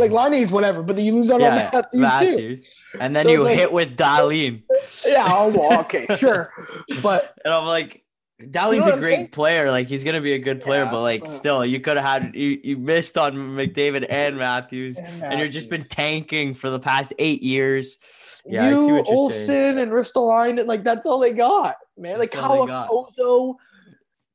Like 0.00 0.10
Laine 0.12 0.34
is 0.42 0.50
whatever, 0.52 0.82
but 0.82 0.96
then 0.96 1.04
you 1.04 1.14
lose 1.14 1.30
out 1.30 1.40
on 1.42 1.56
yeah, 1.56 1.70
Matthews, 1.94 2.60
too. 2.62 2.98
And 3.00 3.14
then 3.14 3.24
So 3.24 3.30
you 3.30 3.42
like- 3.44 3.58
hit 3.58 3.72
with 3.72 3.96
Dahlin. 3.96 4.62
Yeah, 5.06 5.26
oh, 5.28 5.48
well, 5.48 5.80
okay, 5.84 6.06
sure, 6.16 6.50
but 7.02 7.34
And 7.44 7.52
I'm 7.54 7.66
like, 7.66 8.02
Dahlin's 8.40 8.80
what 8.80 8.90
a 8.90 8.92
I'm 8.94 9.00
great 9.00 9.14
saying? 9.16 9.28
player. 9.28 9.70
Like 9.70 9.88
he's 9.88 10.02
gonna 10.02 10.20
be 10.22 10.32
a 10.32 10.38
good 10.38 10.62
player, 10.62 10.84
Yeah, 10.84 10.90
but 10.90 11.02
like 11.02 11.28
still, 11.30 11.64
you 11.64 11.78
could 11.80 11.98
have 11.98 12.06
had 12.24 12.34
you, 12.34 12.58
you 12.64 12.76
missed 12.78 13.18
on 13.18 13.34
McDavid 13.34 14.06
and 14.08 14.38
Matthews, 14.38 14.96
And 14.96 15.22
and 15.22 15.40
you've 15.40 15.50
just 15.52 15.68
been 15.68 15.84
tanking 15.84 16.54
for 16.54 16.70
the 16.70 16.80
past 16.80 17.12
eight 17.18 17.42
years. 17.42 17.98
Yeah, 18.46 18.64
I 18.68 18.74
see 18.74 18.86
you, 18.86 18.94
what 18.94 19.06
you're 19.06 19.16
Olsen, 19.16 19.46
saying. 19.46 19.78
and 19.78 19.92
Ristolainen, 19.92 20.58
and 20.60 20.66
like 20.68 20.82
that's 20.82 21.04
all 21.04 21.18
they 21.18 21.34
got, 21.34 21.76
man. 21.98 22.18
Like 22.18 22.30
That's 22.30 22.42
all 22.42 22.64
they 22.64 22.72
how. 22.72 22.88
Ozo. 22.88 23.56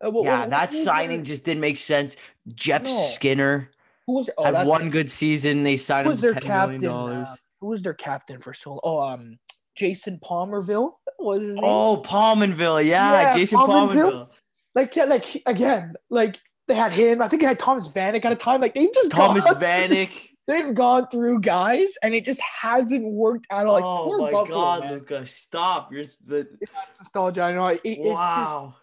uh, 0.06 0.12
what- 0.12 0.26
Yeah, 0.26 0.42
what- 0.42 0.50
that 0.52 0.70
who 0.70 0.84
signing 0.84 1.24
just 1.24 1.44
didn't 1.44 1.62
make 1.62 1.78
sense. 1.78 2.16
Jeff 2.54 2.84
No. 2.84 2.89
Skinner 2.92 3.72
who 4.08 4.14
was 4.14 4.30
oh, 4.38 4.43
had 4.43 4.68
one 4.68 4.89
good 4.89 5.10
season. 5.10 5.64
They 5.64 5.78
signed 5.78 6.08
who 6.08 6.14
him 6.14 6.20
their 6.20 6.34
captain? 6.36 6.89
Uh, 6.89 7.36
who 7.62 7.68
was 7.68 7.82
their 7.82 7.93
captain 7.93 8.39
for 8.41 8.53
so? 8.53 8.72
Long? 8.72 8.80
Oh, 8.84 8.99
um, 9.01 9.39
Jason 9.76 10.20
Pominville 10.24 10.93
was 11.20 11.41
his 11.41 11.56
name. 11.56 11.64
Oh, 11.64 12.01
Pominville, 12.06 12.86
yeah, 12.86 13.12
Yeah, 13.12 13.34
Jason 13.34 13.60
Pominville. 13.60 14.30
Like, 14.74 14.95
yeah, 14.95 15.06
like 15.06 15.41
again, 15.45 15.93
like 16.10 16.38
they 16.68 16.76
had 16.76 16.91
him. 16.91 17.22
I 17.22 17.28
think 17.28 17.41
they 17.41 17.47
had 17.47 17.60
Thomas 17.60 17.88
Vanek 17.88 18.26
at 18.26 18.32
a 18.32 18.36
time. 18.36 18.62
Like 18.62 18.74
they've 18.74 18.93
just 18.93 19.12
Thomas 19.12 19.45
gone, 19.45 19.56
Vanek. 19.56 20.12
they've 20.47 20.74
gone 20.74 21.08
through 21.08 21.41
guys, 21.41 21.93
and 22.03 22.14
it 22.14 22.26
just 22.26 22.41
hasn't 22.41 23.06
worked 23.06 23.47
out. 23.51 23.68
Like 23.68 23.84
oh 23.86 24.18
my 24.18 24.32
Buffalo, 24.32 24.45
God, 24.45 24.80
man. 24.82 24.93
Luca, 24.93 25.26
stop! 25.26 25.93
You're 25.93 26.06
the 26.26 26.47
It's 26.60 26.99
nostalgia. 26.99 27.43
I 27.43 27.53
know. 27.53 27.68
It, 27.68 27.82
it's 27.84 27.99
wow. 27.99 28.76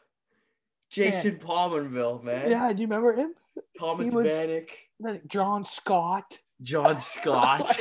Jason 0.90 1.36
Pominville, 1.36 2.22
man. 2.22 2.50
yeah. 2.50 2.72
Do 2.72 2.82
you 2.82 2.86
remember 2.86 3.14
him? 3.14 3.34
Thomas 3.78 4.08
he 4.08 4.14
was- 4.14 4.28
Vanek, 4.28 4.68
John 5.26 5.64
Scott. 5.64 6.38
John 6.62 7.00
Scott. 7.00 7.78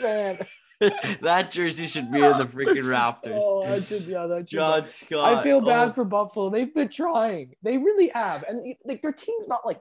man, 0.00 0.38
that 1.20 1.50
jersey 1.50 1.86
should 1.86 2.10
be 2.10 2.20
in 2.20 2.38
the 2.38 2.44
freaking 2.44 2.84
Raptors. 2.84 3.38
Oh, 3.40 3.66
that 3.66 3.84
should, 3.84 4.02
yeah, 4.02 4.26
that 4.26 4.48
should. 4.48 4.56
John 4.56 4.86
Scott. 4.86 5.38
I 5.38 5.42
feel 5.42 5.60
bad 5.60 5.90
oh, 5.90 5.92
for 5.92 6.04
Buffalo. 6.04 6.50
They've 6.50 6.74
been 6.74 6.88
trying. 6.88 7.54
They 7.62 7.78
really 7.78 8.08
have, 8.14 8.44
and 8.48 8.74
like 8.84 9.02
their 9.02 9.12
team's 9.12 9.48
not 9.48 9.66
like 9.66 9.80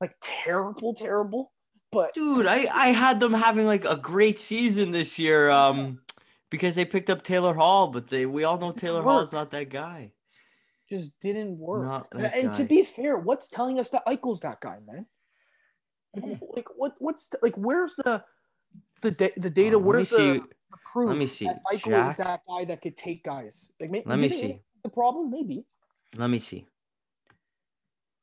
like 0.00 0.14
terrible, 0.20 0.94
terrible. 0.94 1.52
But 1.92 2.14
dude. 2.14 2.46
I 2.46 2.66
I 2.72 2.88
had 2.88 3.20
them 3.20 3.32
having 3.32 3.66
like 3.66 3.84
a 3.84 3.96
great 3.96 4.38
season 4.38 4.90
this 4.92 5.18
year. 5.18 5.50
Um, 5.50 6.00
because 6.50 6.74
they 6.74 6.84
picked 6.84 7.10
up 7.10 7.22
Taylor 7.22 7.54
Hall, 7.54 7.88
but 7.88 8.08
they 8.08 8.26
we 8.26 8.44
all 8.44 8.58
know 8.58 8.72
Taylor 8.72 8.98
didn't 8.98 9.10
Hall 9.10 9.20
is 9.20 9.32
not 9.32 9.50
that 9.50 9.70
guy. 9.70 10.12
just 10.88 11.12
didn't 11.20 11.58
work. 11.58 12.06
And, 12.12 12.26
and 12.26 12.54
to 12.54 12.64
be 12.64 12.82
fair, 12.82 13.18
what's 13.18 13.48
telling 13.48 13.78
us 13.78 13.90
that 13.90 14.06
Eichel's 14.06 14.40
that 14.40 14.60
guy, 14.60 14.78
man? 14.86 15.06
Like, 16.54 16.68
what? 16.76 16.94
What's 16.98 17.28
the, 17.28 17.38
like? 17.42 17.54
Where's 17.56 17.94
the 17.96 18.22
the 19.02 19.10
da- 19.10 19.34
the 19.36 19.50
data? 19.50 19.78
Where's 19.78 20.10
the, 20.10 20.42
the 20.70 20.76
proof? 20.92 21.08
Let 21.08 21.18
me 21.18 21.26
see. 21.26 21.46
That 21.46 21.62
Eichel 21.72 21.90
Jack? 21.90 22.10
is 22.10 22.16
that 22.16 22.40
guy 22.48 22.64
that 22.64 22.82
could 22.82 22.96
take 22.96 23.24
guys. 23.24 23.72
Like, 23.80 23.90
maybe, 23.90 24.04
Let 24.06 24.18
me 24.18 24.28
see. 24.28 24.60
The 24.82 24.88
problem, 24.88 25.30
maybe. 25.30 25.64
Let 26.16 26.30
me 26.30 26.38
see. 26.38 26.66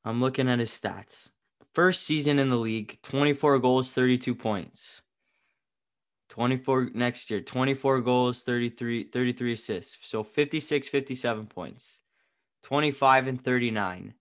I'm 0.06 0.22
looking 0.22 0.50
at 0.50 0.60
his 0.60 0.72
stats. 0.72 1.30
First 1.74 2.04
season 2.04 2.40
in 2.40 2.50
the 2.50 2.58
league, 2.58 3.00
24 3.04 3.60
goals, 3.60 3.90
32 3.90 4.36
points. 4.36 5.02
24 6.30 6.92
next 6.94 7.30
year, 7.30 7.42
24 7.42 8.02
goals, 8.02 8.42
33 8.42 9.06
33 9.06 9.54
assists. 9.54 9.98
So 10.02 10.24
56 10.24 10.88
57 10.88 11.46
points. 11.48 12.00
25 12.64 13.28
and 13.28 13.42
39. 13.42 14.14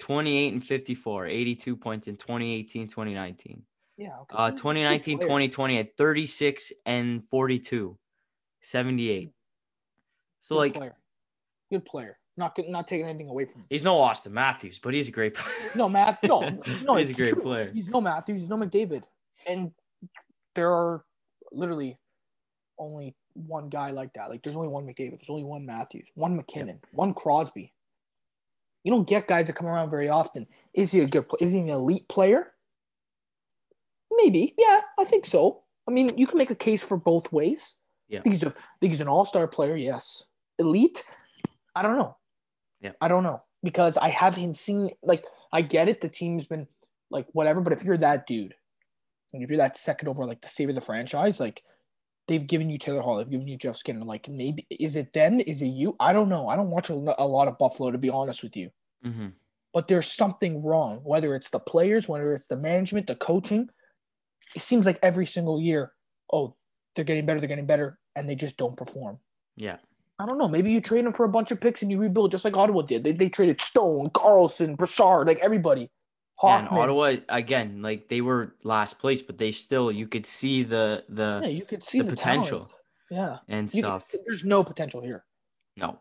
28 0.00 0.52
and 0.54 0.64
54, 0.64 1.26
82 1.26 1.76
points 1.76 2.08
in 2.08 2.16
2018 2.16 2.88
2019. 2.88 3.62
Yeah. 3.96 4.08
Okay. 4.22 4.34
Uh 4.34 4.38
so 4.38 4.44
he's 4.44 4.48
a 4.48 4.52
good 4.52 4.58
2019 4.58 5.18
2020 5.20 5.78
at 5.78 5.96
36 5.96 6.72
and 6.86 7.24
42. 7.28 7.96
78. 8.62 9.30
So 10.40 10.54
Good 10.54 10.58
like 10.60 10.74
player. 10.74 10.96
good 11.70 11.84
player. 11.84 12.18
Not 12.36 12.54
good- 12.54 12.68
not 12.68 12.86
taking 12.86 13.06
anything 13.06 13.28
away 13.28 13.44
from 13.44 13.62
him. 13.62 13.66
he's 13.70 13.84
no 13.84 13.98
Auston 13.98 14.32
Matthews, 14.32 14.78
but 14.78 14.94
he's 14.94 15.08
a 15.08 15.12
great 15.12 15.34
player. 15.34 15.70
No 15.76 15.88
math. 15.88 16.22
No, 16.22 16.40
no. 16.84 16.96
He's 16.96 17.10
a 17.10 17.14
great 17.20 17.32
true. 17.34 17.42
player. 17.42 17.70
He's 17.72 17.88
no 17.88 18.00
Matthews. 18.00 18.38
He's 18.40 18.48
no 18.48 18.56
McDavid, 18.56 19.02
and 19.46 19.70
there 20.54 20.72
are 20.72 21.04
literally 21.52 21.98
only 22.78 23.14
one 23.34 23.68
guy 23.68 23.90
like 23.90 24.12
that. 24.14 24.30
Like 24.30 24.42
there's 24.42 24.56
only 24.56 24.68
one 24.68 24.86
McDavid. 24.86 25.16
There's 25.18 25.28
only 25.30 25.44
one 25.44 25.66
Matthews. 25.66 26.08
One 26.14 26.36
MacKinnon. 26.36 26.80
One 26.92 27.12
Crosby. 27.12 27.72
You 28.84 28.92
don't 28.92 29.08
get 29.08 29.28
guys 29.28 29.46
that 29.46 29.56
come 29.56 29.66
around 29.66 29.90
very 29.90 30.08
often. 30.08 30.46
Is 30.74 30.92
he 30.92 31.00
a 31.00 31.06
good? 31.06 31.26
Is 31.40 31.52
he 31.52 31.58
an 31.58 31.68
elite 31.68 32.08
player? 32.08 32.52
Maybe. 34.12 34.54
Yeah, 34.58 34.80
I 34.98 35.04
think 35.04 35.26
so. 35.26 35.62
I 35.88 35.92
mean, 35.92 36.16
you 36.16 36.26
can 36.26 36.38
make 36.38 36.50
a 36.50 36.56
case 36.56 36.82
for 36.82 36.96
both 36.96 37.32
ways. 37.32 37.76
Yeah. 38.08 38.18
I 38.18 38.22
think 38.22 38.34
he's 38.34 38.42
a, 38.42 38.48
I 38.48 38.78
think 38.80 38.92
he's 38.92 39.00
an 39.00 39.08
all-star 39.08 39.46
player. 39.48 39.76
Yes. 39.76 40.26
Elite. 40.58 41.04
I 41.74 41.82
don't 41.82 41.96
know. 41.96 42.16
Yeah. 42.80 42.92
I 43.00 43.08
don't 43.08 43.22
know 43.22 43.42
because 43.62 43.96
I 43.96 44.08
haven't 44.08 44.56
seen 44.56 44.90
like 45.02 45.24
I 45.52 45.62
get 45.62 45.88
it. 45.88 46.00
The 46.00 46.08
team's 46.08 46.46
been 46.46 46.66
like 47.10 47.26
whatever, 47.32 47.60
but 47.60 47.72
if 47.72 47.84
you're 47.84 47.96
that 47.98 48.26
dude, 48.26 48.54
and 49.32 49.42
if 49.42 49.50
you're 49.50 49.58
that 49.58 49.76
second 49.76 50.08
over, 50.08 50.24
like 50.24 50.40
the 50.40 50.48
savior 50.48 50.70
of 50.70 50.76
the 50.76 50.80
franchise, 50.80 51.38
like 51.38 51.62
they've 52.30 52.46
given 52.46 52.70
you 52.70 52.78
Taylor 52.78 53.02
Hall, 53.02 53.16
they've 53.16 53.28
given 53.28 53.48
you 53.48 53.58
Jeff 53.58 53.76
Skinner. 53.76 54.04
Like 54.04 54.28
maybe 54.28 54.66
is 54.70 54.96
it 54.96 55.12
them? 55.12 55.40
Is 55.40 55.60
it 55.60 55.66
you? 55.66 55.96
I 56.00 56.14
don't 56.14 56.28
know. 56.28 56.48
I 56.48 56.56
don't 56.56 56.70
watch 56.70 56.88
a, 56.88 56.94
lot 56.94 57.48
of 57.48 57.58
Buffalo 57.58 57.90
to 57.90 57.98
be 57.98 58.08
honest 58.08 58.42
with 58.42 58.56
you, 58.56 58.70
hmm 59.04 59.28
but 59.72 59.86
there's 59.88 60.10
something 60.10 60.62
wrong. 60.62 61.00
Whether 61.04 61.34
it's 61.34 61.50
the 61.50 61.60
players, 61.60 62.08
whether 62.08 62.32
it's 62.32 62.46
the 62.46 62.56
management, 62.56 63.06
the 63.06 63.14
coaching, 63.14 63.68
it 64.54 64.62
seems 64.62 64.84
like 64.84 64.98
every 65.02 65.26
single 65.26 65.60
year, 65.60 65.92
oh, 66.32 66.56
they're 66.94 67.04
getting 67.04 67.26
better, 67.26 67.38
they're 67.38 67.48
getting 67.48 67.66
better, 67.66 67.98
and 68.16 68.28
they 68.28 68.34
just 68.34 68.56
don't 68.56 68.76
perform. 68.76 69.18
Yeah. 69.56 69.76
I 70.18 70.26
don't 70.26 70.38
know. 70.38 70.48
Maybe 70.48 70.72
you 70.72 70.80
trade 70.80 71.06
them 71.06 71.12
for 71.12 71.24
a 71.24 71.30
bunch 71.30 71.50
of 71.50 71.60
picks 71.60 71.82
and 71.82 71.90
you 71.90 71.98
rebuild 71.98 72.30
just 72.30 72.44
like 72.44 72.56
Ottawa 72.56 72.82
did. 72.82 73.04
They, 73.04 73.12
they 73.12 73.28
traded 73.28 73.60
Stone, 73.60 74.10
Karlsson, 74.10 74.76
Brassard, 74.76 75.26
like 75.26 75.38
everybody. 75.38 75.90
Yeah, 76.42 76.58
and 76.60 76.68
Ottawa 76.68 77.16
again, 77.28 77.82
like 77.82 78.08
they 78.08 78.20
were 78.20 78.54
last 78.62 78.98
place, 78.98 79.20
but 79.22 79.36
they 79.38 79.52
still 79.52 79.90
you 79.92 80.06
could 80.06 80.26
see 80.26 80.62
the 80.62 81.04
the 81.08 81.40
yeah, 81.42 81.48
you 81.48 81.64
could 81.64 81.82
see 81.84 81.98
the 81.98 82.04
the, 82.04 82.10
potential. 82.12 82.60
talent. 82.60 82.74
Yeah. 83.10 83.38
and 83.48 83.74
You 83.74 83.82
stuff. 83.82 84.10
could- 84.10 84.20
there's 84.26 84.44
no 84.44 84.62
potential 84.64 85.00
here. 85.02 85.24
No. 85.76 85.98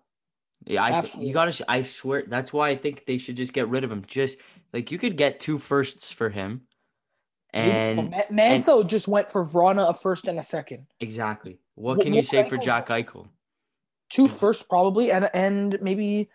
Yeah, 0.65 0.83
I 0.83 1.01
th- 1.01 1.15
you 1.15 1.33
gotta. 1.33 1.63
I 1.71 1.81
swear 1.83 2.23
that's 2.27 2.51
why 2.53 2.69
I 2.69 2.75
think 2.75 3.05
they 3.05 3.17
should 3.17 3.37
just 3.37 3.53
get 3.53 3.69
rid 3.69 3.83
of 3.83 3.91
him. 3.91 4.03
Just 4.05 4.37
like 4.73 4.91
you 4.91 4.97
could 4.97 5.15
get 5.17 5.39
two 5.39 5.57
firsts 5.57 6.11
for 6.11 6.29
him, 6.29 6.61
and 7.53 8.09
Ma- 8.11 8.23
Mantha 8.31 8.85
just 8.85 9.07
went 9.07 9.29
for 9.29 9.45
Vrana 9.45 9.89
a 9.89 9.93
first 9.93 10.25
and 10.25 10.37
a 10.37 10.43
second. 10.43 10.85
exactly. 10.99 11.59
What 11.75 11.99
Wh- 11.99 12.03
can 12.03 12.13
you 12.13 12.23
say 12.23 12.47
for 12.47 12.57
Jack 12.57 12.87
Eichel? 12.89 13.29
Two 14.09 14.27
firsts 14.27 14.63
probably, 14.63 15.11
and 15.11 15.29
and 15.33 15.77
maybe 15.81 16.29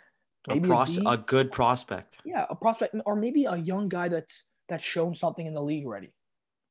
A, 0.49 0.55
maybe 0.55 0.69
pros- 0.69 0.99
a 0.99 1.03
a 1.07 1.17
good 1.17 1.51
prospect. 1.51 2.19
yeah, 2.25 2.45
a 2.51 2.55
prospect 2.55 2.95
or 3.07 3.17
maybe 3.17 3.45
a 3.47 3.57
young 3.57 3.89
guy 3.89 4.09
that's 4.09 4.45
that's 4.69 4.85
shown 4.85 5.15
something 5.15 5.47
in 5.47 5.55
the 5.55 5.63
league 5.63 5.87
already. 5.87 6.13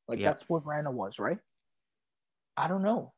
Like 0.08 0.20
Yeah. 0.20 0.30
that's 0.30 0.48
what 0.50 0.64
Vrana 0.64 0.92
was, 0.92 1.18
right? 1.20 1.40
I 2.58 2.68
don't 2.68 2.84
know. 2.84 3.14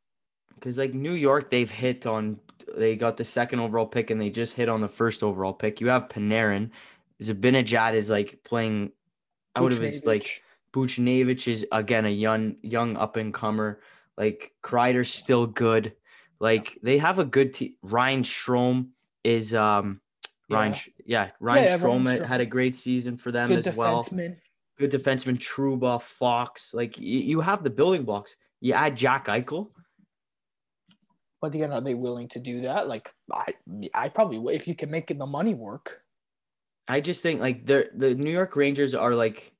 Because 0.53 0.77
like 0.77 0.93
New 0.93 1.13
York, 1.13 1.49
they've 1.49 1.69
hit 1.69 2.05
on. 2.05 2.39
They 2.77 2.95
got 2.95 3.17
the 3.17 3.25
second 3.25 3.59
overall 3.59 3.85
pick, 3.85 4.09
and 4.09 4.21
they 4.21 4.29
just 4.29 4.53
hit 4.55 4.69
on 4.69 4.79
the 4.81 4.87
first 4.87 5.23
overall 5.23 5.53
pick. 5.53 5.81
You 5.81 5.87
have 5.89 6.07
Panarin. 6.07 6.71
Zabinajad 7.21 7.93
is 7.93 8.09
like 8.09 8.39
playing 8.45 8.91
out 9.55 9.73
of 9.73 9.79
his 9.79 10.05
like 10.05 10.41
Buchnevich. 10.73 11.47
Is 11.49 11.65
again 11.71 12.05
a 12.05 12.09
young 12.09 12.55
young 12.61 12.95
up 12.95 13.17
and 13.17 13.33
comer. 13.33 13.81
Like 14.17 14.53
Kreider's 14.63 15.11
still 15.11 15.45
good. 15.47 15.93
Like 16.39 16.77
they 16.81 16.97
have 16.99 17.19
a 17.19 17.25
good 17.25 17.53
team. 17.53 17.75
Ryan 17.81 18.23
Strome 18.23 18.89
is 19.25 19.53
um 19.53 19.99
Ryan 20.49 20.73
Yeah. 20.73 20.79
Yeah 21.05 21.29
Ryan 21.39 21.63
yeah, 21.63 22.25
had, 22.25 22.41
a 22.41 22.45
great 22.45 22.75
season 22.75 23.17
for 23.17 23.31
them 23.31 23.49
good 23.49 23.65
as 23.65 23.75
well. 23.75 24.03
Good 24.77 24.91
defenseman 24.91 25.37
Trouba 25.37 26.01
Fox. 26.01 26.73
Like 26.73 26.99
you, 26.99 27.19
you 27.19 27.39
have 27.41 27.63
the 27.63 27.69
building 27.69 28.03
blocks. 28.03 28.35
You 28.59 28.73
add 28.73 28.97
Jack 28.97 29.27
Eichel. 29.27 29.69
But 31.41 31.55
again, 31.55 31.71
are 31.71 31.81
they 31.81 31.93
willing 31.93 32.27
to 32.29 32.39
do 32.39 32.61
that? 32.61 32.87
Like 32.87 33.13
I, 33.31 33.53
I 33.93 34.09
probably 34.09 34.53
if 34.53 34.67
you 34.67 34.75
can 34.75 34.91
make 34.91 35.11
it 35.11 35.17
the 35.17 35.25
money 35.25 35.53
work. 35.53 36.01
I 36.87 37.01
just 37.01 37.21
think 37.21 37.39
like 37.39 37.65
the 37.65 37.89
the 37.95 38.15
New 38.15 38.31
York 38.31 38.55
Rangers 38.55 38.93
are 38.93 39.15
like 39.15 39.55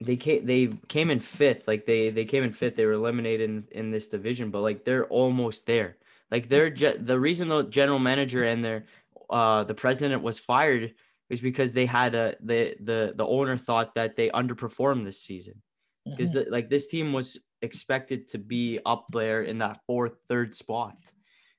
they 0.00 0.16
came 0.16 0.44
they 0.44 0.68
came 0.88 1.10
in 1.10 1.20
fifth 1.20 1.66
like 1.66 1.86
they 1.86 2.10
they 2.10 2.24
came 2.24 2.44
in 2.44 2.52
fifth 2.52 2.76
they 2.76 2.84
were 2.84 2.92
eliminated 2.92 3.48
in, 3.48 3.64
in 3.70 3.90
this 3.90 4.08
division 4.08 4.50
but 4.50 4.62
like 4.62 4.84
they're 4.84 5.06
almost 5.06 5.66
there 5.66 5.96
like 6.30 6.48
they're 6.48 6.70
ge- 6.70 6.98
the 6.98 7.18
reason 7.18 7.48
the 7.48 7.62
general 7.64 7.98
manager 7.98 8.44
and 8.44 8.64
their 8.64 8.84
uh 9.30 9.64
the 9.64 9.74
president 9.74 10.22
was 10.22 10.38
fired 10.38 10.94
was 11.30 11.40
because 11.40 11.72
they 11.72 11.86
had 11.86 12.14
a 12.14 12.36
the 12.40 12.76
the 12.80 13.12
the 13.16 13.26
owner 13.26 13.56
thought 13.56 13.94
that 13.94 14.16
they 14.16 14.28
underperformed 14.30 15.04
this 15.04 15.20
season 15.20 15.62
because 16.04 16.34
Mhm. 16.34 16.50
like 16.50 16.68
this 16.70 16.86
team 16.86 17.12
was 17.12 17.38
expected 17.62 18.28
to 18.28 18.38
be 18.38 18.78
up 18.86 19.06
there 19.10 19.42
in 19.42 19.58
that 19.58 19.80
fourth 19.86 20.14
third 20.28 20.54
spot 20.54 20.96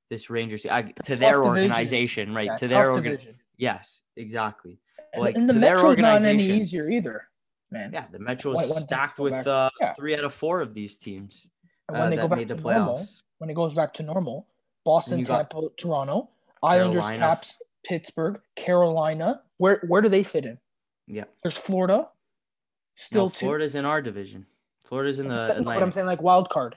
this 0.09 0.29
Rangers 0.29 0.65
I, 0.65 0.83
to 0.83 0.93
tough 0.93 1.19
their 1.19 1.37
division. 1.41 1.45
organization 1.71 2.33
right 2.33 2.45
Yeah, 2.45 2.57
to 2.57 2.67
their 2.67 2.91
organ 2.91 3.11
division. 3.11 3.35
yes 3.57 4.01
exactly 4.15 4.79
And, 5.13 5.21
like, 5.23 5.35
and 5.35 5.49
the 5.49 5.53
to 5.53 5.59
their 5.59 5.75
Metro's 5.75 5.97
not 5.99 6.21
any 6.23 6.43
easier 6.45 6.89
either, 6.89 7.27
man. 7.71 7.91
Yeah, 7.93 8.05
the 8.11 8.19
Metro 8.19 8.53
When- 8.53 8.65
is 8.65 8.71
when 8.73 8.83
stacked 8.83 9.19
with 9.19 9.31
back- 9.33 9.47
uh, 9.47 9.69
yeah. 9.81 9.93
three 9.93 10.13
out 10.15 10.23
of 10.23 10.33
four 10.33 10.61
of 10.61 10.73
these 10.73 10.97
teams 10.97 11.47
And 11.89 11.97
uh, 11.97 11.99
when 12.01 12.09
they 12.11 12.15
go 12.17 12.27
back 12.27 12.37
made 12.39 12.47
to 12.49 12.55
the 12.55 12.61
normal, 12.61 13.05
when 13.39 13.49
it 13.49 13.53
goes 13.55 13.73
back 13.73 13.93
to 13.95 14.03
normal, 14.03 14.47
Boston, 14.85 15.23
Tampa, 15.25 15.69
Toronto, 15.77 16.29
Islanders, 16.63 17.03
Carolina. 17.05 17.19
Caps, 17.19 17.57
Pittsburgh, 17.85 18.39
Carolina. 18.55 19.41
Where 19.57 19.83
where 19.87 20.01
do 20.01 20.09
they 20.09 20.23
fit 20.23 20.45
in? 20.45 20.57
Yeah, 21.07 21.23
There's 21.43 21.57
Florida. 21.57 22.09
Still 22.95 23.25
no, 23.25 23.29
two. 23.29 23.45
Florida's 23.45 23.75
in 23.75 23.85
our 23.85 24.01
division. 24.01 24.45
Florida's 24.83 25.19
in 25.19 25.27
the 25.27 25.61
but 25.65 25.81
I'm 25.81 25.91
saying 25.91 26.07
like 26.07 26.21
wild 26.21 26.49
card. 26.49 26.75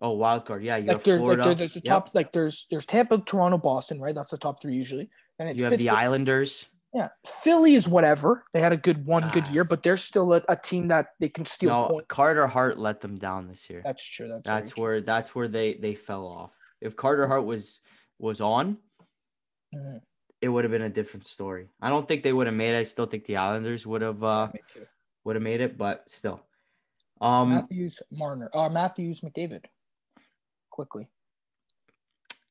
oh, 0.00 0.10
wild 0.10 0.44
card. 0.44 0.62
Yeah, 0.62 0.76
you 0.76 0.86
Like 0.88 0.96
have 0.98 1.04
there's 1.04 1.18
Florida. 1.20 1.46
like 1.46 1.58
there's 1.58 1.74
the 1.74 1.80
Yep. 1.84 1.90
top 2.06 2.14
like 2.14 2.32
there's 2.32 2.66
there's 2.70 2.86
Tampa, 2.86 3.18
Toronto, 3.18 3.58
Boston, 3.58 4.00
right? 4.00 4.14
That's 4.14 4.30
the 4.30 4.38
top 4.38 4.60
three 4.60 4.74
usually. 4.74 5.08
And 5.38 5.48
it's 5.48 5.58
You 5.58 5.64
have 5.66 5.78
the 5.78 5.88
Islanders. 5.88 6.68
Yeah, 6.94 7.08
Philly 7.24 7.74
is 7.74 7.88
whatever. 7.88 8.44
They 8.52 8.60
had 8.60 8.72
a 8.72 8.76
good 8.76 9.06
one 9.06 9.30
good 9.32 9.44
Ah. 9.46 9.52
year, 9.52 9.64
but 9.64 9.82
they're 9.82 9.96
still 9.96 10.34
a, 10.34 10.42
a 10.48 10.56
team 10.56 10.88
that 10.88 11.06
they 11.20 11.30
can 11.30 11.46
steal 11.46 11.70
No, 11.70 11.88
points. 11.88 12.06
Carter 12.08 12.46
Hart 12.46 12.78
let 12.78 13.00
them 13.00 13.16
down 13.16 13.48
this 13.48 13.70
year. 13.70 13.80
That's 13.82 14.04
true. 14.04 14.28
That's 14.28 14.42
That's 14.44 14.72
very 14.72 14.74
true. 14.74 14.82
where 14.84 15.00
that's 15.00 15.34
where 15.34 15.48
they 15.48 15.74
they 15.74 15.94
fell 15.94 16.26
off. 16.26 16.52
If 16.82 16.94
Carter 16.96 17.26
Hart 17.26 17.44
was 17.46 17.80
was 18.18 18.40
on, 18.42 18.76
Mhm. 19.74 20.00
it 20.40 20.48
would 20.48 20.64
have 20.64 20.70
been 20.72 20.82
a 20.82 20.88
different 20.88 21.24
story. 21.24 21.68
I 21.80 21.88
don't 21.88 22.06
think 22.08 22.22
they 22.22 22.32
would 22.32 22.46
have 22.46 22.56
made 22.56 22.74
it. 22.74 22.78
I 22.80 22.82
still 22.84 23.06
think 23.06 23.24
the 23.26 23.36
Islanders 23.36 23.86
would 23.86 24.02
have 24.02 24.22
uh 24.24 24.48
would 25.24 25.36
have 25.36 25.42
made 25.42 25.60
it, 25.60 25.78
but 25.78 26.08
still. 26.10 26.40
Um 27.20 27.50
Matthews, 27.50 28.02
Marner, 28.10 28.50
uh, 28.52 28.68
Matthews, 28.68 29.20
McDavid. 29.20 29.66
Quickly. 30.70 31.08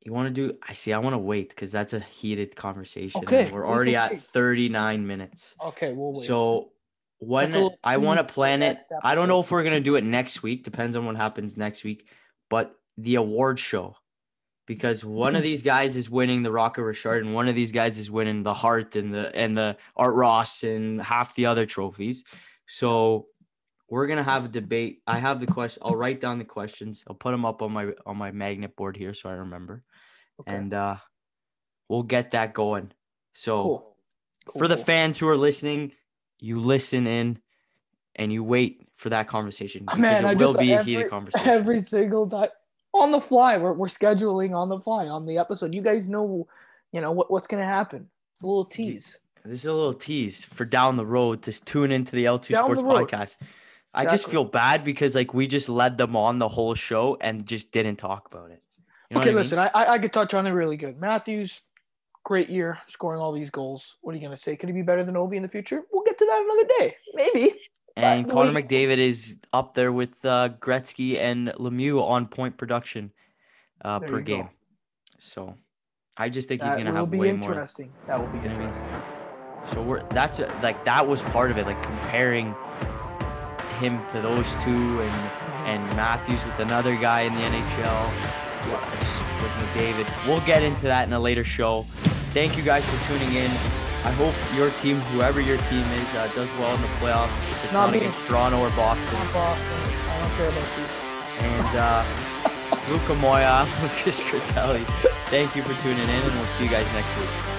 You 0.04 0.14
want 0.14 0.28
to 0.28 0.34
do? 0.34 0.58
I 0.68 0.74
see. 0.74 0.94
I 0.94 0.98
want 0.98 1.14
to 1.14 1.20
wait 1.20 1.50
because 1.50 1.72
that's 1.72 1.94
a 1.94 2.00
heated 2.00 2.56
conversation. 2.56 3.22
Okay, 3.24 3.52
we're 3.52 3.68
already 3.68 3.96
at 3.96 4.18
39 4.18 5.06
minutes. 5.06 5.56
Okay, 5.64 5.94
we'll 5.94 6.14
wait. 6.14 6.26
So 6.28 6.72
when 7.20 7.52
That's 7.52 7.60
a 7.60 7.64
little 7.64 7.80
I 7.84 7.98
want 7.98 8.26
to 8.26 8.34
plan 8.34 8.64
it, 8.64 8.82
I 9.04 9.14
don't 9.14 9.28
know 9.28 9.42
if 9.42 9.52
we're 9.52 9.64
gonna 9.64 9.80
do 9.80 9.96
it 9.96 10.04
next 10.04 10.42
week. 10.42 10.64
Depends 10.64 10.96
on 10.96 11.06
what 11.06 11.18
happens 11.18 11.56
next 11.56 11.84
week. 11.84 12.08
But 12.50 12.76
the 12.98 13.16
award 13.16 13.60
show 13.60 13.96
because 14.72 15.04
one 15.04 15.36
of 15.36 15.44
these 15.44 15.64
guys 15.64 15.98
is 15.98 16.10
winning 16.10 16.44
the 16.44 16.52
Rocket 16.52 16.82
Richard 16.84 17.26
and 17.26 17.34
one 17.36 17.50
of 17.50 17.56
these 17.56 17.74
guys 17.74 18.00
is 18.00 18.10
winning 18.10 18.42
the 18.42 18.54
Hart 18.54 18.96
and 18.96 19.14
the 19.14 19.36
and 19.36 19.58
the 19.58 19.76
Art 19.98 20.16
Ross 20.16 20.64
and 20.64 21.02
half 21.02 21.36
the 21.36 21.48
other 21.48 21.66
trophies. 21.66 22.24
So 22.68 23.28
we're 23.90 24.08
gonna 24.08 24.24
have 24.24 24.46
a 24.46 24.48
debate. 24.48 25.02
I 25.06 25.20
have 25.20 25.42
the 25.42 25.46
question. 25.46 25.84
I'll 25.86 25.98
write 25.98 26.22
down 26.22 26.38
the 26.38 26.46
questions. 26.46 27.04
I'll 27.06 27.18
put 27.18 27.32
them 27.32 27.44
up 27.44 27.62
on 27.62 27.74
my 27.74 27.92
on 28.06 28.16
my 28.16 28.32
magnet 28.32 28.78
board 28.78 28.96
here 28.96 29.14
so 29.14 29.28
I 29.30 29.34
remember, 29.34 29.84
Okay. 30.40 30.56
and 30.56 30.74
uh, 30.74 30.96
we'll 31.90 32.04
get 32.04 32.32
that 32.32 32.54
going. 32.54 32.94
So 33.34 33.64
cool. 33.64 33.98
Cool, 34.46 34.60
for 34.60 34.68
the 34.70 34.78
fans 34.78 35.20
who 35.20 35.28
are 35.28 35.36
listening, 35.36 35.92
you 36.40 36.62
listen 36.62 37.08
in 37.08 37.40
and 38.16 38.32
you 38.32 38.42
wait 38.42 38.88
for 38.96 39.10
that 39.10 39.28
conversation 39.28 39.84
because 39.84 40.00
Man, 40.00 40.24
it 40.24 40.28
I 40.30 40.34
will 40.34 40.54
just 40.54 40.60
be 40.60 40.72
a 40.72 40.80
every, 40.80 40.94
heated 40.94 41.10
conversation. 41.10 41.50
every 41.50 41.82
single 41.82 42.30
time 42.30 42.50
on 42.94 43.12
the 43.12 43.22
fly. 43.22 43.58
We're 43.58 43.74
we're 43.74 43.88
scheduling 43.88 44.56
on 44.56 44.70
the 44.70 44.80
fly 44.80 45.08
on 45.08 45.26
the 45.26 45.38
episode. 45.38 45.74
You 45.74 45.82
guys 45.82 46.10
know, 46.10 46.48
you 46.92 47.02
know 47.02 47.12
what, 47.12 47.32
what's 47.32 47.48
gonna 47.48 47.66
happen. 47.66 48.10
It's 48.34 48.44
a 48.44 48.48
little 48.48 48.66
tease. 48.66 49.18
This 49.44 49.62
is 49.62 49.66
a 49.66 49.74
little 49.74 49.94
tease 49.94 50.46
for 50.46 50.66
down 50.66 50.98
the 50.98 51.06
road 51.06 51.42
to 51.44 51.66
tune 51.66 51.92
into 51.92 52.16
the 52.16 52.26
L2 52.26 52.50
Down 52.50 52.64
Sports 52.66 52.82
the 52.82 52.88
podcast. 52.88 53.38
I 53.94 54.06
just 54.06 54.30
feel 54.30 54.46
bad 54.46 54.84
because 54.84 55.16
like 55.16 55.34
we 55.34 55.48
just 55.48 55.68
led 55.68 55.98
them 55.98 56.16
on 56.16 56.38
the 56.38 56.48
whole 56.48 56.76
show 56.76 57.18
and 57.20 57.46
just 57.46 57.72
didn't 57.72 57.98
talk 57.98 58.28
about 58.34 58.52
it. 58.52 58.62
You 59.10 59.16
know 59.16 59.22
okay, 59.22 59.32
I 59.32 59.34
listen, 59.34 59.60
I, 59.60 59.68
I 59.68 59.94
I 59.94 60.00
could 60.00 60.14
touch 60.14 60.34
on 60.34 60.48
it 60.48 60.52
really 60.52 60.78
good. 60.78 60.98
Matthews, 61.00 61.62
great 62.24 62.50
year, 62.50 62.80
scoring 62.88 63.20
all 63.20 63.34
these 63.34 63.50
goals. 63.50 63.98
What 64.02 64.14
are 64.14 64.18
you 64.18 64.24
gonna 64.24 64.38
say? 64.38 64.56
Could 64.56 64.70
he 64.70 64.74
be 64.74 64.84
better 64.84 65.04
than 65.04 65.16
Ovi 65.16 65.36
in 65.36 65.42
the 65.42 65.50
future? 65.50 65.84
We'll 65.92 66.04
get 66.04 66.18
to 66.18 66.26
that 66.26 66.42
another 66.42 66.68
day, 66.80 66.96
maybe. 67.14 67.56
And 67.98 68.26
But 68.26 68.34
Connor 68.34 68.54
wait. 68.54 68.68
McDavid 68.68 68.98
is 68.98 69.38
up 69.52 69.74
there 69.74 69.92
with 69.92 70.24
uh, 70.26 70.50
Gretzky 70.60 71.18
and 71.20 71.50
Lemieux 71.60 72.02
on 72.02 72.28
point 72.28 72.58
production 72.58 73.12
uh, 73.84 74.00
per 74.00 74.20
you 74.20 74.24
go. 74.26 74.36
game. 74.38 74.50
So 75.20 75.56
I 76.18 76.30
just 76.30 76.48
think 76.48 76.64
he's 76.64 76.76
gonna 76.76 76.94
have 76.94 77.10
be 77.12 77.18
way 77.20 77.34
more. 77.34 77.50
interesting. 77.52 77.92
That 78.08 78.20
will 78.20 78.28
be 78.28 78.38
gonna 78.40 78.56
be- 78.58 78.64
interesting. 78.64 78.88
So 79.66 79.82
we're 79.84 80.02
that's 80.10 80.40
like 80.64 80.84
that 80.86 81.08
was 81.08 81.24
part 81.26 81.52
of 81.52 81.58
it, 81.58 81.66
like 81.68 81.82
comparing 81.84 82.56
him 83.80 84.00
to 84.12 84.22
those 84.22 84.56
two 84.64 85.02
and 85.02 85.32
and 85.68 85.84
Matthews 85.96 86.44
with 86.46 86.60
another 86.60 86.96
guy 86.96 87.22
in 87.22 87.34
the 87.36 87.42
NHL 87.42 88.10
with 89.42 89.52
McDavid. 89.52 90.28
We'll 90.28 90.42
get 90.42 90.64
into 90.64 90.84
that 90.84 91.08
in 91.08 91.14
a 91.14 91.20
later 91.20 91.44
show. 91.44 91.84
Thank 92.34 92.58
you 92.58 92.64
guys 92.64 92.84
for 92.90 93.14
tuning 93.14 93.36
in. 93.36 93.52
I 94.04 94.12
hope 94.12 94.34
your 94.58 94.72
team, 94.82 94.98
whoever 95.14 95.40
your 95.40 95.58
team 95.70 95.86
is, 95.94 96.16
uh, 96.16 96.28
does 96.34 96.50
well 96.58 96.74
in 96.76 96.82
the 96.82 96.88
playoffs. 96.98 97.30
If 97.52 97.66
it's 97.66 97.74
Not 97.74 97.88
not 97.88 97.96
against 97.96 98.24
Toronto 98.26 98.60
or 98.60 98.70
Boston. 98.72 99.14
Not 99.14 99.34
Boston. 99.34 99.68
I 100.10 100.22
don't 100.22 100.34
care 100.38 100.50
about 100.50 100.70
you. 100.78 100.86
And 101.46 101.78
uh, 101.78 102.90
Luca 102.90 103.16
Moya, 103.16 103.68
Lucas 103.82 104.22
Critelli, 104.28 104.86
thank 105.30 105.56
you 105.56 105.62
for 105.62 105.80
tuning 105.84 106.02
in, 106.02 106.10
and 106.10 106.34
we'll 106.34 106.46
see 106.58 106.64
you 106.64 106.70
guys 106.72 106.92
next 106.94 107.16
week. 107.20 107.51